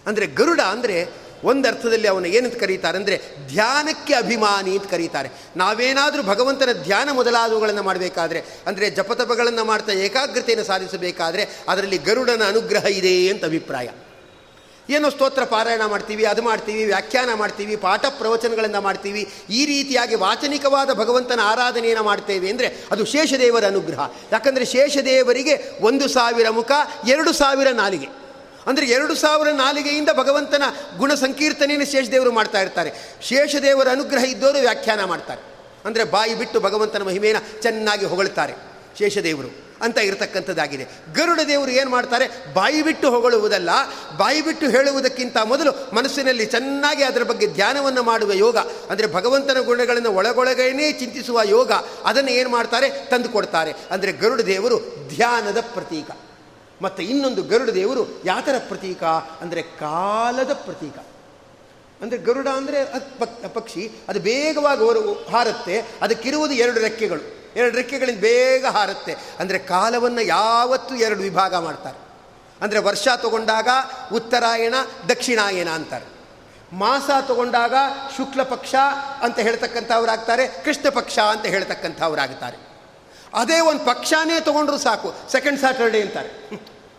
[0.07, 0.97] ಅಂದರೆ ಗರುಡ ಅಂದರೆ
[1.45, 5.31] ಒಂದು ಅರ್ಥದಲ್ಲಿ ಅವನು ಏನಂತ ಕರೀತಾರೆ ಅಂದರೆ ಧ್ಯಾನಕ್ಕೆ ಅಭಿಮಾನಿ ಅಂತ ಕರೀತಾರೆ.
[5.57, 13.45] ನಾವೇನಾದರೂ ಭಗವಂತನ ಧ್ಯಾನ ಮೊದಲಾದವುಗಳನ್ನು ಮಾಡಬೇಕಾದ್ರೆ, ಅಂದರೆ ಜಪತಪಗಳನ್ನು ಮಾಡ್ತಾ ಏಕಾಗ್ರತೆಯನ್ನು ಸಾಧಿಸಬೇಕಾದ್ರೆ ಅದರಲ್ಲಿ ಗರುಡನ ಅನುಗ್ರಹ ಇದೆ ಅಂತ
[13.45, 13.89] ಅಭಿಪ್ರಾಯ.
[14.91, 21.41] ಏನೋ ಸ್ತೋತ್ರ ಪಾರಾಯಣ ಮಾಡ್ತೀವಿ, ಅದು ಮಾಡ್ತೀವಿ, ವ್ಯಾಖ್ಯಾನ ಮಾಡ್ತೀವಿ, ಪಾಠ ಪ್ರವಚನಗಳನ್ನು ಮಾಡ್ತೀವಿ, ಈ ರೀತಿಯಾಗಿ ವಾಚನಿಕವಾದ ಭಗವಂತನ
[21.45, 24.11] ಆರಾಧನೆಯನ್ನು ಮಾಡ್ತೇವೆ ಅಂದರೆ ಅದು ಶೇಷದೇವರ ಅನುಗ್ರಹ.
[24.33, 26.73] ಯಾಕಂದರೆ ಶೇಷದೇವರಿಗೆ ಒಂದು ಸಾವಿರ ಮುಖ,
[27.09, 28.22] ಎರಡು ಸಾವಿರ ನಾಲಿಗೆ.
[28.67, 30.63] ಅಂದರೆ ಎರಡು ಸಾವಿರ ನಾಲಿಗೆಯಿಂದ ಭಗವಂತನ
[30.99, 32.93] ಗುಣ ಸಂಕೀರ್ತನೆಯನ್ನು ಶೇಷದೇವರು ಮಾಡ್ತಾ ಇರ್ತಾರೆ.
[33.23, 35.43] ಶೇಷದೇವರ ಅನುಗ್ರಹ ಇದ್ದವರು ವ್ಯಾಖ್ಯಾನ ಮಾಡ್ತಾರೆ.
[35.85, 38.55] ಅಂದರೆ ಬಾಯಿ ಬಿಟ್ಟು ಭಗವಂತನ ಮಹಿಮೆಯನ್ನು ಚೆನ್ನಾಗಿ ಹೊಗಳ್ತಾರೆ
[38.99, 39.51] ಶೇಷದೇವರು
[39.83, 40.85] ಅಂತ ಇರತಕ್ಕಂಥದ್ದಾಗಿದೆ.
[41.15, 42.27] ಗರುಡ ದೇವರು ಏನು ಮಾಡ್ತಾರೆ?
[42.55, 43.71] ಬಾಯಿ ಬಿಟ್ಟು ಹೊಗಳುವುದಲ್ಲ,
[44.17, 48.59] ಬಾಯಿ ಬಿಟ್ಟು ಹೇಳುವುದಕ್ಕಿಂತ ಮೊದಲು ಮನಸ್ಸಿನಲ್ಲಿ ಚೆನ್ನಾಗಿ ಅದರ ಬಗ್ಗೆ ಧ್ಯಾನವನ್ನು ಮಾಡುವ ಯೋಗ,
[48.91, 51.73] ಅಂದರೆ ಭಗವಂತನ ಗುಣಗಳನ್ನು ಒಳಗೊಳಗೇನೇ ಚಿಂತಿಸುವ ಯೋಗ,
[52.05, 52.91] ಅದನ್ನು ಏನು ಮಾಡ್ತಾರೆ?
[52.91, 53.75] ತಂದು ಕೊಡ್ತಾರೆ.
[53.91, 54.79] ಅಂದರೆ ಗರುಡ ದೇವರು
[55.17, 56.11] ಧ್ಯಾನದ ಪ್ರತೀಕ.
[56.85, 59.03] ಮತ್ತು ಇನ್ನೊಂದು ಗರುಡ ದೇವರು ಯಾತರ ಪ್ರತೀಕ
[59.43, 60.99] ಅಂದರೆ ಕಾಲದ ಪ್ರತೀಕ.
[62.03, 62.79] ಅಂದರೆ ಗರುಡ ಅಂದರೆ
[63.57, 64.97] ಪಕ್ಷಿ, ಅದು ಬೇಗವಾಗಿ ಹೊರ
[65.33, 67.23] ಹಾರುತ್ತೆ, ಅದಕ್ಕಿರುವುದು ಎರಡು ರೆಕ್ಕೆಗಳು.
[67.59, 69.13] ಎರಡು ರೆಕ್ಕೆಗಳಿಂದ ಬೇಗ ಹಾರುತ್ತೆ.
[69.41, 71.99] ಅಂದರೆ ಕಾಲವನ್ನು ಯಾವತ್ತೂ ಎರಡು ವಿಭಾಗ ಮಾಡ್ತಾರೆ.
[72.65, 73.69] ಅಂದರೆ ವರ್ಷ ತಗೊಂಡಾಗ
[74.19, 74.75] ಉತ್ತರಾಯಣ,
[75.13, 76.07] ದಕ್ಷಿಣಾಯಣ ಅಂತಾರೆ.
[76.83, 77.75] ಮಾಸ ತಗೊಂಡಾಗ
[78.17, 78.75] ಶುಕ್ಲ ಪಕ್ಷ
[79.25, 82.59] ಅಂತ ಹೇಳ್ತಕ್ಕಂಥವ್ರಾಗ್ತಾರೆ ಕೃಷ್ಣ ಪಕ್ಷ ಅಂತ ಹೇಳ್ತಕ್ಕಂಥವ್ರಾಗ್ತಾರೆ.
[83.41, 86.31] ಅದೇ ಒಂದು ಪಕ್ಷನೇ ತೊಗೊಂಡ್ರು ಸಾಕು ಸೆಕೆಂಡ್ ಸ್ಯಾಟರ್ಡೇ ಅಂತಾರೆ.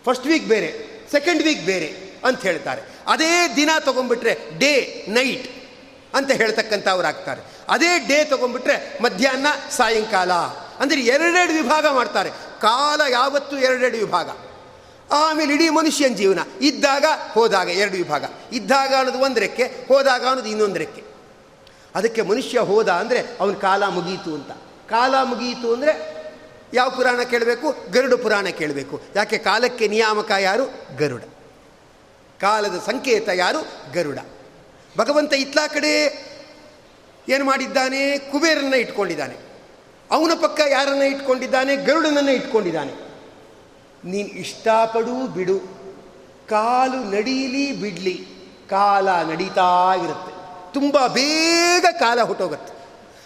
[0.06, 0.70] ಫಸ್ಟ್ ವೀಕ್ ಬೇರೆ
[1.12, 1.90] ಸೆಕೆಂಡ್ ವೀಕ್ ಬೇರೆ
[2.26, 2.82] ಅಂತ ಹೇಳ್ತಾರೆ.
[3.08, 5.48] ಅದೇ ದಿನ ತೊಗೊಂಡ್ಬಿಟ್ರೆ ಡೇ, ನೈಟ್
[6.16, 7.42] ಅಂತ ಹೇಳ್ತಕ್ಕಂಥವ್ರಾಗ್ತಾರೆ.
[7.70, 10.32] ಅದೇ ಡೇ ತೊಗೊಂಡ್ಬಿಟ್ರೆ ಮಧ್ಯಾಹ್ನ, ಸಾಯಂಕಾಲ
[10.80, 12.30] ಅಂದರೆ ಎರಡೆರಡು ವಿಭಾಗ ಮಾಡ್ತಾರೆ.
[12.62, 14.30] ಕಾಲ ಯಾವತ್ತೂ ಎರಡೆರಡು ವಿಭಾಗ.
[15.12, 18.24] ಆಮೇಲೆ ಇಡೀ ಮನುಷ್ಯನ ಜೀವನ ಇದ್ದಾಗ ಹೋದಾಗ ಎರಡು ವಿಭಾಗ.
[18.52, 21.04] ಇದ್ದಾಗ ಅನ್ನೋದು ಒಂದು ರೆಕ್ಕೆ ಹೋದಾಗ ಅನ್ನೋದು ಇನ್ನೊಂದು ರೆಕ್ಕೆ
[21.96, 24.52] ಅದಕ್ಕೆ ಮನುಷ್ಯ ಹೋದ ಅಂದರೆ ಅವನ ಕಾಲ ಮುಗಿಯಿತು ಅಂತ.
[24.90, 26.23] ಕಾಲ ಮುಗಿಯಿತು ಅಂದರೆ
[26.74, 27.76] ಯಾವ ಪುರಾಣ ಕೇಳಬೇಕು?
[27.92, 29.02] ಗರುಡ ಪುರಾಣ ಕೇಳಬೇಕು.
[29.16, 29.38] ಯಾಕೆ?
[29.38, 30.98] ಕಾಲಕ್ಕೆ ನಿಯಾಮಕ ಯಾರು?
[30.98, 31.24] ಗರುಡ.
[32.42, 33.92] ಕಾಲದ ಸಂಕೇತ ಯಾರು?
[33.94, 34.20] ಗರುಡ.
[34.98, 36.26] ಭಗವಂತ ಇತ್ಲಾ ಕಡೆ
[37.30, 38.18] ಏನು ಮಾಡಿದ್ದಾನೆ?
[38.18, 39.36] ಕುಬೇರನ್ನು ಇಟ್ಕೊಂಡಿದ್ದಾನೆ.
[40.12, 41.76] ಅವನ ಪಕ್ಕ ಯಾರನ್ನ ಇಟ್ಕೊಂಡಿದ್ದಾನೆ?
[41.76, 42.94] ಗರುಡನನ್ನು ಇಟ್ಕೊಂಡಿದ್ದಾನೆ.
[44.06, 45.60] ನೀನು ಇಷ್ಟಪಡು ಬಿಡು.
[46.50, 48.28] ಕಾಲು ನಡೀಲಿ ಬಿಡಲಿ.
[48.70, 50.34] ಕಾಲ ನಡೀತಾ ಇರುತ್ತೆ.
[50.74, 52.83] ತುಂಬ ಬೇಗ ಕಾಲ ಹೊಟ್ಟೋಗುತ್ತೆ.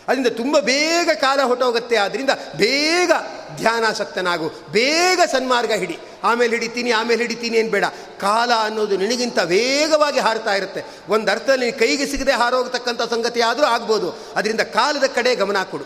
[0.07, 3.11] ಅದರಿಂದ ತುಂಬ ಬೇಗ ಕಾಲ ಹೊಟ್ಟೋಗುತ್ತೆ ಆದ್ದರಿಂದ ಬೇಗ
[3.55, 4.51] ಧ್ಯಾನಾಸಕ್ತನಾಗು.
[4.71, 5.99] ಬೇಗ ಸನ್ಮಾರ್ಗ ಹಿಡಿ.
[6.23, 7.85] ಆಮೇಲೆ ಹಿಡಿತೀನಿ ಆಮೇಲೆ ಹಿಡಿತೀನಿ ಏನು ಬೇಡ
[8.19, 10.83] ಕಾಲ ಅನ್ನೋದು ನಿನಗಿಂತ ವೇಗವಾಗಿ ಹಾರ್ತಾ ಇರುತ್ತೆ.
[11.09, 14.33] ಒಂದು ಅರ್ಥದಲ್ಲಿ ಕೈಗೆ ಸಿಗದೆ ಹಾರೋಗತಕ್ಕಂಥ ಸಂಗತಿ ಆದರೂ ಆಗ್ಬೋದು.
[14.35, 15.85] ಅದರಿಂದ ಕಾಲದ ಕಡೆ ಗಮನ ಕೊಡು.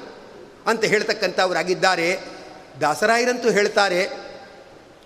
[0.68, 2.20] ಅಂತ ಹೇಳ್ತಕ್ಕಂಥವರಾಗಿದ್ದಾರೆ.
[2.82, 4.31] ದಾಸರಾಯರಂತೂ ಹೇಳ್ತಾರೆ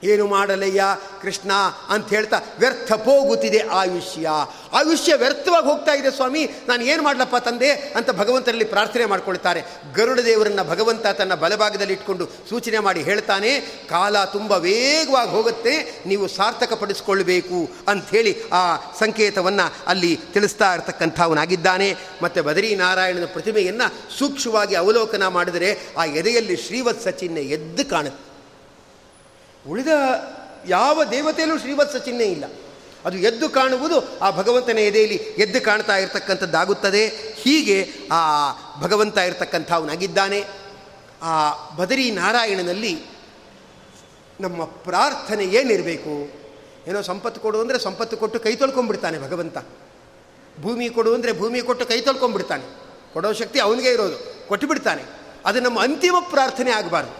[0.03, 0.83] ಏನು ಮಾಡಲಯ್ಯ
[1.21, 1.51] ಕೃಷ್ಣ
[1.89, 4.29] ಅಂತ ಹೇಳ್ತಾ ವ್ಯರ್ಥ ಹೋಗುತ್ತಿದೆ ಆಯುಷ್ಯ.
[4.73, 6.49] ಆಯುಷ್ಯ ವ್ಯರ್ಥವಾಗಿ ಹೋಗ್ತಾ ಇದೆ ಸ್ವಾಮಿ.
[6.67, 9.63] ನಾನು ಏನು ಮಾಡಲಪ್ಪ ತಂದೆ ಅಂತ ಭಗವಂತನಲ್ಲಿ ಪ್ರಾರ್ಥನೆ ಮಾಡ್ಕೊಳ್ತಾರೆ.
[9.95, 17.69] ಗರುಡ ದೇವರನ್ನು ಭಗವಂತ ತನ್ನ ಬಲಭಾಗದಲ್ಲಿ ಇಟ್ಕೊಂಡು ಸೂಚನೆ ಮಾಡಿ ಹೇಳ್ತಾನೆ, ಕಾಲ ತುಂಬ ವೇಗವಾಗಿ ಹೋಗುತ್ತೆ, ನೀವು ಸಾರ್ಥಕಪಡಿಸ್ಕೊಳ್ಬೇಕು
[17.87, 21.97] ಅಂಥೇಳಿ ಆ ಸಂಕೇತವನ್ನು ಅಲ್ಲಿ ತಿಳಿಸ್ತಾ ಇರ್ತಕ್ಕಂಥವನಾಗಿದ್ದಾನೆ.
[22.21, 28.24] ಮತ್ತು ಬದರಿ ನಾರಾಯಣನ ಪ್ರತಿಮೆಯನ್ನು ಸೂಕ್ಷ್ಮವಾಗಿ ಅವಲೋಕನ ಮಾಡಿದರೆ ಆ ಎದೆಯಲ್ಲಿ ಶ್ರೀವತ್ಸ ಚಿಹ್ನೆ ಎದ್ದು ಕಾಣುತ್ತೆ.
[29.70, 29.88] ಉಳಿದ
[30.68, 32.43] ಯಾವ ದೇವತೆಯಲ್ಲೂ ಶ್ರೀವತ್ಸ ಚಿಹ್ನೆ ಇಲ್ಲ.
[33.05, 37.07] ಅದು ಎದ್ದು ಕಾಣುವುದು ಆ ಭಗವಂತನ ಎದೆಯಲ್ಲಿ ಎದ್ದು ಕಾಣ್ತಾ ಇರತಕ್ಕಂಥದ್ದಾಗುತ್ತದೆ.
[37.36, 38.51] ಹೀಗೆ ಆ
[38.82, 40.45] ಭಗವಂತ ಇರತಕ್ಕಂಥ ಅವನಾಗಿದ್ದಾನೆ
[41.22, 43.01] ಆ ಬದರಿ ನಾರಾಯಣನಲ್ಲಿ
[44.39, 46.45] ನಮ್ಮ ಪ್ರಾರ್ಥನೆ ಏನಿರಬೇಕು?
[46.88, 49.57] ಏನೋ ಸಂಪತ್ತು ಕೊಡು ಅಂದರೆ ಸಂಪತ್ತು ಕೊಟ್ಟು ಕೈ ತೊಳ್ಕೊಂಡ್ಬಿಡ್ತಾನೆ ಭಗವಂತ.
[50.61, 52.63] ಭೂಮಿ ಕೊಡು ಅಂದರೆ ಭೂಮಿ ಕೊಟ್ಟು ಕೈ ತೊಳ್ಕೊಂಡ್ಬಿಡ್ತಾನೆ.
[53.13, 55.01] ಕೊಡೋ ಶಕ್ತಿ ಅವನಿಗೆ ಇರೋದು ಕೊಟ್ಟುಬಿಡ್ತಾನೆ
[55.45, 57.11] ಅದು ನಮ್ಮ ಅಂತಿಮ ಪ್ರಾರ್ಥನೆ ಆಗಬಾರ್ದು.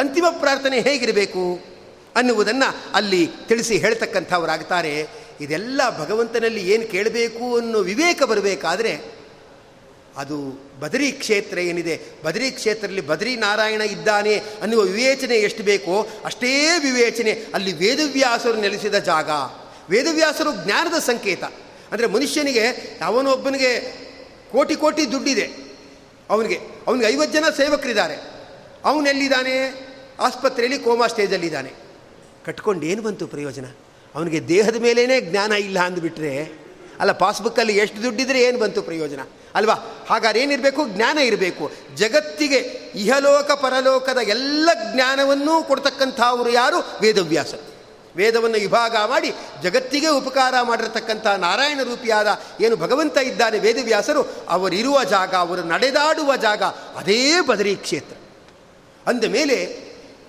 [0.00, 1.73] ಅಂತಿಮ ಪ್ರಾರ್ಥನೆ ಹೇಗಿರಬೇಕು?
[2.16, 5.06] ಅನ್ನುವುದನ್ನು ಅಲ್ಲಿ ತಿಳಿಸಿ ಹೇಳ್ತಕ್ಕಂಥವರಾಗ್ತಾರೆ.
[5.40, 9.14] ಇದೆಲ್ಲ ಭಗವಂತನಲ್ಲಿ ಏನು ಕೇಳಬೇಕು ಅನ್ನೋ ವಿವೇಕ ಬರಬೇಕಾದ್ರೆ
[10.16, 12.00] ಅದು ಬದರಿ ಕ್ಷೇತ್ರ ಏನಿದೆ?
[12.24, 19.30] ಬದರಿ ಕ್ಷೇತ್ರದಲ್ಲಿ ಬದರಿ ನಾರಾಯಣ ಇದ್ದಾನೆ ಅನ್ನುವ ವಿವೇಚನೆ ಎಷ್ಟು ಬೇಕೋ ಅಷ್ಟೇ ವಿವೇಚನೆ ಅಲ್ಲಿ ವೇದವ್ಯಾಸರು ನೆಲೆಸಿದ ಜಾಗ.
[19.90, 21.44] ವೇದವ್ಯಾಸರು ಜ್ಞಾನದ ಸಂಕೇತ.
[21.92, 22.66] ಅಂದರೆ ಮನುಷ್ಯನಿಗೆ
[23.04, 23.80] ಅವನೊಬ್ಬನಿಗೆ
[24.52, 25.50] ಕೋಟಿ ಕೋಟಿ ದುಡ್ಡಿದೆ.
[26.30, 28.14] ಅವನಿಗೆ ಅವನಿಗೆ ಐವತ್ತು ಜನ ಸೇವಕರಿದ್ದಾರೆ.
[28.84, 29.86] ಅವನೆಲ್ಲಿದ್ದಾನೆ?
[30.20, 31.83] ಆಸ್ಪತ್ರೆಯಲ್ಲಿ ಕೋಮಾ ಸ್ಟೇಜಲ್ಲಿದ್ದಾನೆ.
[32.44, 33.64] ಕಟ್ಕೊಂಡು ಏನು ಬಂತು ಪ್ರಯೋಜನ?
[34.14, 36.64] ಅವನಿಗೆ ದೇಹದ ಮೇಲೇ ಜ್ಞಾನ ಇಲ್ಲ ಅಂದುಬಿಟ್ರೆ,
[37.00, 39.20] ಅಲ್ಲ ಪಾಸ್ಬುಕ್ಕಲ್ಲಿ ಎಷ್ಟು ದುಡ್ಡಿದ್ರೆ ಏನು ಬಂತು ಪ್ರಯೋಜನ?
[39.54, 39.74] ಅಲ್ವಾ?
[40.08, 40.88] ಹಾಗಾದ್ರೆ ಏನಿರಬೇಕು?
[40.88, 41.70] ಜ್ಞಾನ ಇರಬೇಕು.
[41.94, 42.56] ಜಗತ್ತಿಗೆ
[42.94, 46.98] ಇಹಲೋಕ ಪರಲೋಕದ ಎಲ್ಲ ಜ್ಞಾನವನ್ನೂ ಕೊಡ್ತಕ್ಕಂಥವರು ಯಾರು?
[47.00, 47.54] ವೇದವ್ಯಾಸ
[48.16, 55.62] ವೇದವನ್ನು ವಿಭಾಗ ಮಾಡಿ ಜಗತ್ತಿಗೆ ಉಪಕಾರ ಮಾಡಿರತಕ್ಕಂಥ ನಾರಾಯಣ ರೂಪಿಯಾದ ಏನು ಭಗವಂತ ಇದ್ದಾನೆ ವೇದವ್ಯಾಸರು, ಅವರಿರುವ ಜಾಗ, ಅವರು
[55.62, 56.62] ನಡೆದಾಡುವ ಜಾಗ,
[56.96, 58.16] ಅದೇ ಬದರಿ ಕ್ಷೇತ್ರ.
[59.06, 59.78] ಅಂದ ಮೇಲೆ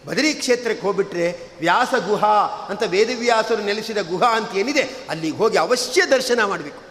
[0.06, 1.28] ಬದರಿ ಕ್ಷೇತ್ರಕ್ಕೆ ಹೋಗ್ಬಿಟ್ರೆ
[1.60, 2.36] ವ್ಯಾಸ ಗುಹಾ
[2.70, 6.82] ಅಂತ ವೇದವ್ಯಾಸರು ನೆಲೆಸಿದ ಗುಹಾ ಅಂತ ಏನಿದೆ, ಅಲ್ಲಿಗೆ ಹೋಗಿ ಅವಶ್ಯ ದರ್ಶನ ಮಾಡಬೇಕು.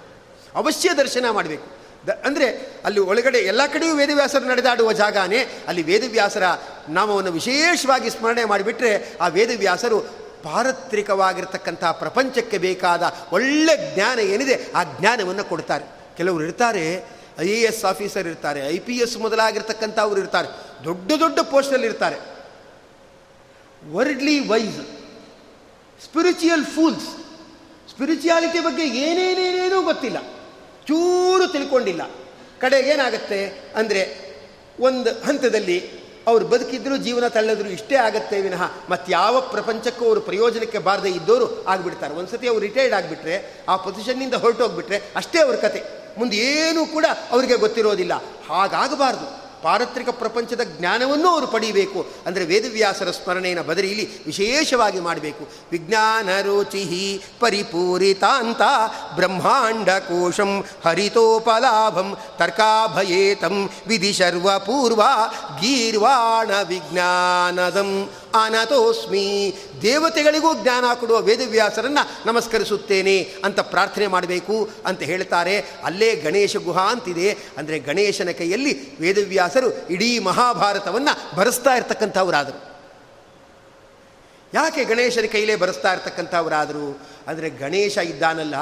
[0.55, 1.67] ಅವಶ್ಯ ದರ್ಶನ ಮಾಡಬೇಕು.
[2.07, 2.47] ದ, ಅಂದರೆ
[2.85, 6.43] ಅಲ್ಲಿ ಒಳಗಡೆ ಎಲ್ಲ ಕಡೆಯೂ ವೇದವ್ಯಾಸರು ನಡೆದಾಡುವ ಜಾಗನೇ, ಅಲ್ಲಿ ವೇದವ್ಯಾಸರ
[6.89, 10.01] ನಾಮವನ್ನು ವಿಶೇಷವಾಗಿ ಸ್ಮರಣೆ ಮಾಡಿಬಿಟ್ರೆ ಆ ವೇದವ್ಯಾಸರು
[10.43, 13.03] ಪಾರತ್ರಿಕವಾಗಿರ್ತಕ್ಕಂಥ ಪ್ರಪಂಚಕ್ಕೆ ಬೇಕಾದ
[13.33, 15.85] ಒಳ್ಳೆ ಜ್ಞಾನ ಏನಿದೆ, ಆ ಜ್ಞಾನವನ್ನು ಕೊಡ್ತಾರೆ.
[16.17, 16.85] ಕೆಲವರು ಇರ್ತಾರೆ,
[17.39, 20.49] ಐ ಎ ಎಸ್ ಆಫೀಸರ್ ಇರ್ತಾರೆ, ಐ ಪಿ ಎಸ್ ಮೊದಲಾಗಿರ್ತಕ್ಕಂಥವ್ರು ಇರ್ತಾರೆ,
[20.85, 22.34] ದೊಡ್ಡ ದೊಡ್ಡ ಪೋಸ್ಟಲ್ಲಿ ಇರ್ತಾರೆ.
[23.93, 24.81] Worldly wise
[26.05, 27.07] spiritual fools
[27.91, 30.21] spirituality ಬಗ್ಗೆ ಏನೇನೇನೇನೂ ಗೊತ್ತಿಲ್ಲ.
[30.87, 32.11] ಚೂರು ತಿಳ್ಕೊಂಡಿಲ್ಲ.
[32.61, 34.19] ಕಡೆಗೇನಾಗತ್ತೆ ಅಂದರೆ
[34.81, 41.11] ಒಂದು ಹಂತದಲ್ಲಿ ಅವರು ಬದುಕಿದ್ರು, ಜೀವನ ತಳ್ಳಿದ್ರು, ಇಷ್ಟೇ ಆಗತ್ತೆ ವಿನಃ ಮತ್ತು ಯಾವ ಪ್ರಪಂಚಕ್ಕೂ ಅವರು ಪ್ರಯೋಜನಕ್ಕೆ ಬಾರದೆ
[41.11, 42.15] ಇದ್ದವರು ಆಗಿಬಿಡ್ತಾರೆ.
[42.15, 45.83] ಒಂದು ಸತಿ ಅವ್ರು ರಿಟೈರ್ಡ್ ಆಗಿಬಿಟ್ರೆ, ಆ ಪೊಸಿಷನ್ನಿಂದ ಹೊರಟೋಗ್ಬಿಟ್ರೆ ಅಷ್ಟೇ ಅವ್ರ ಕತೆ.
[46.19, 48.15] ಮುಂದೆ ಏನೂ ಕೂಡ ಅವರಿಗೆ ಗೊತ್ತಿರೋದಿಲ್ಲ.
[48.49, 49.44] ಹಾಗಾಗಬಾರ್ದು.
[49.65, 55.45] ಪಾರತ್ರಿಕ ಪ್ರಪಂಚದ ಜ್ಞಾನವನ್ನು ಅವರು ಪಡೀಬೇಕು ಅಂದರೆ ವೇದವ್ಯಾಸರ ಸ್ಮರಣೆಯನ್ನು ಬದರಿಯಲ್ಲಿ ವಿಶೇಷವಾಗಿ ಮಾಡಬೇಕು.
[55.71, 58.63] ವಿಜ್ಞಾನ ರುಚಿ ಪರಿಪೂರಿತಾಂತ
[59.15, 65.03] ಬ್ರಹ್ಮಾಂಡ ಕೋಶಂ ಹರಿತೋಪಲಾಭಂ ತರ್ಕಾಭಯೇತಂ ವಿಧಿ ಸರ್ವಪೂರ್ವ
[65.61, 75.65] ಗೀರ್ವಾಣ ವಿಜ್ಞಾನದಂ ಅನತೋಸ್ಮಿ ದೇವತೆಗಳಿಗೂ ಜ್ಞಾನ ಕೊಡುವ ವೇದವ್ಯಾಸರನ್ನು ನಮಸ್ಕರಿಸುತ್ತೇನೆ ಅಂತ ಪ್ರಾರ್ಥನೆ ಮಾಡಬೇಕು ಅಂತ ಹೇಳ್ತಾರೆ.
[75.85, 77.39] ಅಲ್ಲೇ ಗಣೇಶ ಗುಹಾ ಅಂತಿದೆ.
[77.59, 82.75] ಅಂದರೆ ಗಣೇಶನ ಕೈಯಲ್ಲಿ ವೇದವ್ಯಾಸರು ಇಡೀ ಮಹಾಭಾರತವನ್ನು ಬರೆಸ್ತಾ ಇರ್ತಕ್ಕಂಥವರಾದರು.
[84.55, 87.01] ಯಾಕೆ ಗಣೇಶನ ಕೈಲೇ ಬರೆಸ್ತಾ ಇರ್ತಕ್ಕಂಥವರಾದರು?
[87.29, 88.57] ಅಂದರೆ ಗಣೇಶ ಇದ್ದಾನಲ್ಲ,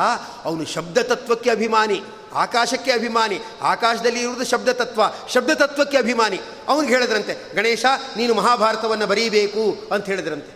[0.45, 1.99] ಅವನು ಶಬ್ದ ತತ್ವಕ್ಕೆ ಅಭಿಮಾನಿ,
[2.33, 6.39] ಆಕಾಶಕ್ಕೆ ಅಭಿಮಾನಿ, ಆಕಾಶದಲ್ಲಿ ಇರುವುದು ಶಬ್ದ ತತ್ವ ಶಬ್ದ ತತ್ವಕ್ಕೆ ಅಭಿಮಾನಿ.
[6.69, 7.85] ಅವನಿಗೆ ಹೇಳಿದ್ರಂತೆ, ಗಣೇಶ,
[8.17, 10.53] ನೀನು ಮಹಾಭಾರತವನ್ನು ಬರೀಬೇಕು ಅಂತ ಹೇಳಿದ್ರಂತೆ.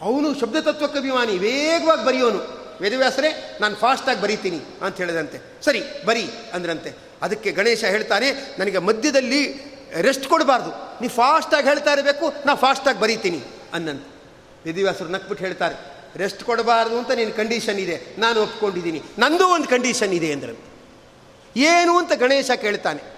[0.00, 2.40] ಅವನು ಶಬ್ದ ತತ್ವಕ್ಕೆ ಅಭಿಮಾನಿ, ವೇಗವಾಗಿ ಬರೆಯೋನು.
[2.80, 3.30] ವೇದವ್ಯಾಸರೇ,
[3.60, 6.90] ನಾನು ಫಾಸ್ಟಾಗಿ ಬರೀತೀನಿ ಅಂತ ಹೇಳಿದಂತೆ ಸರಿ, ಬರಿ ಅಂದ್ರಂತೆ.
[7.22, 8.28] ಅದಕ್ಕೆ ಗಣೇಶ ಹೇಳ್ತಾನೆ
[8.58, 9.42] ನನಗೆ ಮಧ್ಯದಲ್ಲಿ
[10.06, 10.70] ರೆಸ್ಟ್ ಕೊಡಬಾರ್ದು.
[11.00, 13.40] ನೀವು ಫಾಸ್ಟಾಗಿ ಹೇಳ್ತಾ ಇರಬೇಕು, ನಾ ಫಾಸ್ಟಾಗಿ ಬರೀತೀನಿ
[13.72, 14.08] ಅನ್ನಂತೆ.
[14.64, 15.76] ವೇದವ್ಯಾಸರು ನಕ್ಬಿಟ್ಟು ಹೇಳ್ತಾರೆ
[16.16, 18.16] ರೆಸ್ಟ್ ಕೊಡಬಾರ್ದು ಅಂತ ನಿನ್ನ ಕಂಡೀಷನ್ ಇದೆ.
[18.18, 19.02] ನಾನು ಒಪ್ಕೊಂಡಿದ್ದೀನಿ.
[19.18, 20.74] ನಂದು ಒಂದು ಕಂಡೀಷನ್ ಇದೆ ಅಂದ್ರೆ.
[21.56, 23.14] ಏನು ಅಂತ ಗಣೇಶ ಕೇಳ್ತಾನೆ.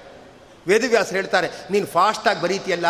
[0.66, 2.86] ವೇದವ್ಯಾಸರು ಹೇಳ್ತಾರೆ, ನೀನು ಫಾಸ್ಟಾಗಿ ಬರೀತಿಯಲ್ಲ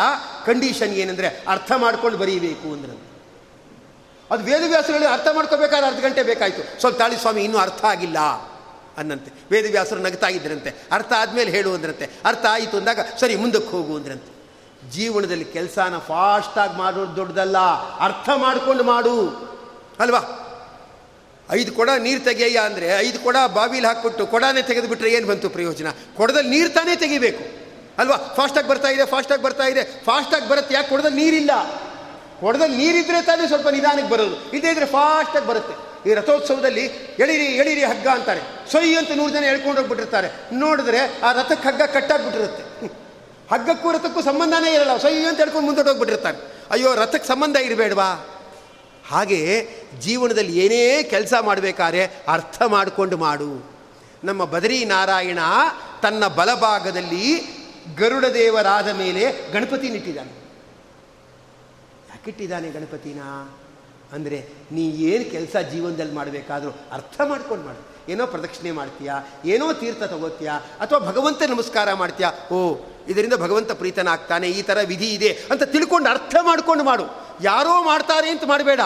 [0.46, 3.07] ಕಂಡೀಷನ್ ಏನಂದರೆ ಅರ್ಥ ಮಾಡ್ಕೊಂಡು ಬರೀಬೇಕು ಅಂದ್ರೆ.
[4.30, 6.80] ಅದು ವೇದವ್ಯಾಸರು ಅರ್ಥ ಮಾಡ್ಕೋಬೇಕಾದ್ರೆ ಅರ್ಧ ಗಂಟೆ ಬೇಕಾಯಿತು.
[6.80, 8.18] ಸ್ವಲ್ಪ ತಾಳಿ ಸ್ವಾಮಿ, ಇನ್ನೂ ಅರ್ಥ ಆಗಿಲ್ಲ
[8.96, 9.32] ಅನ್ನಂತೆ.
[9.50, 10.72] ವೇದವ್ಯಾಸರು ನಗ್ತಾ ಇದ್ರಂತೆ.
[10.92, 12.11] ಅರ್ಥ ಆದಮೇಲೆ ಹೇಳು ಅಂದ್ರಂತೆ.
[12.24, 14.36] ಅರ್ಥ ಆಯಿತು ಅಂದಾಗ ಸರಿ, ಮುಂದಕ್ಕೆ ಹೋಗು ಅಂದ್ರಂತೆ.
[14.90, 17.59] ಜೀವನದಲ್ಲಿ ಕೆಲಸನ ಫಾಸ್ಟಾಗಿ ಮಾಡೋದು ದೊಡ್ಡದಲ್ಲ.
[17.98, 19.46] ಅರ್ಥ ಮಾಡ್ಕೊಂಡು ಮಾಡು.
[20.01, 20.42] ಅಲ್ವಾ?
[21.53, 25.86] ಐದು ಕೊಡ ನೀರು ತೆಗೆಯ ಅಂದರೆ ಐದು ಕೊಡ ಬಾವಿಲಿ ಹಾಕ್ಬಿಟ್ಟು ಕೊಡನೇ ತೆಗೆದುಬಿಟ್ರೆ ಏನು ಬಂತು ಪ್ರಯೋಜನ?
[26.16, 27.66] ಕೊಡದಲ್ಲಿ ನೀರು ತಾನೇ ತೆಗಿಬೇಕು.
[27.99, 28.16] ಅಲ್ವಾ?
[28.16, 29.84] ಫಾಸ್ಟಾಗಿ ಬರ್ತಾ ಇದೆ ಫಾಸ್ಟಾಗಿ ಬರ್ತಾ ಇದೆ.
[30.05, 31.51] ಫಾಸ್ಟಾಗಿ ಬರುತ್ತೆ, ಯಾಕೆ ಕೊಡದಲ್ಲಿ ನೀರಿಲ್ಲ?
[32.40, 34.57] ಕೊಡದಲ್ಲಿ ನೀರಿದ್ರೆ ತಾನೇ ಸ್ವಲ್ಪ ನಿಧಾನಕ್ಕೆ ಬರೋದು.
[34.57, 35.74] ಇದೇ ಇದ್ರೆ ಫಾಸ್ಟಾಗಿ ಬರುತ್ತೆ.
[36.11, 36.84] ಈ ರಥೋತ್ಸವದಲ್ಲಿ
[37.18, 38.40] ಎಳಿರಿ ಎಳಿರಿ ಹಗ್ಗ ಅಂತಾರೆ.
[38.72, 40.28] ಸೊಯ್ ಅಂತ ನೂರು ಜನ ಎಳ್ಕೊಂಡು ಹೋಗ್ಬಿಟ್ಟಿರ್ತಾರೆ.
[40.53, 42.86] ನೋಡಿದ್ರೆ ಆ ರಥಕ್ಕೆ ಹಗ್ಗ ಕಟ್ಟಾಗ್ಬಿಟ್ಟಿರುತ್ತೆ.
[43.51, 44.97] ಹಗ್ಗಕ್ಕೂ ರಥಕ್ಕೂ ಸಂಬಂಧನೇ ಇರಲ್ಲ.
[44.97, 46.38] ಸೊಯ್ ಅಂತ ಹೇಳ್ಕೊಂಡು ಮುಂದೆ ಹೋಗ್ಬಿಟ್ಟಿರ್ತಾರೆ.
[46.70, 48.36] ಅಯ್ಯೋ ರಥಕ್ಕೆ ಸಂಬಂಧ ಇರಬೇಡವಾ?
[49.09, 49.68] ಹಾಗೆ
[50.00, 53.76] ಜೀವನದಲ್ಲಿ ಏನೇ ಕೆಲಸ ಮಾಡಬೇಕಾದ್ರೆ ಅರ್ಥ ಮಾಡಿಕೊಂಡು ಮಾಡು.
[54.24, 55.38] ನಮ್ಮ ಬದರಿ ನಾರಾಯಣ
[56.02, 57.57] ತನ್ನ ಬಲಭಾಗದಲ್ಲಿ
[57.96, 60.30] ಗರುಡ ದೇವರಾದ ಮೇಲೆ ಗಣಪತಿ ನಿಟ್ಟಿದ್ದಾನೆ.
[62.09, 63.20] ಯಾಕಿಟ್ಟಿದ್ದಾನೆ ಗಣಪತಿನ?
[64.12, 68.12] ಅಂದರೆ ನೀ ಏನು ಕೆಲಸ ಜೀವನದಲ್ಲಿ ಮಾಡಬೇಕಾದ್ರೂ ಅರ್ಥ ಮಾಡ್ಕೊಂಡು ಮಾಡು.
[68.12, 69.14] ಏನೋ ಪ್ರದಕ್ಷಿಣೆ ಮಾಡ್ತೀಯಾ?
[69.44, 70.54] ಏನೋ ತೀರ್ಥ ತಗೋತೀಯಾ?
[70.54, 72.32] ಅಥವಾ ಭಗವಂತ ನಮಸ್ಕಾರ ಮಾಡ್ತೀಯಾ?
[72.52, 72.76] ಓ,
[73.09, 77.25] ಇದರಿಂದ ಭಗವಂತ ಪ್ರೀತನಾಗ್ತಾನೆ, ಈ ಥರ ವಿಧಿ ಇದೆ ಅಂತ ತಿಳ್ಕೊಂಡು ಅರ್ಥ ಮಾಡ್ಕೊಂಡು ಮಾಡು.
[77.43, 78.80] ಯಾರೋ ಮಾಡ್ತಾರೆ ಅಂತ ಮಾಡಬೇಡ.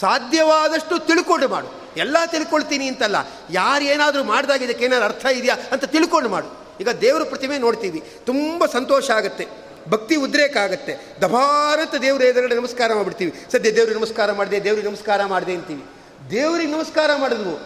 [0.00, 1.84] ಸಾಧ್ಯವಾದಷ್ಟು ತಿಳ್ಕೊಂಡು ಮಾಡು.
[1.96, 3.16] ಎಲ್ಲ ತಿಳ್ಕೊಳ್ತೀನಿ ಅಂತಲ್ಲ
[3.50, 6.64] ಯಾರು ಏನಾದರೂ ಮಾಡಿದಾಗ ಇದಕ್ಕೆ ಅರ್ಥ ಇದೆಯಾ ಅಂತ ತಿಳ್ಕೊಂಡು ಮಾಡು.
[6.80, 9.46] ಈಗ ದೇವರ ಪ್ರತಿಮೆ ನೋಡ್ತೀವಿ, ತುಂಬ ಸಂತೋಷ ಆಗುತ್ತೆ,
[9.88, 11.16] ಭಕ್ತಿ ಉದ್ರೇಕ ಆಗುತ್ತೆ.
[11.22, 13.44] ದಭಾರತ ದೇವರ ಎದುರುಗಡೆ ನಮಸ್ಕಾರ ಮಾಡಿಬಿಡ್ತೀವಿ.
[13.52, 15.84] ಸದ್ಯ ದೇವ್ರಿಗೆ ನಮಸ್ಕಾರ ಮಾಡಿದೆ, ದೇವ್ರಿಗೆ ನಮಸ್ಕಾರ ಮಾಡಿದೆ ಅಂತೀವಿ.
[16.30, 17.56] ದೇವ್ರಿಗೆ ನಮಸ್ಕಾರ ಮಾಡಿದ್ವು.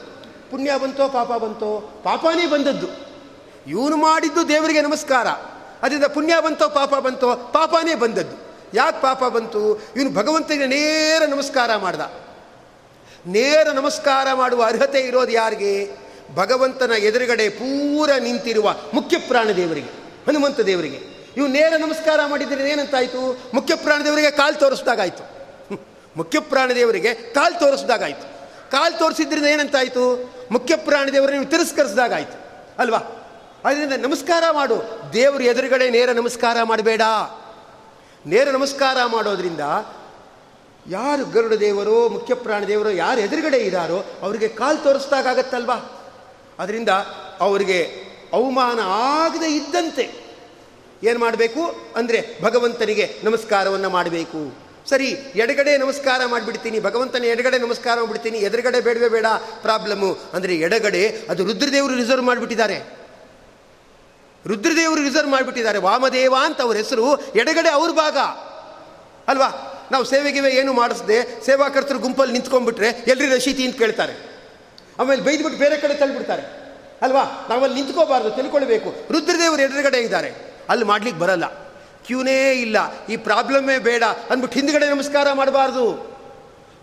[0.50, 2.86] ಪುಣ್ಯ ಬಂತೋ, ಪಾಪ ಬಂತೋ, ಪಾಪನೇ ಬಂದದ್ದು.
[3.66, 5.26] ಇವನು ಮಾಡಿದ್ದು ದೇವರಿಗೆ ನಮಸ್ಕಾರ.
[5.82, 8.47] ಅದರಿಂದ ಪುಣ್ಯ ಬಂತೋ, ಪಾಪ ಬಂತೋ, ಪಾಪನೇ ಬಂದದ್ದು.
[8.74, 9.82] ಯಾಕೆ ಪಾಪ ಬಂತು?
[9.96, 12.00] ಇವನು ಭಗವಂತನಿಗೆ ನೇರ ನಮಸ್ಕಾರ ಮಾಡ್ದ.
[13.26, 15.90] ನೇರ ನಮಸ್ಕಾರ ಮಾಡುವ ಅರ್ಹತೆ ಇರೋದು ಯಾರಿಗೆ?
[16.34, 19.90] ಭಗವಂತನ ಎದುರುಗಡೆ ಪೂರ ನಿಂತಿರುವ ಮುಖ್ಯ ಪ್ರಾಣ ದೇವರಿಗೆ,
[20.26, 21.18] ಹನುಮಂತ ದೇವರಿಗೆ.
[21.36, 23.50] ಇವು ನೇರ ನಮಸ್ಕಾರ ಮಾಡಿದ್ರೆ ಏನಂತಾಯಿತು?
[23.54, 25.24] ಮುಖ್ಯ ಪ್ರಾಣ ದೇವರಿಗೆ ಕಾಲು ತೋರಿಸ್ದಾಗಾಯ್ತು.
[26.16, 28.22] ಮುಖ್ಯ ಪ್ರಾಣ ದೇವರಿಗೆ ಕಾಲು ತೋರಿಸ್ದಾಗಾಯ್ತು.
[28.70, 30.34] ಕಾಲು ತೋರಿಸಿದ್ರಿಂದ ಏನಂತಾಯಿತು?
[30.50, 32.66] ಮುಖ್ಯ ಪ್ರಾಣ ದೇವರನ್ನು ನೀವು ತಿರಸ್ಕರಿಸಿದಾಗಾಯ್ತು.
[32.78, 32.98] ಅಲ್ವಾ?
[33.64, 35.00] ಅದರಿಂದ ನಮಸ್ಕಾರ ಮಾಡು.
[35.12, 37.02] ದೇವರು ಎದುರುಗಡೆ ನೇರ ನಮಸ್ಕಾರ ಮಾಡಬೇಡ.
[38.26, 39.60] ನೇರ ನಮಸ್ಕಾರ ಮಾಡೋದ್ರಿಂದ
[40.86, 45.76] ಯಾರು ಗರುಡ ದೇವರು, ಮುಖ್ಯ ಪ್ರಾಣ ದೇವರು, ಯಾರು ಎದುರುಗಡೆ ಇದ್ದಾರೋ ಅವರಿಗೆ ಕಾಲು ತೋರಿಸ್ದಾಗತ್ತಲ್ವಾ
[46.58, 46.88] ಅದರಿಂದ
[47.40, 50.10] ಅವರಿಗೆ ಅವಮಾನ ಆಗದೆ ಇದ್ದಂತೆ
[51.02, 51.92] ಏನು ಮಾಡಬೇಕು?
[51.96, 54.54] ಅಂದರೆ ಭಗವಂತನಿಗೆ ನಮಸ್ಕಾರವನ್ನು ಮಾಡಬೇಕು.
[54.90, 59.26] ಸರಿ, ಎಡಗಡೆ ನಮಸ್ಕಾರ ಮಾಡಿಬಿಡ್ತೀನಿ, ಭಗವಂತನ ಎಡಗಡೆ ನಮಸ್ಕಾರ ಮಾಡಿಬಿಡ್ತೀನಿ, ಎದುರುಗಡೆ ಬೇಡವೇ ಬೇಡ
[59.62, 62.98] ಪ್ರಾಬ್ಲಮ್ಮು ಅಂದರೆ ಎಡಗಡೆ ಅದು ರುದ್ರದೇವರು ರಿಸರ್ವ್ ಮಾಡಿಬಿಟ್ಟಿದ್ದಾರೆ.
[64.48, 65.78] ರುದ್ರದೇವರು ರಿಸರ್ವ್ ಮಾಡಿಬಿಟ್ಟಿದ್ದಾರೆ.
[65.78, 68.18] ವಾಮದೇವ ಅಂತ ಅವ್ರ ಹೆಸರು ಎಡಗಡೆ ಅವ್ರ ಭಾಗ.
[69.28, 69.74] ಅಲ್ವಾ?
[69.92, 74.38] ನಾವು ಸೇವೆಗಿವೆ ಏನು ಮಾಡಿಸ್ದೆ, ಸೇವಾಕರ್ತರು ಗುಂಪಲ್ಲಿ ನಿಂತ್ಕೊಂಡ್ಬಿಟ್ರೆ ಎಲ್ರಿ ರಶೀತಿ ಅಂತ ಕೇಳ್ತಾರೆ.
[74.98, 76.42] ಆಮೇಲೆ ಬೈದ್ಬಿಟ್ಟು ಬೇರೆ ಕಡೆ ತಳ್ಳಿಬಿಡ್ತಾರೆ.
[77.02, 77.46] ಅಲ್ವಾ?
[77.50, 78.94] ನಾವಲ್ಲಿ ನಿಂತ್ಕೋಬಾರ್ದು, ತಿಳ್ಕೊಳ್ಬೇಕು.
[79.12, 80.56] ರುದ್ರದೇವರು ಎದುರುಗಡೆ ಇದ್ದಾರೆ.
[80.68, 81.46] ಅಲ್ಲಿ ಮಾಡ್ಲಿಕ್ಕೆ ಬರಲ್ಲ.
[82.06, 83.06] ಕ್ಯೂನೇ ಇಲ್ಲ.
[83.06, 86.18] ಈ ಪ್ರಾಬ್ಲಮ್ಮೇ ಬೇಡ ಅಂದ್ಬಿಟ್ಟು ಹಿಂದ್ಗಡೆ ನಮಸ್ಕಾರ ಮಾಡಬಾರ್ದು.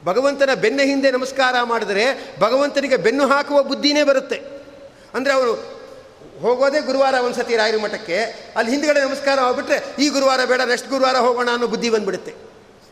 [0.05, 4.43] ಭಗವಂತನ ಬೆನ್ನ ಹಿಂದೆ ನಮಸ್ಕಾರ ಮಾಡಿದರೆ ಭಗವಂತನಿಗೆ ಬೆನ್ನು ಹಾಕುವ ಬುದ್ಧಿನೇ ಬರುತ್ತೆ.
[5.13, 5.75] ಅಂದರೆ ಅವರು
[6.41, 11.17] ಹೋಗೋದೇ ಗುರುವಾರ ಒಂದು ಸತಿ ರಾಯರ ಮಠಕ್ಕೆ, ಅಲ್ಲಿ ಹಿಂದ್ಗಡೆ ನಮಸ್ಕಾರ ಹೋಗ್ಬಿಟ್ರೆ ಈ ಗುರುವಾರ ಬೇಡ, ನೆಕ್ಸ್ಟ್ ಗುರುವಾರ
[11.17, 12.33] ಹೋಗೋಣ ಅನ್ನೋ ಬುದ್ಧಿ ಬಂದ್ಬಿಡುತ್ತೆ.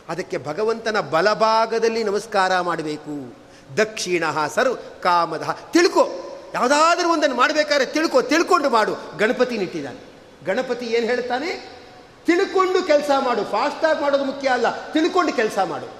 [0.10, 3.44] ಅದಕ್ಕೆ ಭಗವಂತನ ಬಲಭಾಗದಲ್ಲಿ ನಮಸ್ಕಾರ ಮಾಡಬೇಕು.
[3.78, 4.24] ದಕ್ಷಿಣ
[4.56, 5.58] ಸರು ಕಾಮದ.
[5.72, 6.10] ತಿಳ್ಕೊ.
[6.54, 9.18] ಯಾವುದಾದ್ರೂ ಒಂದನ್ನು ಮಾಡಬೇಕಾದ್ರೆ ತಿಳ್ಕೊ, ತಿಳ್ಕೊಂಡು ಮಾಡು.
[9.18, 10.14] ಗಣಪತಿ ನಿಟ್ಟಿದ್ದಾನೆ.
[10.46, 11.70] ಗಣಪತಿ ಏನು ಹೇಳ್ತಾನೆ?
[12.26, 13.44] ತಿಳ್ಕೊಂಡು ಕೆಲಸ ಮಾಡು.
[13.44, 14.92] ಫಾಸ್ಟಾಗಿ ಮಾಡೋದು ಮುಖ್ಯ ಅಲ್ಲ.
[14.92, 15.94] ತಿಳ್ಕೊಂಡು ಕೆಲಸ ಮಾಡು.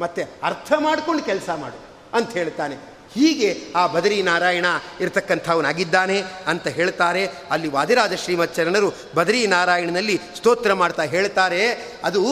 [0.00, 1.80] ಮತ್ತೆ ಅರ್ಥ ಮಾಡ್ಕೊಂಡು ಕೆಲಸ ಮಾಡು
[2.16, 2.97] ಅಂತ ಹೇಳ್ತಾನೆ.
[3.18, 4.66] ಹೀಗೆ ಆ ಬದರಿ ನಾರಾಯಣ
[5.00, 7.26] ಇರತಕ್ಕಂಥವನಾಗಿದ್ದಾನೆ ಅಂತ ಹೇಳ್ತಾರೆ.
[7.50, 11.62] ಅಲ್ಲಿ ವಾದಿರಾಜ ಶ್ರೀಮಚ್ಚರಣರು ಬದರಿ ನಾರಾಯಣನಲ್ಲಿ ಸ್ತೋತ್ರ ಮಾಡ್ತಾ ಹೇಳ್ತಾರೆ.
[12.04, 12.22] ಅದು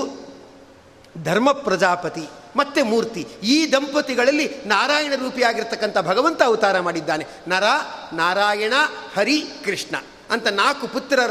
[1.24, 2.26] ಧರ್ಮ ಪ್ರಜಾಪತಿ,
[2.57, 3.26] ಮತ್ತೆ ಮೂರ್ತಿ.
[3.43, 7.24] ಈ ದಂಪತಿಗಳಲ್ಲಿ ನಾರಾಯಣ ರೂಪಿಯಾಗಿರ್ತಕ್ಕಂಥ ಭಗವಂತ ಅವತಾರ ಮಾಡಿದ್ದಾನೆ.
[7.49, 7.64] ನರ,
[8.12, 8.72] ನಾರಾಯಣ,
[9.16, 9.97] ಹರಿ, ಕೃಷ್ಣ
[10.30, 11.30] ಅಂತ ನಾಲ್ಕು ಪುತ್ರರ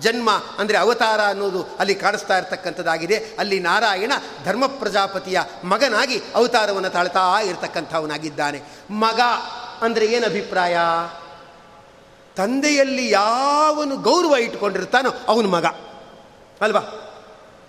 [0.00, 3.24] ಜನ್ಮ ಅಂದರೆ ಅವತಾರ ಅನ್ನೋದು ಅಲ್ಲಿ ಕಾಣಿಸ್ತಾ ಇರತಕ್ಕಂಥದ್ದಾಗಿದೆ.
[3.38, 4.12] ಅಲ್ಲಿ ನಾರಾಯಣ
[4.44, 8.62] ಧರ್ಮ ಪ್ರಜಾಪತಿಯ ಮಗನಾಗಿ ಅವತಾರವನ್ನು ತಾಳ್ತಾ ಇರತಕ್ಕಂಥವನಾಗಿದ್ದಾನೆ.
[8.90, 9.20] ಮಗ
[9.80, 10.76] ಅಂದರೆ ಏನು ಅಭಿಪ್ರಾಯ?
[12.36, 15.64] ತಂದೆಯಲ್ಲಿ ಯಾವನು ಗೌರವ ಇಟ್ಕೊಂಡಿರ್ತಾನೋ ಅವನು ಮಗ.
[16.60, 16.80] ಅಲ್ವಾ?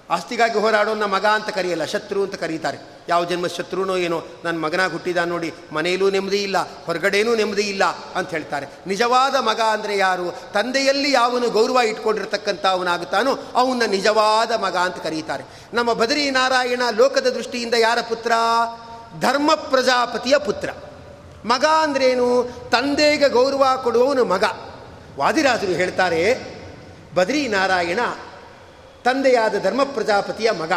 [0.10, 2.78] ಆಸ್ತಿಗಾಗಿ ಹೋರಾಡೋನ್ನ ಮಗ ಅಂತ ಕರೆಯಲ್ಲ, ಶತ್ರು ಅಂತ ಕರೀತಾರೆ.
[3.10, 8.30] ಯಾವ ಜನ್ಮ ಶತ್ರುನೋ ಏನೋ ನನ್ನ ಮಗನಾಗ ಹುಟ್ಟಿದ ನೋಡಿ, ಮನೆಯಲ್ಲೂ ನೆಮ್ಮದಿ ಇಲ್ಲ, ಹೊರಗಡೆನೂ ನೆಮ್ಮದಿ ಇಲ್ಲ ಅಂತ
[8.30, 8.66] ಹೇಳ್ತಾರೆ.
[8.88, 10.32] ನಿಜವಾದ ಮಗ ಅಂದರೆ ಯಾರು?
[10.54, 15.43] ತಂದೆಯಲ್ಲಿ ಯಾವನು ಗೌರವ ಇಟ್ಕೊಂಡಿರ್ತಕ್ಕಂಥ ಅವನಾಗುತ್ತಾನೋ ಅವನ ನಿಜವಾದ ಮಗ ಅಂತ ಕರೀತಾರೆ.
[15.74, 18.32] ನಮ್ಮ ಬದರಿ ನಾರಾಯಣ ಲೋಕದ ದೃಷ್ಟಿಯಿಂದ ಯಾರ ಪುತ್ರ?
[19.20, 20.70] ಧರ್ಮ ಪ್ರಜಾಪತಿಯ ಪುತ್ರ.
[21.45, 22.43] ಮಗ ಅಂದ್ರೇನು?
[22.70, 24.43] ತಂದೆಗೆ ಗೌರವ ಕೊಡುವವನು ಮಗ.
[25.18, 26.22] ವಾದಿರಾಜರು ಹೇಳ್ತಾರೆ,
[27.16, 27.99] ಬದರಿ ನಾರಾಯಣ
[29.06, 30.72] ತಂದೆಯಾದ ಧರ್ಮ ಪ್ರಜಾಪತಿಯ ಮಗ.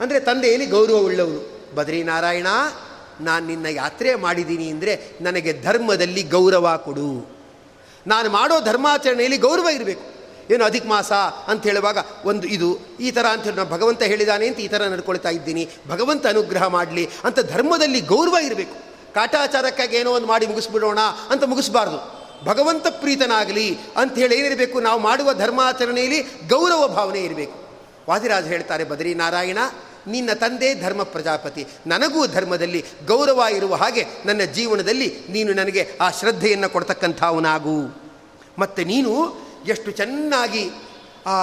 [0.00, 1.40] ಅಂದರೆ ತಂದೆಯಲ್ಲಿ ಗೌರವವುಳ್ಳವನು.
[1.74, 2.46] ಬದ್ರಿನಾರಾಯಣ,
[3.20, 7.40] ನಾನು ನಿನ್ನ ಯಾತ್ರೆ ಮಾಡಿದ್ದೀನಿ ಅಂದರೆ ನನಗೆ ಧರ್ಮದಲ್ಲಿ ಗೌರವ ಕೊಡು.
[8.06, 10.04] ನಾನು ಮಾಡೋ ಧರ್ಮಾಚರಣೆಯಲ್ಲಿ ಗೌರವ ಇರಬೇಕು.
[10.50, 11.12] ಏನು ಅಧಿಕ ಮಾಸ
[11.46, 15.68] ಅಂತ ಹೇಳುವಾಗ ಒಂದು ಇದು, ಈ ಥರ ಅಂತ ನಾನು ಭಗವಂತ ಹೇಳಿದಾನೆ ಅಂತ ಈ ಥರ ನಡ್ಕೊಳ್ತಾ ಇದ್ದೀನಿ.
[15.88, 18.76] ಭಗವಂತ ಅನುಗ್ರಹ ಮಾಡಲಿ ಅಂತ ಧರ್ಮದಲ್ಲಿ ಗೌರವ ಇರಬೇಕು.
[19.14, 20.98] ಕಾಟಾಚಾರಕ್ಕಾಗಿ ಏನೋ ಒಂದು ಮಾಡಿ ಮುಗಿಸ್ಬಿಡೋಣ
[21.30, 22.19] ಅಂತ ಮುಗಿಸ್ಬಾರ್ದು.
[22.44, 27.58] ಭಗವಂತ ಪ್ರೀತನಾಗಲಿ ಅಂತ ಹೇಳಿ ಏನಿರಬೇಕು, ನಾವು ಮಾಡುವ ಧರ್ಮಾಚರಣೆಯಲ್ಲಿ ಗೌರವ ಭಾವನೆ ಇರಬೇಕು.
[28.08, 29.58] ವಾದಿರಾಜ್ ಹೇಳ್ತಾರೆ, ಬದರಿ ನಾರಾಯಣ,
[30.06, 31.66] ನಿನ್ನ ತಂದೆ ಧರ್ಮ ಪ್ರಜಾಪತಿ.
[31.86, 37.78] ನನಗೂ ಧರ್ಮದಲ್ಲಿ ಗೌರವ ಇರುವ ಹಾಗೆ ನನ್ನ ಜೀವನದಲ್ಲಿ ನೀನು ನನಗೆ ಆ ಶ್ರದ್ಧೆಯನ್ನು ಕೊಡ್ತಕ್ಕಂಥವನಾಗು.
[38.58, 39.12] ಮತ್ತು ನೀನು
[39.66, 40.70] ಎಷ್ಟು ಚೆನ್ನಾಗಿ
[41.26, 41.36] ಆ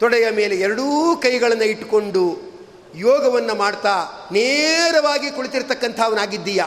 [0.00, 2.54] ತೊಡೆಯ ಮೇಲೆ ಎರಡೂ ಕೈಗಳನ್ನು ಇಟ್ಟುಕೊಂಡು
[2.94, 6.62] ಯೋಗವನ್ನು ಮಾಡ್ತಾ ನೇರವಾಗಿ ಕುಳಿತಿರ್ತಕ್ಕಂಥವನಾಗಿದ್ದೀಯ?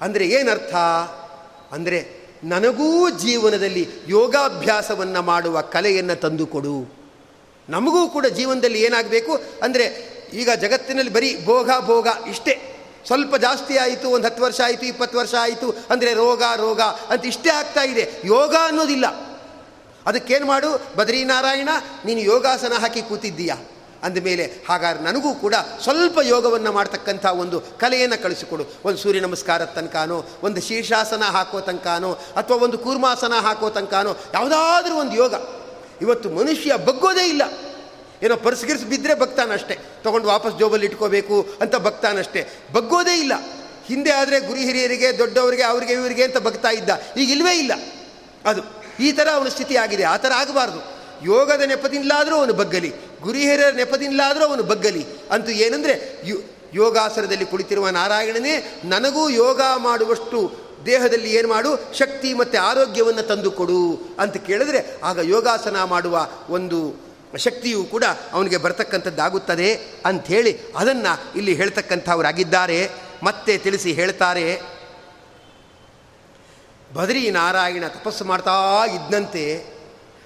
[0.00, 0.74] ಅಂದರೆ ಏನರ್ಥ?
[1.72, 6.98] ಅಂದರೆ ನನಗೂ ಜೀವನದಲ್ಲಿ ಯೋಗಾಭ್ಯಾಸವನ್ನು ಮಾಡುವ ಕಲೆಯನ್ನು ತಂದುಕೊಡು.
[7.68, 9.84] ನಮಗೂ ಕೂಡ ಜೀವನದಲ್ಲಿ ಏನಾಗಬೇಕು ಅಂದರೆ
[10.32, 12.74] ಈಗ ಜಗತ್ತಿನಲ್ಲಿ ಬರೀ ಭೋಗ ಭೋಗ ಇಷ್ಟೇ.
[13.06, 17.50] ಸ್ವಲ್ಪ ಜಾಸ್ತಿ ಆಯಿತು, ಒಂದು ಹತ್ತು ವರ್ಷ ಆಯಿತು, ಇಪ್ಪತ್ತು ವರ್ಷ ಆಯಿತು ಅಂದರೆ ರೋಗ ರೋಗ ಅಂತ ಇಷ್ಟೇ
[17.50, 18.10] ಆಗ್ತಾ ಇದೆ.
[18.24, 19.06] ಯೋಗ ಅನ್ನೋದಿಲ್ಲ.
[20.06, 21.68] ಅದಕ್ಕೇನು ಮಾಡು, ಬದ್ರೀನಾರಾಯಣ,
[22.04, 23.56] ನೀನು ಯೋಗಾಸನ ಹಾಕಿ ಕೂತಿದ್ದೀಯಾ?
[24.02, 28.64] ಅಂದಮೇಲೆ ಹಾಗಾದ್ರೆ ನನಗೂ ಕೂಡ ಸ್ವಲ್ಪ ಯೋಗವನ್ನು ಮಾಡ್ತಕ್ಕಂಥ ಒಂದು ಕಲೆಯನ್ನು ಕಳಿಸಿಕೊಡು.
[28.84, 35.12] ಒಂದು ಸೂರ್ಯ ನಮಸ್ಕಾರ ತನಕನೋ, ಒಂದು ಶೀರ್ಷಾಸನ ಹಾಕೋ ತನಕನೋ, ಅಥವಾ ಒಂದು ಕೂರ್ಮಾಸನ ಹಾಕೋ ತನಕನೋ, ಯಾವುದಾದ್ರೂ ಒಂದು
[35.12, 35.34] ಯೋಗ.
[36.02, 37.42] ಇವತ್ತು ಮನುಷ್ಯ ಬಗ್ಗೋದೇ ಇಲ್ಲ.
[38.22, 43.32] ಏನೋ ಪರ್ಸ್ಗಿರ್ಸ್ ಬಿದ್ದರೆ ಬಗ್ತಾನಷ್ಟೇ ತೊಗೊಂಡು ವಾಪಸ್ ಜೋಬಲ್ಲಿ ಇಟ್ಕೋಬೇಕು ಅಂತ ಬಗ್ತಾನಷ್ಟೇ ಬಗ್ಗೋದೇ ಇಲ್ಲ.
[43.86, 46.90] ಹಿಂದೆ ಆದರೆ ಗುರಿ ಹಿರಿಯರಿಗೆ, ದೊಡ್ಡವರಿಗೆ, ಅವರಿಗೆ, ಇವರಿಗೆ ಅಂತ ಬಗ್ತಾ ಇದ್ದ.
[47.16, 47.72] ಈಗ ಇಲ್ಲವೇ ಇಲ್ಲ.
[48.44, 48.62] ಅದು
[49.00, 50.02] ಈ ಥರ ಅವನ ಸ್ಥಿತಿ ಆಗಿದೆ.
[50.02, 50.97] ಆ ಥರ ಆಗಬಾರ್ದು.
[51.24, 52.92] ಯೋಗದ ನೆಪದಿಂದಲಾದರೂ ಅವನು ಬಗ್ಗಲಿ
[53.22, 55.06] ಗುರಿ ಹಿರಿಯರ ನೆಪದಿಂದಲಾದರೂ ಅವನು ಬಗ್ಗಲಿ.
[55.30, 56.40] ಅಂತೂ ಏನಂದರೆ, ಯು,
[56.74, 60.52] ಯೋಗಾಸನದಲ್ಲಿ ಕುಳಿತಿರುವ ನಾರಾಯಣನೇ ನನಗೂ ಯೋಗ ಮಾಡುವಷ್ಟು
[60.86, 68.04] ದೇಹದಲ್ಲಿ ಏನು ಮಾಡು, ಶಕ್ತಿ ಮತ್ತು ಆರೋಗ್ಯವನ್ನು ತಂದುಕೊಡು ಅಂತ ಕೇಳಿದ್ರೆ, ಆಗ ಯೋಗಾಸನ ಮಾಡುವ ಒಂದು ಶಕ್ತಿಯೂ ಕೂಡ
[68.32, 69.74] ಅವನಿಗೆ ಬರ್ತಕ್ಕಂಥದ್ದಾಗುತ್ತದೆ
[70.06, 72.90] ಅಂಥೇಳಿ ಅದನ್ನು ಇಲ್ಲಿ ಹೇಳ್ತಕ್ಕಂಥವರಾಗಿದ್ದಾರೆ.
[73.22, 74.60] ಮತ್ತೆ ತಿಳಿಸಿ ಹೇಳ್ತಾರೆ
[76.94, 79.77] ಬದರಿ ನಾರಾಯಣ ತಪಸ್ಸು ಮಾಡ್ತಾ ಇದ್ದಂತೆ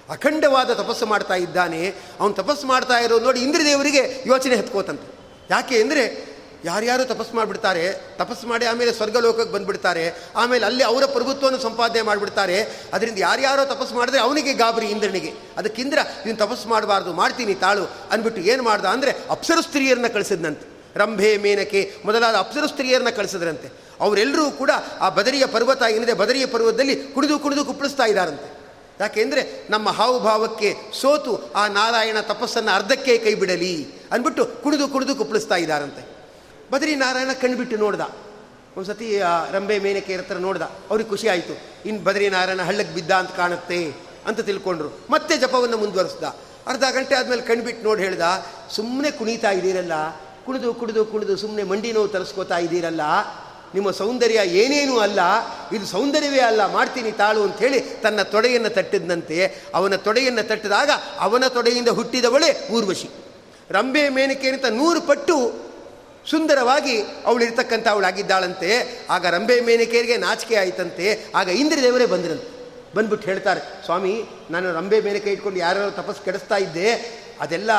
[0.09, 1.93] ಅಖಂಡವಾದ ತಪಸ್ಸು ಮಾಡ್ತಾ ಇದ್ದಾನೆ.
[2.19, 5.07] ಅವನು ತಪಸ್ಸು ಮಾಡ್ತಾ ಇರೋ ನೋಡಿ ಇಂದ್ರದೇವರಿಗೆ ಯೋಚನೆ ಹತ್ಕೋತಂತೆ.
[5.49, 6.33] ಯಾಕೆ ಅಂದರೆ
[6.65, 12.61] ಯಾರ್ಯಾರು ತಪಸ್ಸು ಮಾಡಿಬಿಡ್ತಾರೆ, ತಪಸ್ಸು ಮಾಡಿ ಆಮೇಲೆ ಸ್ವರ್ಗಲೋಕಕ್ಕೆ ಬಂದುಬಿಡ್ತಾರೆ, ಆಮೇಲೆ ಅಲ್ಲಿ ಅವರ ಪ್ರಭುತ್ವವನ್ನು ಸಂಪಾದನೆ ಮಾಡಿಬಿಡ್ತಾರೆ.
[12.93, 15.33] ಅದರಿಂದ ಯಾರ್ಯಾರೋ ತಪಸ್ಸು ಮಾಡಿದ್ರೆ ಅವನಿಗೆ ಗಾಬರಿ ಇಂದ್ರನಿಗೆ.
[15.57, 17.91] ಅದಕ್ಕಿಂದ್ರ ಇವನು ತಪಸ್ಸು ಮಾಡಬಾರ್ದು, ಮಾಡ್ತೀನಿ, ತಾಳು.
[18.11, 20.65] ಅಂದ್ಬಿಟ್ಟು ಏನು ಮಾಡ್ದ ಅಂದರೆ ಅಪ್ಸರ ಸ್ತ್ರೀಯರನ್ನ ಕಳಿಸಿದ್ನಂತೆ.
[20.95, 23.67] ರಂಭೆ, ಮೇನಕೆ ಮೊದಲಾದ ಅಪ್ಸರ ಸ್ತ್ರೀಯರನ್ನ ಕಳಿಸಿದ್ರಂತೆ.
[23.99, 28.52] ಅವರೆಲ್ಲರೂ ಕೂಡ ಆ ಬದರಿಯ ಪರ್ವತ ಏನಿದೆ, ಬದರಿಯ ಪರ್ವತದಲ್ಲಿ ಕುಡಿದು ಕುಡಿದು ಕುಪ್ಪಳಿಸ್ತಾ ಇದ್ದಾರಂತೆ
[28.99, 33.73] ಯಾಕೆಂದರೆ ನಮ್ಮ ಹಾವುಭಾವಕ್ಕೆ ಸೋತು ಆ ನಾರಾಯಣ ತಪಸ್ಸನ್ನು ಅರ್ಧಕ್ಕೆ ಕೈ ಬಿಡಲಿ
[34.11, 36.03] ಅಂದ್ಬಿಟ್ಟು ಕುಣಿದು ಕುಡಿದು ಕುಪ್ಪಳಿಸ್ತಾ ಇದ್ದಾರಂತೆ.
[36.71, 38.01] ಬದರಿ ನಾರಾಯಣ ಕಣ್ಬಿಟ್ಟು ನೋಡ್ದ.
[38.77, 39.19] ಒಂದು ಸತಿ
[39.51, 40.61] ರಂಬೆ ಮೇನಕೆ ಹತ್ರ ನೋಡ್ದ.
[40.89, 41.53] ಅವ್ರಿಗೆ ಖುಷಿ ಆಯಿತು.
[41.85, 43.79] ಇನ್ನು ಬದರಿ ನಾರಾಯಣ ಹಳ್ಳಕ್ಕೆ ಬಿದ್ದ ಅಂತ ಕಾಣುತ್ತೆ
[44.27, 44.89] ಅಂತ ತಿಳ್ಕೊಂಡ್ರು.
[45.09, 46.23] ಮತ್ತೆ ಜಪವನ್ನು ಮುಂದುವರಿಸ್ದ.
[46.67, 48.21] ಅರ್ಧ ಗಂಟೆ ಆದಮೇಲೆ ಕಣ್ಬಿಟ್ಟು ನೋಡಿ ಹೇಳ್ದ
[48.71, 49.93] ಸುಮ್ಮನೆ ಕುಣಿತಾ ಇದ್ದೀರಲ್ಲ,
[50.45, 53.01] ಕುಣಿದು ಕುಡಿದು ಕುಣಿದು ಸುಮ್ಮನೆ ಮಂಡಿ ನೋವು ತರಿಸ್ಕೋತಾ ಇದ್ದೀರಲ್ಲ
[53.73, 55.19] ನಿಮ್ಮ ಸೌಂದರ್ಯ ಏನೇನೂ ಅಲ್ಲ,
[55.71, 59.37] ಇದು ಸೌಂದರ್ಯವೇ ಅಲ್ಲ, ಮಾಡ್ತೀನಿ ತಾಳು ಅಂಥೇಳಿ ತನ್ನ ತೊಡೆಯನ್ನು ತಟ್ಟಿದಂತೆ
[59.73, 63.09] ಅವನ ತೊಡೆಯನ್ನು ತಟ್ಟಿದಾಗ ಅವನ ತೊಡೆಯಿಂದ ಹುಟ್ಟಿದವಳೇ ಊರ್ವಶಿ.
[63.71, 65.35] ರಂಬೆ ಮೇನಕೆ ಅಂತ ನೂರು ಪಟ್ಟು
[66.29, 68.69] ಸುಂದರವಾಗಿ ಅವಳಿರ್ತಕ್ಕಂಥ ಅವಳಾಗಿದ್ದಾಳಂತೆ.
[69.09, 71.25] ಆಗ ರಂಬೆ ಮೇನಕೆಯರಿಗೆ ನಾಚಿಕೆ ಆಯಿತಂತೆ.
[71.35, 72.49] ಆಗ ಇಂದ್ರದೇವರೇ ಬಂದ್ರಂತೆ.
[72.95, 76.87] ಬಂದ್ಬಿಟ್ಟು ಹೇಳ್ತಾರೆ, ಸ್ವಾಮಿ, ನಾನು ರಂಬೆ ಮೇನಕೆ ಇಟ್ಕೊಂಡು ಯಾರ್ಯಾರು ತಪಸ್ಸು ಕೆಡಿಸ್ತಾ ಇದ್ದೆ,
[77.41, 77.71] ಅದೆಲ್ಲ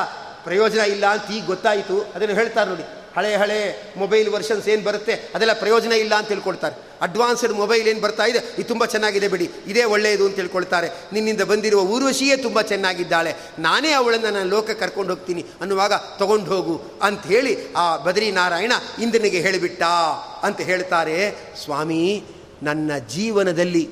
[0.44, 2.02] ಪ್ರಯೋಜನ ಇಲ್ಲ ಅಂತ ಈಗ ಗೊತ್ತಾಯಿತು.
[2.14, 3.03] ಅದನ್ನು ಹೇಳ್ತಾರೆ ನೋಡಿ.
[3.16, 3.58] ಹಳೆ ಹಳೆ
[3.96, 6.76] ಮೊಬೈಲ್ ವರ್ಷನ್ಸ್ ಏನು ಬರುತ್ತೆ, ಅದೆಲ್ಲ ಪ್ರಯೋಜನ ಇಲ್ಲ ಅಂತ ತಿಳ್ಕೊಳ್ತಾರೆ.
[7.06, 9.46] ಅಡ್ವಾನ್ಸ್ಡ್ ಮೊಬೈಲ್ ಏನು ಬರ್ತಾ ಇದೆ, ಇದು ತುಂಬ ಚೆನ್ನಾಗಿದೆ ಬಿಡಿ.
[9.66, 10.88] ಇದೇ ಒಳ್ಳೆಯದು ಅಂತ ತಿಳ್ಕೊಳ್ತಾರೆ.
[11.12, 13.32] ನಿನ್ನಿಂದ ಬಂದಿರುವ ಊರ್ವಶಿಯೇ ತುಂಬ ಚೆನ್ನಾಗಿದ್ದಾಳೆ.
[13.66, 16.76] ನಾನೇ ಅವಳನ್ನು ನಾನು ಲೋಕ ಕರ್ಕೊಂಡು ಹೋಗ್ತೀನಿ ಅನ್ನುವಾಗ ತಗೊಂಡು ಹೋಗು
[17.08, 19.82] ಅಂತ ಹೇಳಿ ಆ ಬದ್ರಿ ನಾರಾಯಣ ಇಂದ್ರನಿಗೆ ಹೇಳಿಬಿಟ್ಟ
[20.48, 21.18] ಅಂತ ಹೇಳ್ತಾರೆ,
[21.64, 22.02] ಸ್ವಾಮಿ,
[22.62, 23.84] ನನ್ನ ಜೀವನದಲ್ಲಿ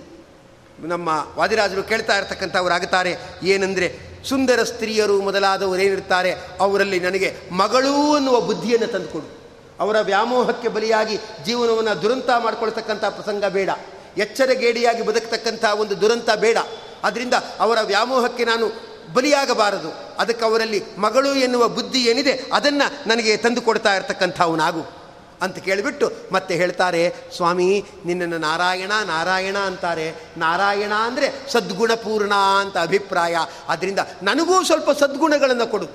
[0.91, 3.13] ನಮ್ಮ ವಾದಿರಾಜರು ಕೇಳ್ತಾ ಇರ್ತಕ್ಕಂಥವ್ರಾಗುತ್ತಾರೆ
[3.55, 3.89] ಏನಂದರೆ
[4.29, 9.43] ಸುಂದರ ಸ್ತ್ರೀಯರು ಮೊದಲಾದವರೇನಿರ್ತಾರೆ ಅವರಲ್ಲಿ ನನಗೆ ಮಗಳು ಅನ್ನುವ ಬುದ್ಧಿಯನ್ನು ತಂದುಕೊಡು.
[9.81, 13.71] ಅವರ ವ್ಯಾಮೋಹಕ್ಕೆ ಬಲಿಯಾಗಿ ಜೀವನವನ್ನು ದುರಂತ ಮಾಡ್ಕೊಳ್ತಕ್ಕಂಥ ಪ್ರಸಂಗ ಬೇಡ.
[14.17, 16.59] ಎಚ್ಚರಗೇಡಿಯಾಗಿ ಬದುಕತಕ್ಕಂಥ ಒಂದು ದುರಂತ ಬೇಡ.
[17.05, 20.17] ಅದರಿಂದ ಅವರ ವ್ಯಾಮೋಹಕ್ಕೆ ನಾನು ಬಲಿಯಾಗಬಾರದು.
[20.19, 25.02] ಅದಕ್ಕೆ ಅವರಲ್ಲಿ ಮಗಳು ಎನ್ನುವ ಬುದ್ಧಿ ಏನಿದೆ, ಅದನ್ನು ನನಗೆ ತಂದು ಕೊಡ್ತಾ ಇರ್ತಕ್ಕಂಥವನಾಗು.
[25.43, 30.15] ಅಂತ ಕೇಳಿಬಿಟ್ಟು ಮತ್ತೆ ಹೇಳ್ತಾರೆ, ಸ್ವಾಮಿ, ನಿನ್ನನ್ನು ನಾರಾಯಣ ನಾರಾಯಣ ಅಂತಾರೆ.
[30.37, 33.37] ನಾರಾಯಣ ಅಂದರೆ ಸದ್ಗುಣಪೂರ್ಣ ಅಂತ ಅಭಿಪ್ರಾಯ.
[33.69, 35.87] ಅದರಿಂದ ನನಗೂ ಸ್ವಲ್ಪ ಸದ್ಗುಣಗಳನ್ನು ಕೊಡು.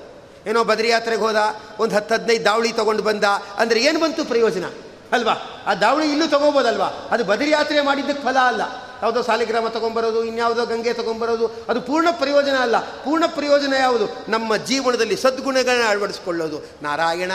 [0.48, 1.36] ಏನೋ ಬದ್ರಿಯಾತ್ರೆಗೆ ಹೋದ,
[1.80, 3.24] ಒಂದು ಹತ್ತು ಹದಿನೈದು ದಾವಳಿ ತೊಗೊಂಡು ಬಂದ,
[3.58, 4.64] ಅಂದರೆ ಏನು ಬಂತು ಪ್ರಯೋಜನ?
[5.12, 5.64] ಅಲ್ವಾ?
[5.68, 6.86] ಆ ದಾವಳಿ ಇಲ್ಲೂ ತೊಗೋಬೋದಲ್ವಾ?
[6.86, 8.62] ಅದು ಬದ್ರಿಯಾತ್ರೆ ಮಾಡಿದ್ದಕ್ಕೆ ಫಲ ಅಲ್ಲ.
[9.02, 12.80] ಯಾವುದೋ ಸಾಲಿಗ್ರಾಮ ತೊಗೊಂಬರೋದು, ಇನ್ಯಾವುದೋ ಗಂಗೆ ತೊಗೊಂಬರೋದು, ಅದು ಪೂರ್ಣ ಪ್ರಯೋಜನ ಅಲ್ಲ.
[12.80, 14.26] ಪೂರ್ಣ ಪ್ರಯೋಜನ ಯಾವುದು?
[14.30, 16.62] ನಮ್ಮ ಜೀವನದಲ್ಲಿ ಸದ್ಗುಣಗಳನ್ನ ಅಳವಡಿಸ್ಕೊಳ್ಳೋದು.
[16.82, 17.32] ನಾರಾಯಣ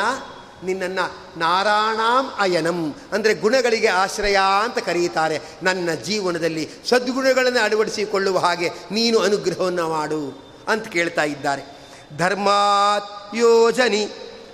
[0.63, 1.05] ನಿನ್ನನ್ನು
[1.39, 10.23] ನಾರಾಯಣಾಂ ಅಯನಂ ಅಂದರೆ ಗುಣಗಳಿಗೆ ಆಶ್ರಯ ಅಂತ ಕರೆಯುತ್ತಾರೆ ನನ್ನ ಜೀವನದಲ್ಲಿ ಸದ್ಗುಣಗಳನ್ನು ಅಳವಡಿಸಿಕೊಳ್ಳುವ ಹಾಗೆ ನೀನು ಅನುಗ್ರಹವನ್ನು ಮಾಡು
[10.69, 11.63] ಅಂತ ಕೇಳ್ತಾ ಇದ್ದಾರೆ.
[12.19, 14.03] ಧರ್ಮಾತ್ ಯೋಜನಿ,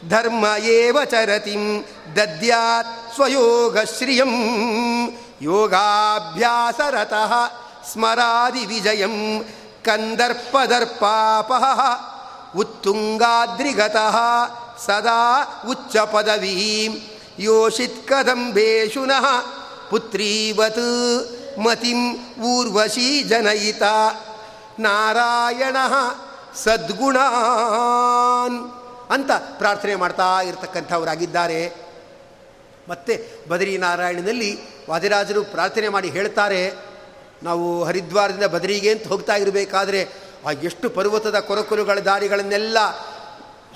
[0.08, 1.84] ಧರ್ಮ ಏವ ಚರತಿಂ,
[2.16, 4.34] ದದ್ಯಾತ್ ಸ್ವಯೋಗ ಶ್ರಿಯಂ
[5.42, 7.32] ಯೋಗಾಭ್ಯಾಸರತಃ
[7.92, 9.16] ಸ್ಮರಾದಿ ವಿಜಯಂ
[9.84, 11.50] ಕಂದರ್ಪದರ್ಪಾಪ
[12.56, 14.16] ಉತ್ತುಂಗಾದ್ರಿಗತಃ
[14.86, 16.96] ಸದಾ ಉಚ್ಚ ಪದವೀಂ.
[17.38, 19.46] ಯೋಷಿತ್ ಕದಂಬೇಶುನಃ
[19.90, 23.82] ಪುತ್ರೀವತ್ ಮತಿಂ ಊರ್ವಶೀ ಜನಯಿತ.
[24.80, 25.76] ನಾರಾಯಣ
[26.54, 28.72] ಸದ್ಗುಣಾನ್
[29.10, 31.74] ಅಂತ ಪ್ರಾರ್ಥನೆ ಮಾಡ್ತಾ ಇರತಕ್ಕಂಥವರಾಗಿದ್ದಾರೆ.
[32.88, 34.58] ಮತ್ತೆ ಬದರಿನಾರಾಯಣನಲ್ಲಿ
[34.90, 36.88] ವಾದಿರಾಜರು ಪ್ರಾರ್ಥನೆ ಮಾಡಿ ಹೇಳ್ತಾರೆ,
[37.42, 40.08] ನಾವು ಹರಿದ್ವಾರದಿಂದ ಬದರಿಗೆ ಅಂತ ಹೋಗ್ತಾ ಇರಬೇಕಾದ್ರೆ
[40.46, 42.78] ಆ ಎಷ್ಟು ಪರ್ವತದ ಕೊರಕುಲುಗಳ ದಾರಿಗಳನ್ನೆಲ್ಲ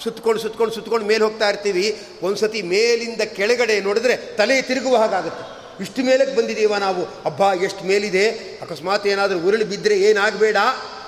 [0.03, 2.03] ಸುತ್ತಕೊಂಡು ಸುತ್ತಕೊಂಡು ಸುತ್ತಕೊಂಡು ಮೇಲೆ ಹೋಗ್ತಾ ಇರ್ತೀವಿ.
[2.23, 5.63] ಒಂದು ಸತಿ ಮೇಲಿಂದ ಕೆಳಗಡೆ ನೋಡಿದ್ರೆ ತಲೆ ತಿರುಗುವ ಹಾಗಾಗುತ್ತೆ.
[5.83, 7.03] ಇಷ್ಟು ಮೇಲಕ್ಕೆ ಬಂದಿದ್ದೀವ ನಾವು.
[7.25, 8.29] ಅಬ್ಬಾ, ಎಷ್ಟು ಮೇಲಿದೆ?
[8.63, 10.57] ಅಕಸ್ಮಾತ್ ಏನಾದರೂ ಉರುಳಿ ಬಿದ್ದರೆ ಏನಾಗಬೇಡ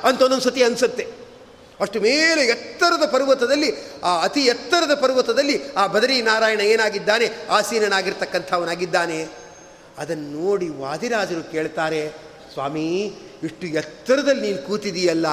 [0.03, 1.07] ಅಂತ ಒಂದೊಂದು ಸತಿ ಅನಿಸುತ್ತೆ.
[1.81, 3.75] ಅಷ್ಟು ಮೇಲೆ ಎತ್ತರದ ಪರ್ವತದಲ್ಲಿ,
[4.05, 7.31] ಆ ಅತಿ ಎತ್ತರದ ಪರ್ವತದಲ್ಲಿ ಆ ಬದರಿ ನಾರಾಯಣ ಏನಾಗಿದ್ದಾನೆ?
[7.51, 9.29] ಆಸೀನನಾಗಿರ್ತಕ್ಕಂಥವನಾಗಿದ್ದಾನೆ.
[9.99, 12.09] ಅದನ್ನು ನೋಡಿ ವಾದಿರಾಜರು ಕೇಳ್ತಾರೆ,
[12.53, 12.87] ಸ್ವಾಮಿ,
[13.43, 15.27] ಇಷ್ಟು ಎತ್ತರದಲ್ಲಿ ನೀನು ಕೂತಿದೀಯಲ್ಲ.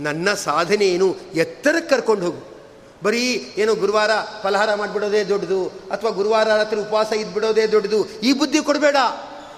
[0.00, 2.54] ನನ್ನ ಸಾಧನೆ ಏನು ಎತ್ತರಕ್ಕೆ ಕರ್ಕೊಂಡು ಹೋಗು.
[3.04, 4.10] ಬರೀ ಏನೋ ಗುರುವಾರ
[4.42, 8.96] ಫಲಹಾರ ಮಾಡಿಬಿಡೋದೇ ದೊಡ್ಡದು, ಅಥವಾ ಗುರುವಾರ ರಾತ್ರಿ ಉಪವಾಸ ಇದ್ಬಿಡೋದೇ ದೊಡ್ಡದು, ಈ ಬುದ್ಧಿ ಕೊಡಬೇಡ.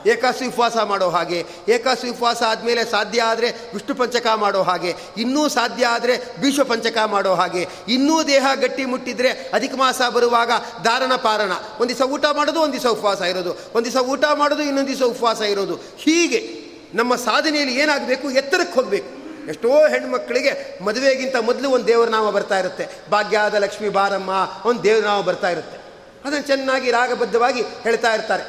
[0.07, 5.87] ಏಕಾಸಿ ಉಪವಾಸ ಮಾಡೋ ಹಾಗೆ, ಏಕಾಸಿ ಉಪವಾಸ ಆದಮೇಲೆ ಸಾಧ್ಯ ಆದರೆ ವಿಷ್ಣು ಪಂಚಕ ಮಾಡೋ ಹಾಗೆ, ಇನ್ನೂ ಸಾಧ್ಯ
[5.87, 10.51] ಆದರೆ ಭೀಷ್ಮ ಪಂಚಕ ಮಾಡೋ ಹಾಗೆ, ಇನ್ನೂ ದೇಹ ಗಟ್ಟಿ ಮುಟ್ಟಿದರೆ ಅಧಿಕ ಮಾಸ ಬರುವಾಗ
[10.85, 11.53] ಧಾರಣ ಪಾರಣ.
[11.81, 13.51] ಒಂದು ದಿವಸ ಊಟ ಮಾಡೋದು, ಒಂದು ದಿವಸ ಉಪವಾಸ ಇರೋದು.
[13.75, 15.77] ಒಂದು ದಿವಸ ಊಟ ಮಾಡೋದು, ಇನ್ನೊಂದು ದಿವಸ ಉಪವಾಸ ಇರೋದು.
[15.77, 18.31] ಹೀಗೆ ನಮ್ಮ ಸಾಧನೆಯಲ್ಲಿ ಏನಾಗಬೇಕು?
[18.31, 19.16] ಎತ್ತರಕ್ಕೆ ಹೋಗಬೇಕು.
[19.49, 22.89] ಎಷ್ಟೋ ಹೆಣ್ಮಕ್ಳಿಗೆ ಮದುವೆಗಿಂತ ಮೊದಲು ಒಂದು ದೇವರನಾಮ ಬರ್ತಾ ಇರುತ್ತೆ.
[23.11, 25.79] ಭಾಗ್ಯಾದ ಲಕ್ಷ್ಮೀ ಬಾರಮ್ಮ, ಒಂದು ದೇವರನಾಮ ಬರ್ತಾ ಇರುತ್ತೆ.
[26.25, 28.43] ಅದನ್ನು ಚೆನ್ನಾಗಿ ರಾಗಬದ್ಧವಾಗಿ ಹೇಳ್ತಾ ಇರ್ತಾರೆ.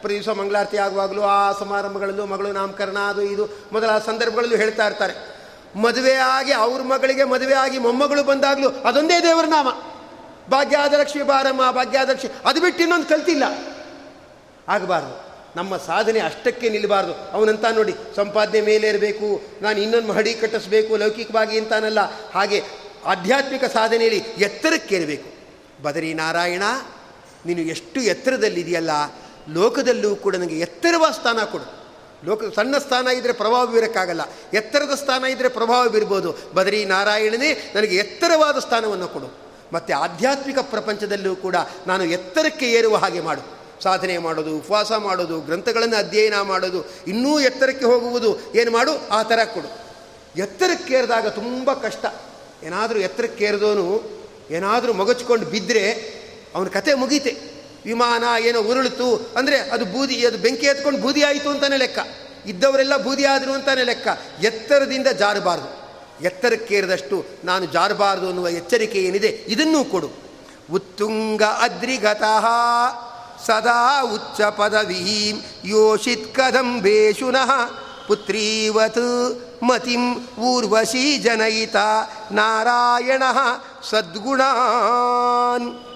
[0.00, 5.40] ಪ್ರತಿ ದಿವಸ ಮಂಗಳಾರತಿ ಆಗುವಾಗಲೂ ಆ ಸಮಾರಂಭಗಳಲ್ಲೂ ಮಗಳು ನಾಮಕರಣ, ಅದು ಇದು ಮೊದಲಾದ ಸಂದರ್ಭಗಳಲ್ಲೂ ಹೇಳ್ತಾ ಇರ್ತಾರೆ.
[5.82, 9.68] ಮದುವೆ ಆಗಿ ಅವ್ರ ಮಗಳಿಗೆ ಮದುವೆ ಆಗಿ ಮೊಮ್ಮಗಳು ಬಂದಾಗಲೂ ಅದೊಂದೇ ದೇವರ ನಾಮ.
[10.50, 13.44] ಭಾಗ್ಯಾದ ಲಕ್ಷ್ಮಿ ಬಾರಮ್ಮ, ಭಾಗ್ಯಾದ ಲಕ್ಷ್ಮಿ, ಅದು ಬಿಟ್ಟು ಇನ್ನೊಂದು ಕಲ್ತಿಲ್ಲ.
[14.68, 15.29] ಆಗಬಾರ್ದು.
[15.56, 17.14] ನಮ್ಮ ಸಾಧನೆ ಅಷ್ಟಕ್ಕೆ ನಿಲ್ಲಬಾರ್ದು.
[17.14, 21.98] ಅವನಂತ ನೋಡಿ, ಸಂಪಾದನೆ ಮೇಲೆ ಇರಬೇಕು, ನಾನು ಇನ್ನೊಂದು ಮಹಡಿ ಕಟ್ಟಿಸ್ಬೇಕು, ಲೌಕಿಕವಾಗಿ ಅಂತಾನಲ್ಲ.
[22.30, 22.62] ಹಾಗೆ
[23.04, 25.40] ಆಧ್ಯಾತ್ಮಿಕ ಸಾಧನೆಯಲ್ಲಿ ಎತ್ತರಕ್ಕೇರಬೇಕು
[25.82, 26.62] ಬದರಿ ನಾರಾಯಣ,
[27.46, 28.90] ನೀನು ಎಷ್ಟು ಎತ್ತರದಲ್ಲಿದೆಯಲ್ಲ
[29.48, 31.80] ಲೋಕದಲ್ಲೂ ಕೂಡ ನನಗೆ ಎತ್ತರವಾದ ಸ್ಥಾನ ಕೊಡು.
[32.24, 34.20] ಲೋಕ, ಸಣ್ಣ ಸ್ಥಾನ ಇದ್ದರೆ ಪ್ರಭಾವ ಬೀರೋಕ್ಕಾಗಲ್ಲ.
[34.54, 36.36] ಎತ್ತರದ ಸ್ಥಾನ ಇದ್ದರೆ ಪ್ರಭಾವ ಬೀರ್ಬೋದು.
[36.54, 39.50] ಬದರಿ ನಾರಾಯಣನೇ ನನಗೆ ಎತ್ತರವಾದ ಸ್ಥಾನವನ್ನು ಕೊಡು.
[39.72, 43.59] ಮತ್ತು ಆಧ್ಯಾತ್ಮಿಕ ಪ್ರಪಂಚದಲ್ಲೂ ಕೂಡ ನಾನು ಎತ್ತರಕ್ಕೆ ಏರುವ ಹಾಗೆ ಮಾಡು.
[43.82, 49.08] ಸಾಧನೆ ಮಾಡೋದು, ಉಪವಾಸ ಮಾಡೋದು, ಗ್ರಂಥಗಳನ್ನು ಅಧ್ಯಯನ ಮಾಡೋದು, ಇನ್ನೂ ಎತ್ತರಕ್ಕೆ ಹೋಗುವುದು, ಏನು ಮಾಡು?
[49.08, 49.90] ಆ ಥರ ಕೊಡು.
[50.40, 52.06] ಎತ್ತರಕ್ಕೇರಿದಾಗ ತುಂಬ ಕಷ್ಟ.
[52.64, 54.20] ಏನಾದರೂ ಎತ್ತರಕ್ಕೇರಿದವನು
[54.50, 55.92] ಏನಾದರೂ ಮಗಚ್ಕೊಂಡು ಬಿದ್ದರೆ
[56.54, 57.60] ಅವನ ಕತೆ ಮುಗೀತೆ.
[57.84, 61.98] ವಿಮಾನ ಏನೋ ಉರುಳಿತು ಅಂದರೆ ಅದು ಬೂದಿ, ಅದು ಬೆಂಕಿ ಎತ್ಕೊಂಡು ಬೂದಿ ಆಯಿತು ಅಂತಲೇ ಲೆಕ್ಕ.
[62.46, 64.08] ಇದ್ದವರೆಲ್ಲ ಬೂದಿ ಆದರು ಅಂತಲೇ ಲೆಕ್ಕ.
[64.42, 65.80] ಎತ್ತರದಿಂದ ಜಾರಬಾರ್ದು.
[66.24, 70.10] ಎತ್ತರಕ್ಕೇರಿದಷ್ಟು ನಾನು ಜಾರಬಾರ್ದು ಅನ್ನುವ ಎಚ್ಚರಿಕೆ ಏನಿದೆ ಇದನ್ನೂ ಕೊಡು.
[70.72, 72.46] ಉತ್ತುಂಗ ಅದ್ರಿಗತಃ.
[73.46, 77.50] ಸದಾ ಉಚ್ಚ ಪದವೀಂ ಯೋಷಿತ್ ಕದಂಬೇಶುನಃ
[78.06, 79.04] ಪುತ್ರೀವತ್
[79.62, 81.76] ಮತಿಂ ಊರ್ವಶೀ ಜನಯಿತ
[82.32, 83.22] ನಾರಾಯಣ
[83.90, 85.86] ಸದ್ಗುಣಾನ್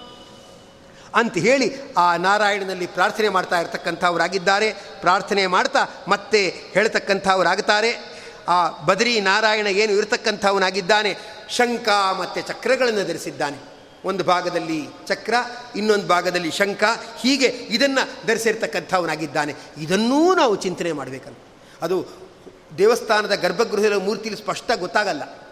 [1.14, 4.72] ಅಂತ ಹೇಳಿ ಆ ನಾರಾಯಣನಲ್ಲಿ ಪ್ರಾರ್ಥನೆ ಮಾಡ್ತಾ ಇರ್ತಕ್ಕಂಥವರಾಗಿದ್ದಾರೆ.
[5.00, 8.14] ಪ್ರಾರ್ಥನೆ ಮಾಡ್ತಾ ಮತ್ತೆ ಹೇಳ್ತಕ್ಕಂಥವರಾಗುತ್ತಾರೆ
[8.48, 11.16] ಆ ಬದರಿ ನಾರಾಯಣ ಏನು ಇರತಕ್ಕಂಥವನಾಗಿದ್ದಾನೆ
[11.50, 13.73] ಶಂಕ ಮತ್ತು ಚಕ್ರಗಳನ್ನು ಧರಿಸಿದ್ದಾನೆ.
[14.04, 15.34] ಒಂದು ಭಾಗದಲ್ಲಿ ಚಕ್ರ,
[15.76, 16.84] ಇನ್ನೊಂದು ಭಾಗದಲ್ಲಿ ಶಂಖ.
[17.20, 19.54] ಹೀಗೆ ಇದನ್ನು ಧರಿಸಿರ್ತಕ್ಕಂಥವನಾಗಿದ್ದಾನೆ.
[19.78, 21.38] ಇದನ್ನೂ ನಾವು ಚಿಂತನೆ ಮಾಡಬೇಕಂತ.
[21.82, 22.06] ಅದು
[22.78, 25.43] ದೇವಸ್ಥಾನದ ಗರ್ಭಗೃಹದ ಮೂರ್ತಿಯಲ್ಲಿ ಸ್ಪಷ್ಟ ಗೊತ್ತಾಗಲ್ಲ.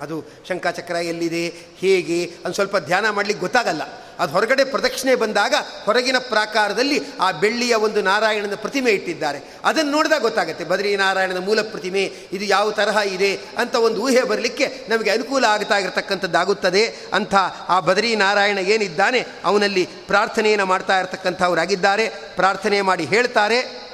[0.00, 1.48] ಅದು ಶಂಕಾಚಕ್ರ ಎಲ್ಲಿದೆ,
[1.78, 3.82] ಹೇಗೆ, ಅದು ಸ್ವಲ್ಪ ಧ್ಯಾನ ಮಾಡಲಿಕ್ಕೆ ಗೊತ್ತಾಗಲ್ಲ.
[4.18, 9.38] ಅದು ಹೊರಗಡೆ ಪ್ರದಕ್ಷಿಣೆ ಬಂದಾಗ ಹೊರಗಿನ ಪ್ರಾಕಾರದಲ್ಲಿ ಆ ಬೆಳ್ಳಿಯ ಒಂದು ನಾರಾಯಣನ ಪ್ರತಿಮೆ ಇಟ್ಟಿದ್ದಾರೆ.
[9.64, 13.40] ಅದನ್ನು ನೋಡಿದಾಗ ಗೊತ್ತಾಗುತ್ತೆ, ಬದ್ರಿ ನಾರಾಯಣನ ಮೂಲ ಪ್ರತಿಮೆ, ಇದು ಯಾವ ತರಹ ಇದೆ?
[13.58, 16.94] ಅಂತ ಒಂದು ಊಹೆ ಬರಲಿಕ್ಕೆ ನಮಗೆ ಅನುಕೂಲ ಆಗ್ತಾ ಇರತಕ್ಕಂಥದ್ದಾಗುತ್ತದೆ.
[17.12, 17.34] ಅಂಥ
[17.68, 22.08] ಆ ಬದ್ರಿ ನಾರಾಯಣ ಏನಿದ್ದಾನೆ, ಅವನಲ್ಲಿ ಪ್ರಾರ್ಥನೆಯನ್ನು ಮಾಡ್ತಾ ಇರತಕ್ಕಂಥವರಾಗಿದ್ದಾರೆ.
[22.08, 23.90] ಪ್ರಾರ್ಥನೆ ಮಾಡಿ ಹೇಳ್ತಾರೆ,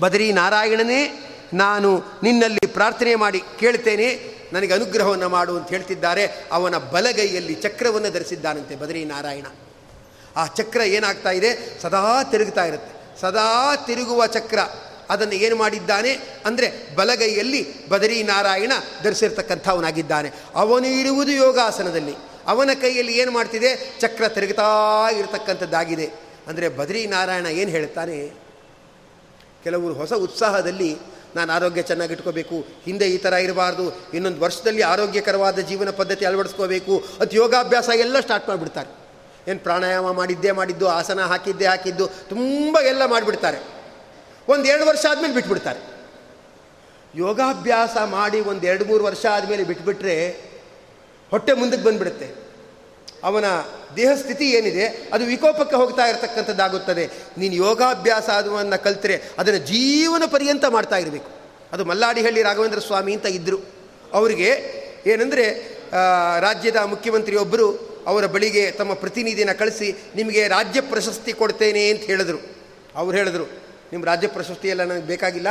[0.00, 4.33] ಬದರಿ ನಾರಾಯಣನೇ, ನಾನು ನಿನ್ನಲ್ಲಿ ಪ್ರಾರ್ಥನೆ ಮಾಡಿ ಕೇಳ್ತೇನೆ.
[4.54, 6.26] ನನಗೆ ಅನುಗ್ರಹವನ್ನು ಮಾಡು ಅಂತ ಹೇಳ್ತಿದ್ದಾರೆ.
[6.52, 9.46] ಅವನ ಬಲಗೈಯಲ್ಲಿ ಚಕ್ರವನ್ನು ಧರಿಸಿದ್ದಾನಂತೆ ಬದರಿ ನಾರಾಯಣ
[10.36, 11.80] ಆ ಚಕ್ರ ಏನಾಗ್ತಾ ಇದೆ?
[11.82, 13.20] ಸದಾ ತಿರುಗ್ತಾ ಇರುತ್ತೆ.
[13.20, 14.58] ಸದಾ ತಿರುಗುವ ಚಕ್ರ.
[15.10, 16.12] ಅದನ್ನು ಏನು ಮಾಡಿದ್ದಾನೆ?
[16.44, 20.30] ಅಂದರೆ ಬಲಗೈಯಲ್ಲಿ ಬದರಿ ನಾರಾಯಣ ಧರಿಸಿರ್ತಕ್ಕಂಥವನಾಗಿದ್ದಾನೆ.
[20.54, 22.14] ಅವನು ಇರುವುದು ಯೋಗಾಸನದಲ್ಲಿ.
[22.46, 23.96] ಅವನ ಕೈಯಲ್ಲಿ ಏನು ಮಾಡ್ತಿದೆ?
[24.00, 26.06] ಚಕ್ರ ತಿರುಗುತ್ತಾ ಇರತಕ್ಕಂಥದ್ದಾಗಿದೆ.
[26.46, 28.32] ಅಂದರೆ ಬದರಿ ನಾರಾಯಣ ಏನು ಹೇಳ್ತಾನೆ?
[29.64, 36.24] ಕೆಲವರು ಹೊಸ ಉತ್ಸಾಹದಲ್ಲಿ ನಾನು ಆರೋಗ್ಯ ಚೆನ್ನಾಗಿಟ್ಕೋಬೇಕು, ಹಿಂದೆ ಈ ಥರ ಇರಬಾರ್ದು, ಇನ್ನೊಂದು ವರ್ಷದಲ್ಲಿ ಆರೋಗ್ಯಕರವಾದ ಜೀವನ ಪದ್ಧತಿ
[36.24, 39.04] ಅಳವಡಿಸ್ಕೋಬೇಕು, ಅದು ಯೋಗಾಭ್ಯಾಸ ಎಲ್ಲ ಸ್ಟಾರ್ಟ್ ಮಾಡಿಬಿಡ್ತಾರೆ.
[39.50, 43.58] ಏನು ಪ್ರಾಣಾಯಾಮ ಮಾಡಿದ್ದೇ ಮಾಡಿದ್ದು, ಆಸನ ಹಾಕಿದ್ದೇ ಹಾಕಿದ್ದು, ತುಂಬ ಎಲ್ಲ ಮಾಡಿಬಿಡ್ತಾರೆ.
[44.48, 45.94] ಒಂದು ಎರಡು ವರ್ಷ ಆದಮೇಲೆ ಬಿಟ್ಬಿಡ್ತಾರೆ.
[47.14, 50.28] ಯೋಗಾಭ್ಯಾಸ ಮಾಡಿ ಒಂದು ಎರಡು ಮೂರು ವರ್ಷ ಆದಮೇಲೆ ಬಿಟ್ಬಿಟ್ರೆ
[51.30, 52.43] ಹೊಟ್ಟೆ ಮುಂದಕ್ಕೆ ಬಂದುಬಿಡುತ್ತೆ.
[53.24, 53.46] ಅವನ
[53.96, 57.04] ದೇಹ ಸ್ಥಿತಿ ಏನಿದೆ, ಅದು ವಿಕೋಪಕ್ಕೆ ಹೋಗ್ತಾ ಇರತಕ್ಕಂಥದ್ದಾಗುತ್ತದೆ.
[57.38, 61.30] ನೀನು ಯೋಗಾಭ್ಯಾಸ ಅದನ್ನು ಕಲ್ತರೆ ಅದನ್ನು ಜೀವನ ಪರ್ಯಂತ ಮಾಡ್ತಾ ಇರಬೇಕು.
[61.72, 63.58] ಅದು ಮಲ್ಲಾಡಿಹಳ್ಳಿ ರಾಘವೇಂದ್ರ ಸ್ವಾಮಿ ಅಂತ ಇದ್ದರು
[64.12, 64.50] ಅವರಿಗೆ
[65.06, 65.46] ಏನಂದರೆ
[66.40, 67.68] ರಾಜ್ಯದ ಮುಖ್ಯಮಂತ್ರಿಯೊಬ್ಬರು
[68.06, 72.40] ಅವರ ಬಳಿಗೆ ತಮ್ಮ ಪ್ರತಿನಿಧಿನ ಕಳಿಸಿ, ನಿಮಗೆ ರಾಜ್ಯ ಪ್ರಶಸ್ತಿ ಕೊಡ್ತೇನೆ ಅಂತ ಹೇಳಿದರು.
[72.94, 73.46] ಅವ್ರು ಹೇಳಿದ್ರು
[73.92, 75.50] ನಿಮ್ಮ ರಾಜ್ಯ ಪ್ರಶಸ್ತಿ ಎಲ್ಲ ನನಗೆ ಬೇಕಾಗಿಲ್ಲ.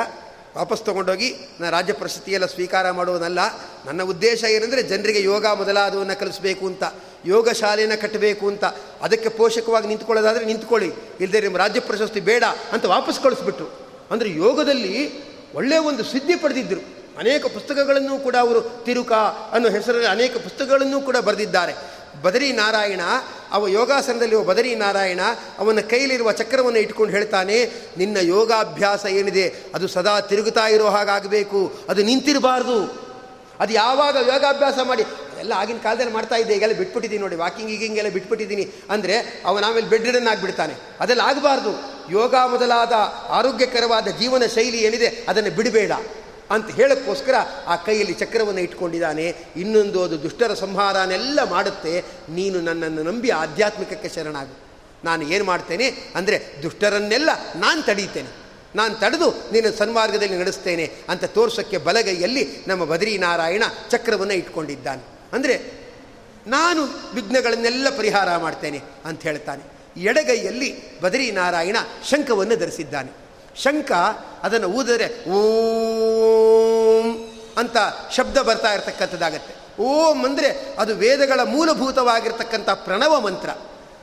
[0.57, 3.39] ವಾಪಸ್ ತೊಗೊಂಡೋಗಿ ನಾನು ರಾಜ್ಯ ಪ್ರಶಸ್ತಿಯೆಲ್ಲ ಸ್ವೀಕಾರ ಮಾಡುವುದಲ್ಲ
[3.85, 6.83] ನನ್ನ ಉದ್ದೇಶ ಏನಂದರೆ, ಜನರಿಗೆ ಯೋಗ ಮೊದಲಾದವನ್ನು ಕಲಿಸಬೇಕು ಅಂತ.
[7.25, 8.65] ಯೋಗ ಶಾಲೆಯನ್ನು ಕಟ್ಟಬೇಕು ಅಂತ
[9.01, 10.91] ಅದಕ್ಕೆ ಪೋಷಕವಾಗಿ ನಿಂತ್ಕೊಳ್ಳೋದಾದರೆ ನಿಂತ್ಕೊಳ್ಳಿ.
[11.19, 13.69] ಇಲ್ಲದೆ ನಿಮ್ಮ ರಾಜ್ಯ ಪ್ರಶಸ್ತಿ ಬೇಡ ಅಂತ ವಾಪಸ್ ಕಳಿಸ್ಬಿಟ್ಟು
[14.11, 15.23] ಅಂದರೆ ಯೋಗದಲ್ಲಿ
[15.55, 19.11] ಒಳ್ಳೆಯ ಒಂದು ಸಿದ್ಧಿ ಪಡೆದಿದ್ದರು ಅನೇಕ ಪುಸ್ತಕಗಳನ್ನು ಕೂಡ ಅವರು ತಿರುಕ
[19.51, 21.73] ಅನ್ನೋ ಹೆಸರಲ್ಲಿ ಅನೇಕ ಪುಸ್ತಕಗಳನ್ನು ಕೂಡ ಬರೆದಿದ್ದಾರೆ.
[22.21, 23.01] ಬದರಿ ನಾರಾಯಣ,
[23.51, 25.19] ಅವ ಯೋಗಾಸನದಲ್ಲಿ ಬದರಿ ನಾರಾಯಣ,
[25.59, 27.65] ಅವನ ಕೈಲಿರುವ ಚಕ್ರವನ್ನು ಇಟ್ಕೊಂಡು ಹೇಳ್ತಾನೆ,
[27.97, 31.73] ನಿನ್ನ ಯೋಗಾಭ್ಯಾಸ ಏನಿದೆ, ಅದು ಸದಾ ತಿರುಗುತ್ತಾ ಇರೋ ಹಾಗಾಗಬೇಕು.
[31.89, 33.03] ಅದು ನಿಂತಿರಬಾರ್ದು.
[33.59, 35.03] ಅದು ಯಾವಾಗ ಯೋಗಾಭ್ಯಾಸ ಮಾಡಿ
[35.43, 38.65] ಎಲ್ಲ ಆಗಿನ ಕಾಲದಲ್ಲಿ ಮಾಡ್ತಾ ಇದ್ದೆ, ಈಗೆಲ್ಲ ಬಿಟ್ಬಿಟ್ಟಿದ್ದೀನಿ ನೋಡಿ ವಾಕಿಂಗ್ ಈಗಿಂಗೆಲ್ಲ ಬಿಟ್ಬಿಟ್ಟಿದ್ದೀನಿ
[38.95, 39.15] ಅಂದರೆ
[39.49, 41.73] ಅವನ ಆಮೇಲೆ ಬೆಡ್ ರಿಡನ್ ಆಗಿಬಿಡ್ತಾನೆ ಅದೆಲ್ಲ ಆಗಬಾರ್ದು.
[42.17, 42.93] ಯೋಗ ಮೊದಲಾದ
[43.39, 45.93] ಆರೋಗ್ಯಕರವಾದ ಜೀವನ ಶೈಲಿ ಏನಿದೆ ಅದನ್ನು ಬಿಡಬೇಡ
[46.53, 47.35] ಅಂತ ಹೇಳೋಕ್ಕೋಸ್ಕರ
[47.71, 49.25] ಆ ಕೈಯಲ್ಲಿ ಚಕ್ರವನ್ನು ಇಟ್ಕೊಂಡಿದ್ದಾನೆ.
[49.61, 51.93] ಇನ್ನೊಂದು ಅದು ದುಷ್ಟರ ಸಂಹಾರನೆಲ್ಲ ಮಾಡುತ್ತೆ.
[52.37, 54.55] ನೀನು ನನ್ನನ್ನು ನಂಬಿ ಆಧ್ಯಾತ್ಮಿಕಕ್ಕೆ ಶರಣಾಗು.
[55.07, 55.87] ನಾನು ಏನು ಮಾಡ್ತೇನೆ
[56.19, 57.29] ಅಂದರೆ ದುಷ್ಟರನ್ನೆಲ್ಲ
[57.63, 58.31] ನಾನು ತಡೀತೇನೆ.
[58.79, 65.03] ನಾನು ತಡೆದು ನೀನು ಸನ್ಮಾರ್ಗದಲ್ಲಿ ನಡೆಸ್ತೇನೆ ಅಂತ ತೋರ್ಸೋಕ್ಕೆ ಬಲಗೈಯಲ್ಲಿ ನಮ್ಮ ಬದ್ರಿನಾರಾಯಣ ಚಕ್ರವನ್ನು ಇಟ್ಕೊಂಡಿದ್ದಾನೆ.
[65.33, 65.83] ಅಂದರೆ
[66.47, 69.73] ನಾನು ವಿಘ್ನಗಳನ್ನೆಲ್ಲ ಪರಿಹಾರ ಮಾಡ್ತೇನೆ ಅಂತ ಹೇಳ್ತಾನೆ.
[70.01, 71.75] ಎಡಗೈಯಲ್ಲಿ ಬದರಿನಾರಾಯಣ
[72.09, 73.11] ಶಂಖವನ್ನು ಧರಿಸಿದ್ದಾನೆ.
[73.61, 73.91] ಶಂಖ
[74.43, 77.77] ಅದನ್ನು ಊದರೆ ಓಂ ಅಂತ
[78.11, 79.83] ಶಬ್ದ ಬರ್ತಾ ಇರತಕ್ಕಂಥದ್ದಾಗತ್ತೆ.
[79.83, 83.49] ಓಂ ಅಂದರೆ ಅದು ವೇದಗಳ ಮೂಲಭೂತವಾಗಿರ್ತಕ್ಕಂಥ ಪ್ರಣವ ಮಂತ್ರ.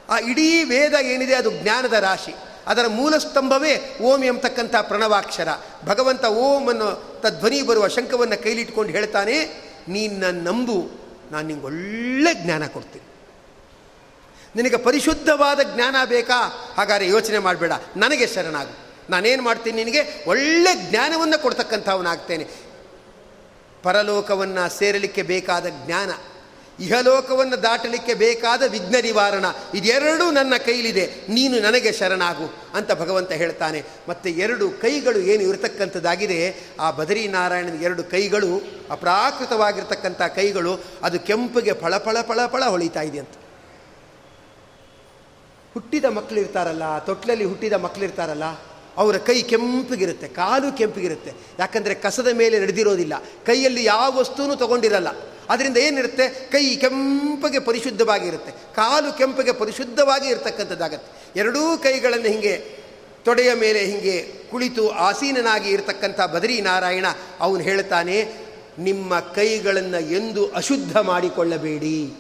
[0.09, 2.35] ಆ ಇಡೀ ವೇದ ಏನಿದೆ ಅದು ಜ್ಞಾನದ ರಾಶಿ.
[2.67, 5.49] ಅದರ ಮೂಲ ಸ್ತಂಭವೇ ಓಂ ಎಂಬತಕ್ಕಂಥ ಪ್ರಣವಾಕ್ಷರ.
[5.85, 11.00] ಭಗವಂತ ಓಂ ಅನ್ನೋ ತಧ್ವನಿ ಬರುವ ಶಂಖವನ್ನು ಕೈಲಿಟ್ಕೊಂಡು ಹೇಳ್ತಾನೆ ನೀನು ನಂಬು.
[11.33, 13.11] ನಾನು ನಿಂಗೆ ಒಳ್ಳೆ ಜ್ಞಾನ ಕೊಡ್ತೀನಿ.
[14.57, 16.73] ನಿನಗೆ ಪರಿಶುದ್ಧವಾದ ಜ್ಞಾನ ಬೇಕಾ?
[16.77, 17.73] ಹಾಗಾದರೆ ಯೋಚನೆ ಮಾಡಬೇಡ.
[17.97, 18.91] ನನಗೆ ಶರಣಾಗು.
[19.11, 20.25] ನಾನೇನು ಮಾಡ್ತೀನಿ ನಿನಗೆ?
[20.27, 22.49] ಒಳ್ಳೆ ಜ್ಞಾನವನ್ನು ಕೊಡ್ತಕ್ಕಂಥವನಾಗ್ತೇನೆ.
[23.83, 26.11] ಪರಲೋಕವನ್ನು ಸೇರಲಿಕ್ಕೆ ಬೇಕಾದ ಜ್ಞಾನ.
[26.81, 31.15] ಇಹಲೋಕವನ್ನು ದಾಟಲಿಕ್ಕೆ ಬೇಕಾದ ವಿಘ್ನ ನಿವಾರಣ ಇದೆರಡೂ ನನ್ನ ಕೈಲಿದೆ.
[31.29, 33.85] ನೀನು ನನಗೆ ಶರಣಾಗು ಅಂತ ಭಗವಂತ ಹೇಳ್ತಾನೆ.
[34.09, 36.57] ಮತ್ತು ಎರಡು ಕೈಗಳು ಏನು ಇರತಕ್ಕಂಥದ್ದಾಗಿದೆ?
[36.81, 43.19] ಆ ಬದರಿ ನಾರಾಯಣನ ಎರಡು ಕೈಗಳು ಅಪ್ರಾಕೃತವಾಗಿರ್ತಕ್ಕಂಥ ಕೈಗಳು ಅದು ಕೆಂಪಿಗೆ ಫಳ ಫಳ ಫಳ ಫಳ ಹೊಳಿತಾ ಇದೆ
[43.19, 43.31] ಅಂತ.
[45.75, 51.33] ಹುಟ್ಟಿದ ಮಕ್ಕಳಿರ್ತಾರಲ್ಲ ತೊಟ್ಲಲ್ಲಿ ಹುಟ್ಟಿದ ಮಕ್ಕಳು ಇರ್ತಾರಲ್ಲ ಅವರ ಕೈ ಕೆಂಪಿಗಿರುತ್ತೆ, ಕಾಲು ಕೆಂಪಿಗಿರುತ್ತೆ.
[51.59, 53.23] ಯಾಕಂದರೆ ಕಸದ ಮೇಲೆ ನಡೆದಿರೋದಿಲ್ಲ.
[53.47, 55.09] ಕೈಯಲ್ಲಿ ಯಾವ ವಸ್ತುನೂ ತಗೊಂಡಿರಲ್ಲ.
[55.49, 56.29] ಅದರಿಂದ ಏನಿರುತ್ತೆ?
[56.29, 58.51] ಕೈ ಕೆಂಪಗೆ ಪರಿಶುದ್ಧವಾಗಿರುತ್ತೆ.
[58.51, 61.41] ಕಾಲು ಕೆಂಪಗೆ ಪರಿಶುದ್ಧವಾಗಿ ಇರತಕ್ಕಂಥದ್ದಾಗತ್ತೆ.
[61.41, 62.81] ಎರಡೂ ಕೈಗಳನ್ನು ಹಿಂಗೆ
[63.25, 67.07] ತೊಡೆಯ ಮೇಲೆ ಹಿಂಗೆ ಕುಳಿತು ಆಸೀನನಾಗಿ ಇರತಕ್ಕಂಥ ಬದರಿ ನಾರಾಯಣ
[67.41, 68.33] ಅವನು ಹೇಳ್ತಾನೆ,
[68.79, 72.15] ನಿಮ್ಮ ಕೈಗಳನ್ನು ಎಂದು ಅಶುದ್ಧ ಮಾಡಿಕೊಳ್ಳಬೇಡಿ.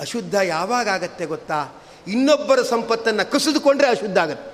[0.00, 1.82] ಅಶುದ್ಧ ಯಾವಾಗ ಆಗತ್ತೆ ಗೊತ್ತಾ?
[2.06, 4.53] ಇನ್ನೊಬ್ಬರ ಸಂಪತ್ತನ್ನು ಕಸಿದುಕೊಂಡ್ರೆ ಅಶುದ್ಧ ಆಗುತ್ತೆ.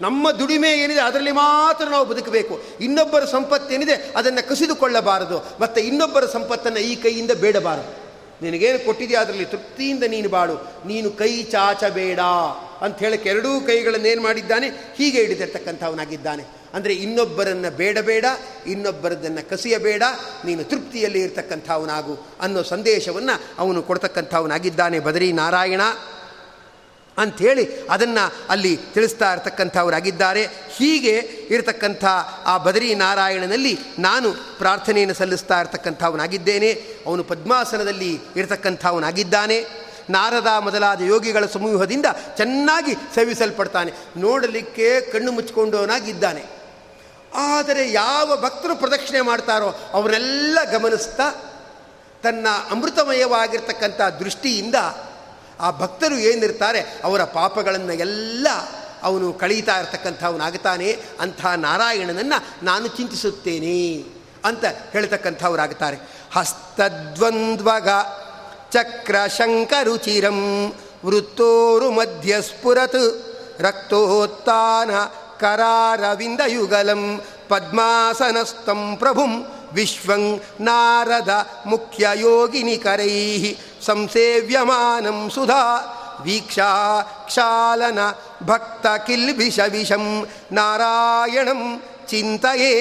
[0.00, 2.60] ನಮ್ಮ ದುಡಿಮೆ ಏನಿದೆ ಅದರಲ್ಲಿ ಮಾತ್ರ ನಾವು ಬದುಕಬೇಕು.
[2.80, 5.56] ಇನ್ನೊಬ್ಬರ ಸಂಪತ್ತೇನಿದೆ ಅದನ್ನು ಕಸಿದುಕೊಳ್ಳಬಾರದು.
[5.60, 8.04] ಮತ್ತು ಇನ್ನೊಬ್ಬರ ಸಂಪತ್ತನ್ನು ಈ ಕೈಯಿಂದ ಬೇಡಬಾರದು.
[8.42, 10.54] ನಿನಗೇನು ಕೊಟ್ಟಿದೆಯಾ ಅದರಲ್ಲಿ ತೃಪ್ತಿಯಿಂದ ನೀನು ಬಾಳು.
[10.86, 12.20] ನೀನು ಕೈ ಚಾಚಬೇಡ
[12.80, 14.68] ಅಂತ ಹೇಳಕ್ಕೆ ಎರಡೂ ಕೈಗಳನ್ನೇನು ಮಾಡಿದ್ದಾನೆ?
[14.68, 16.44] ಹೀಗೆ ಹಿಡಿದಿರ್ತಕ್ಕಂಥವನಾಗಿದ್ದಾನೆ.
[16.74, 18.24] ಅಂದರೆ ಇನ್ನೊಬ್ಬರನ್ನು ಬೇಡಬೇಡ,
[18.66, 20.02] ಇನ್ನೊಬ್ಬರದನ್ನು ಕಸಿಯಬೇಡ,
[20.44, 25.00] ನೀನು ತೃಪ್ತಿಯಲ್ಲಿ ಇರ್ತಕ್ಕಂಥವನಾಗು ಅನ್ನೋ ಸಂದೇಶವನ್ನು ಅವನು ಕೊಡ್ತಕ್ಕಂಥವನಾಗಿದ್ದಾನೆ.
[25.00, 25.80] ಬದರಿ ನಾರಾಯಣ
[27.18, 30.46] ಅಂಥೇಳಿ ಅದನ್ನು ಅಲ್ಲಿ ತಿಳಿಸ್ತಾ ಇರತಕ್ಕಂಥವರಾಗಿದ್ದಾರೆ.
[30.70, 31.16] ಹೀಗೆ
[31.50, 32.04] ಇರತಕ್ಕಂಥ
[32.44, 36.72] ಆ ಬದರಿ ನಾರಾಯಣನಲ್ಲಿ ನಾನು ಪ್ರಾರ್ಥನೆಯನ್ನು ಸಲ್ಲಿಸ್ತಾ ಇರತಕ್ಕಂಥವನಾಗಿದ್ದೇನೆ.
[37.06, 39.64] ಅವನು ಪದ್ಮಾಸನದಲ್ಲಿ ಇರತಕ್ಕಂಥವನಾಗಿದ್ದಾನೆ.
[40.10, 42.06] ನಾರದ ಮೊದಲಾದ ಯೋಗಿಗಳ ಸಮೂಹದಿಂದ
[42.36, 43.92] ಚೆನ್ನಾಗಿ ಸೇವಿಸಲ್ಪಡ್ತಾನೆ.
[44.16, 46.44] ನೋಡಲಿಕ್ಕೆ ಕಣ್ಣು ಮುಚ್ಚಿಕೊಂಡವನಾಗಿದ್ದಾನೆ.
[47.34, 51.52] ಆದರೆ ಯಾವ ಭಕ್ತರು ಪ್ರದಕ್ಷಿಣೆ ಮಾಡ್ತಾರೋ ಅವರೆಲ್ಲ ಗಮನಿಸ್ತಾ
[52.22, 54.74] ತನ್ನ ಅಮೃತಮಯವಾಗಿರ್ತಕ್ಕಂಥ ದೃಷ್ಟಿಯಿಂದ
[55.60, 58.46] ಆ ಭಕ್ತರು ಏನಿರ್ತಾರೆ, ಅವರ ಪಾಪಗಳನ್ನು ಎಲ್ಲ
[59.02, 64.04] ಅವನು ಕಳೀತಾ ಇರ್ತಕ್ಕಂಥವನಾಗ್ತಾನೆ ಅಂಥ ನಾರಾಯಣನನ್ನು ನಾನು ಚಿಂತಿಸುತ್ತೇನೆ
[64.44, 65.96] ಅಂತ ಹೇಳ್ತಕ್ಕಂಥವ್ರಾಗ್ತಾರೆ.
[66.34, 67.88] ಹಸ್ತದ್ವಂದ್ವಗ
[68.72, 70.70] ಚಕ್ರಶಂಕರುಚಿರಂ
[71.04, 73.02] ವೃತ್ತೋರು ಮಧ್ಯ ಸ್ಫುರತ್
[73.60, 74.90] ರಕ್ತೋತ್ಥಾನ
[75.40, 81.28] ಕರಾರವಿಂದಯುಗಲಂ ಪದ್ಮಾಸನಸ್ತಂ ಪ್ರಭುಂ ವಿಶ್ವಂ ನಾರದ
[81.66, 85.64] ಮುಖ್ಯ ಯೋಗಿನಿಕರೈ ಸಂಸೇವ್ಯಮಾನಂ ಸುಧಾ
[86.22, 87.98] ವೀಕ್ಷಾ ಕ್ಷಾಲನ
[88.42, 92.72] ಭಕ್ತ ಕಿಲ್ಬಿಷ ವಿಷಂ ನಾರಾಯಣಂ ಚಿಂತೆಯೇ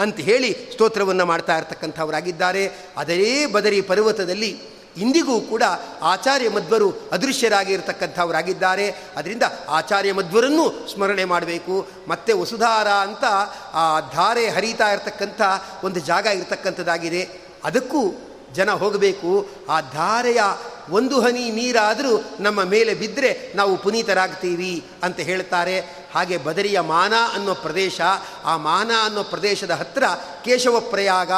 [0.00, 2.70] ಅಂತ ಹೇಳಿ ಸ್ತೋತ್ರವನ್ನು ಮಾಡ್ತಾ ಇರ್ತಕ್ಕಂಥವರಾಗಿದ್ದಾರೆ.
[2.96, 5.62] ಅದೇ ಬದರಿ ಪರ್ವತದಲ್ಲಿ ಇಂದಿಗೂ ಕೂಡ
[6.02, 8.94] ಆಚಾರ್ಯ ಮಧ್ವರು ಅದೃಶ್ಯರಾಗಿರ್ತಕ್ಕಂಥವರಾಗಿದ್ದಾರೆ.
[9.16, 11.88] ಅದರಿಂದ ಆಚಾರ್ಯ ಮಧ್ವರನ್ನು ಸ್ಮರಣೆ ಮಾಡಬೇಕು.
[12.08, 13.24] ಮತ್ತು ವಸುಧಾರ ಅಂತ
[13.72, 15.40] ಆ ಧಾರೆ ಹರಿತಾ ಇರತಕ್ಕಂಥ
[15.84, 17.28] ಒಂದು ಜಾಗ ಇರತಕ್ಕಂಥದ್ದಾಗಿದೆ.
[17.64, 18.14] ಅದಕ್ಕೂ
[18.52, 19.48] ಜನ ಹೋಗಬೇಕು.
[19.68, 20.42] ಆ ಧಾರೆಯ
[20.90, 26.04] ಒಂದು ಹನಿ ನೀರಾದರೂ ನಮ್ಮ ಮೇಲೆ ಬಿದ್ದರೆ ನಾವು ಪುನೀತರಾಗ್ತೀವಿ ಅಂತ ಹೇಳ್ತಾರೆ.
[26.14, 28.00] ಹಾಗೆ ಬದರಿಯ ಮಾನ ಅನ್ನೋ ಪ್ರದೇಶ,
[28.44, 30.04] ಆ ಮಾನ ಅನ್ನೋ ಪ್ರದೇಶದ ಹತ್ತಿರ
[30.44, 31.32] ಕೇಶವ ಪ್ರಯಾಗ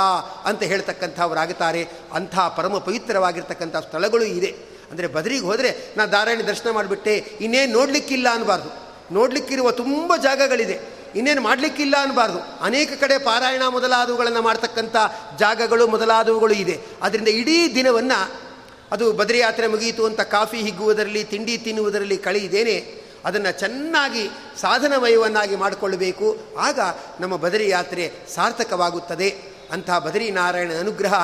[0.44, 1.88] ಅಂತ ಹೇಳ್ತಕ್ಕಂಥವರಾಗುತ್ತಾರೆ.
[2.12, 4.76] ಅಂಥ ಪರಮ ಪವಿತ್ರವಾಗಿರ್ತಕ್ಕಂಥ ಸ್ಥಳಗಳು ಇದೆ.
[4.90, 10.80] ಅಂದರೆ ಬದರಿಗೆ ಹೋದರೆ ನಾ ಧಾರಾಯಣ ದರ್ಶನ ಮಾಡಿಬಿಟ್ಟೆ, ಇನ್ನೇನು ನೋಡಲಿಕ್ಕಿಲ್ಲ ಅನ್ನಬಾರ್ದು ನೋಡಲಿಕ್ಕಿರುವ ತುಂಬ ಜಾಗಗಳಿದೆ.
[11.16, 14.96] ಇನ್ನೇನು ಮಾಡಲಿಕ್ಕಿಲ್ಲ ಅನ್ನಬಾರ್ದು ಅನೇಕ ಕಡೆ ಪಾರಾಯಣ ಮೊದಲಾದವುಗಳನ್ನು ಮಾಡ್ತಕ್ಕಂಥ
[15.38, 16.80] ಜಾಗಗಳು, ಮೊದಲಾದವುಗಳು ಇದೆ.
[17.02, 18.45] ಅದರಿಂದ ಇಡೀ ದಿನವನ್ನು
[18.92, 24.28] ಅದು ಬದರಿ ಯಾತ್ರೆ ಮುಗಿಯಿತು ಅಂತ ಕಾಫಿ ಹಿಗ್ಗುವುದರಲ್ಲಿ, ತಿಂಡಿ ತಿನ್ನುವುದರಲ್ಲಿ ಕಳೆಯಿದೇನೆ ಅದನ್ನು ಚೆನ್ನಾಗಿ
[24.60, 26.36] ಸಾಧನಮಯವನ್ನಾಗಿ ಮಾಡಿಕೊಳ್ಳಬೇಕು.
[26.58, 26.80] ಆಗ
[27.20, 29.34] ನಮ್ಮ ಬದರಿ ಯಾತ್ರೆ ಸಾರ್ಥಕವಾಗುತ್ತದೆ.
[29.72, 31.14] ಅಂಥ ಬದರಿ ನಾರಾಯಣ ಅನುಗ್ರಹ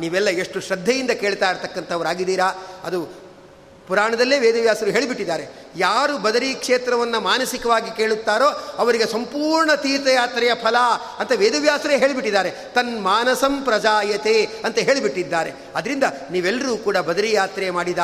[0.00, 2.50] ನೀವೆಲ್ಲ ಎಷ್ಟು ಶ್ರದ್ಧೆಯಿಂದ ಕೇಳ್ತಾ ಇರ್ತಕ್ಕಂಥವರಾಗಿದ್ದೀರಾ.
[2.84, 3.02] ಅದು
[3.88, 5.61] ಪುರಾಣದಲ್ಲೇ ವೇದವ್ಯಾಸರು ಹೇಳಿಬಿಟ್ಟಿದ್ದಾರೆ.
[5.76, 8.48] ಯಾರು ಬದರಿ ಕ್ಷೇತ್ರವನ್ನು ಮಾನಸಿಕವಾಗಿ ಕೇಳುತ್ತಾರೋ
[8.78, 10.76] ಅವರಿಗೆ ಸಂಪೂರ್ಣ ತೀರ್ಥಯಾತ್ರೆಯ ಫಲ
[11.18, 12.50] ಅಂತ ವೇದವ್ಯಾಸರೇ ಹೇಳಿಬಿಟ್ಟಿದ್ದಾರೆ.
[12.50, 15.52] ತನ್ ಮಾನಸಂ ಪ್ರಜಾಯತೆ ಅಂತ ಹೇಳಿಬಿಟ್ಟಿದ್ದಾರೆ.
[15.74, 17.98] ಅದರಿಂದ ನೀವೆಲ್ಲರೂ ಕೂಡ ಬದರಿ ಯಾತ್ರೆ ಮಾಡಿದ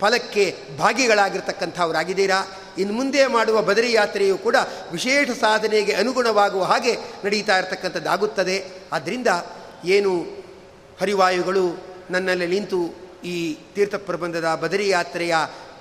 [0.00, 2.46] ಫಲಕ್ಕೆ ಭಾಗಿಗಳಾಗಿರ್ತಕ್ಕಂಥವರಾಗಿದ್ದೀರಾ?
[2.78, 4.56] ಇನ್ನು ಮುಂದೆ ಮಾಡುವ ಬದರಿ ಯಾತ್ರೆಯು ಕೂಡ
[4.92, 8.64] ವಿಶೇಷ ಸಾಧನೆಗೆ ಅನುಗುಣವಾಗುವ ಹಾಗೆ ನಡೀತಾ ಇರತಕ್ಕಂಥದ್ದಾಗುತ್ತದೆ.
[8.92, 9.26] ಆದ್ದರಿಂದ
[9.84, 10.20] ಏನು
[11.00, 15.36] ಹರಿವಾಯುಗಳು ನನ್ನಲ್ಲಿ ನಿಂತು ಈ ತೀರ್ಥ ಪ್ರಬಂಧದ ಬದರಿ ಯಾತ್ರೆಯ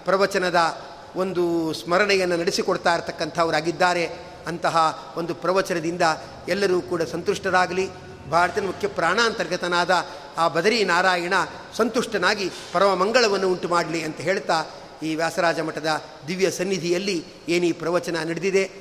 [0.05, 0.83] ಪ್ರವಚನದ
[1.15, 4.09] ಒಂದು ಸ್ಮರಣೆಯನ್ನು ನಡೆಸಿಕೊಡ್ತಾ ಇರತಕ್ಕಂಥವರಾಗಿದ್ದಾರೆ
[4.47, 4.75] ಅಂತಹ
[5.17, 6.01] ಒಂದು ಪ್ರವಚನದಿಂದ
[6.47, 7.89] ಎಲ್ಲರೂ ಕೂಡ ಸಂತುಷ್ಟರಾಗಲಿ.
[8.29, 9.91] ಭಾರತದ ಮುಖ್ಯ ಪ್ರಾಣಾಂತರ್ಗತನಾದ
[10.37, 11.33] ಆ ಬದರಿ ನಾರಾಯಣ
[11.75, 14.65] ಸಂತುಷ್ಟನಾಗಿ ಪರಮ ಮಂಗಳವನ್ನು ಉಂಟು ಮಾಡಲಿ ಅಂತ ಹೇಳ್ತಾ
[15.03, 18.71] ಈ ವ್ಯಾಸರಾಜ ಮಠದ ದಿವ್ಯ ಸನ್ನಿಧಿಯಲ್ಲಿ ಏನೀ ಪ್ರವಚನ ನಡೆದಿದೆ.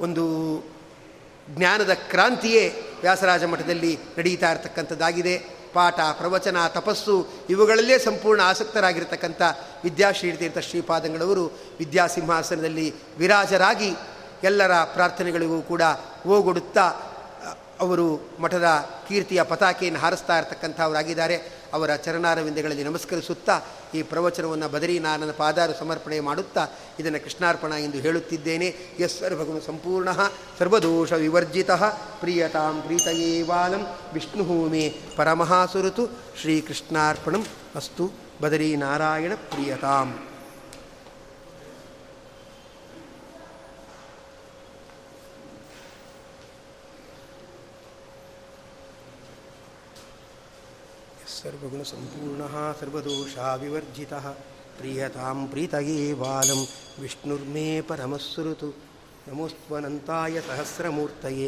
[0.00, 0.24] ಒಂದು
[1.50, 5.51] ಜ್ಞಾನದ ಕ್ರಾಂತಿಯೇ ವ್ಯಾಸರಾಜ ಮಠದಲ್ಲಿ ನಡೀತಾ ಇರತಕ್ಕಂಥದ್ದಾಗಿದೆ.
[5.74, 7.14] ಪಾಠ ಪ್ರವಚನ ತಪಸ್ಸು
[7.48, 9.42] ಇವುಗಳಲ್ಲೇ ಸಂಪೂರ್ಣ ಆಸಕ್ತರಾಗಿರ್ತಕ್ಕಂಥ
[9.84, 11.44] ವಿದ್ಯಾಶ್ರೀತೀರ್ಥ ಶ್ರೀಪಾದಂಗಳವರು
[11.78, 12.86] ವಿದ್ಯಾಸಿಂಹಾಸನದಲ್ಲಿ
[13.18, 13.90] ವಿರಾಜರಾಗಿ
[14.44, 15.82] ಎಲ್ಲರ ಪ್ರಾರ್ಥನೆಗಳಿಗೂ ಕೂಡ
[16.26, 16.86] ಓಗೊಡುತ್ತಾ
[17.82, 18.64] ಅವರು ಮಠದ
[19.08, 21.62] ಕೀರ್ತಿಯ ಪತಾಕೆಯನ್ನು ಹಾರಿಸ್ತಾ ಇರತಕ್ಕಂಥವರಾಗಿದ್ದಾರೆ.
[21.72, 23.60] ಅವರ ಚರಣಾರವಿಂದಗಳಲ್ಲಿ ನಮಸ್ಕರಿಸುತ್ತಾ
[23.94, 26.66] ಈ ಪ್ರವಚನವನ್ನು ಬದರೀನಾಥನ ಪಾದಾರು ಸಮರ್ಪಣೆ ಮಾಡುತ್ತಾ
[27.00, 28.66] ಇದನ್ನು ಕೃಷ್ಣಾರ್ಪಣ ಎಂದು ಹೇಳುತ್ತಿದ್ದೇನೆ.
[28.98, 30.08] ಎಸ್ ಭಗವನ್ ಸಂಪೂರ್ಣ,
[30.58, 31.70] ಸರ್ವದೋಷ ವಿವರ್ಜಿತ.
[32.20, 36.06] ಪ್ರಿಯತಾಂ ಪ್ರೀತಯೇವಾಲಂ ವಿಷ್ಣು ಮೇ ಪರಮಹಾಸುರುತು.
[36.40, 37.44] ಶ್ರೀಕೃಷ್ಣಾರ್ಪಣಂ
[37.76, 38.10] ಅಸ್ತು.
[38.42, 40.31] ಬದರೀನಾರಾಯಣ ಪ್ರಿಯತಾಂ.
[51.41, 54.25] सर्वगुणसम्पूर्णः सर्वदोषाविवर्जितः
[54.79, 56.61] प्रीयतां प्रीतये बालं
[57.01, 58.69] विष्णुर्मे परमस्सुरुतु
[59.29, 61.47] नमोस्त्वनन्ताय सहस्रमूर्तये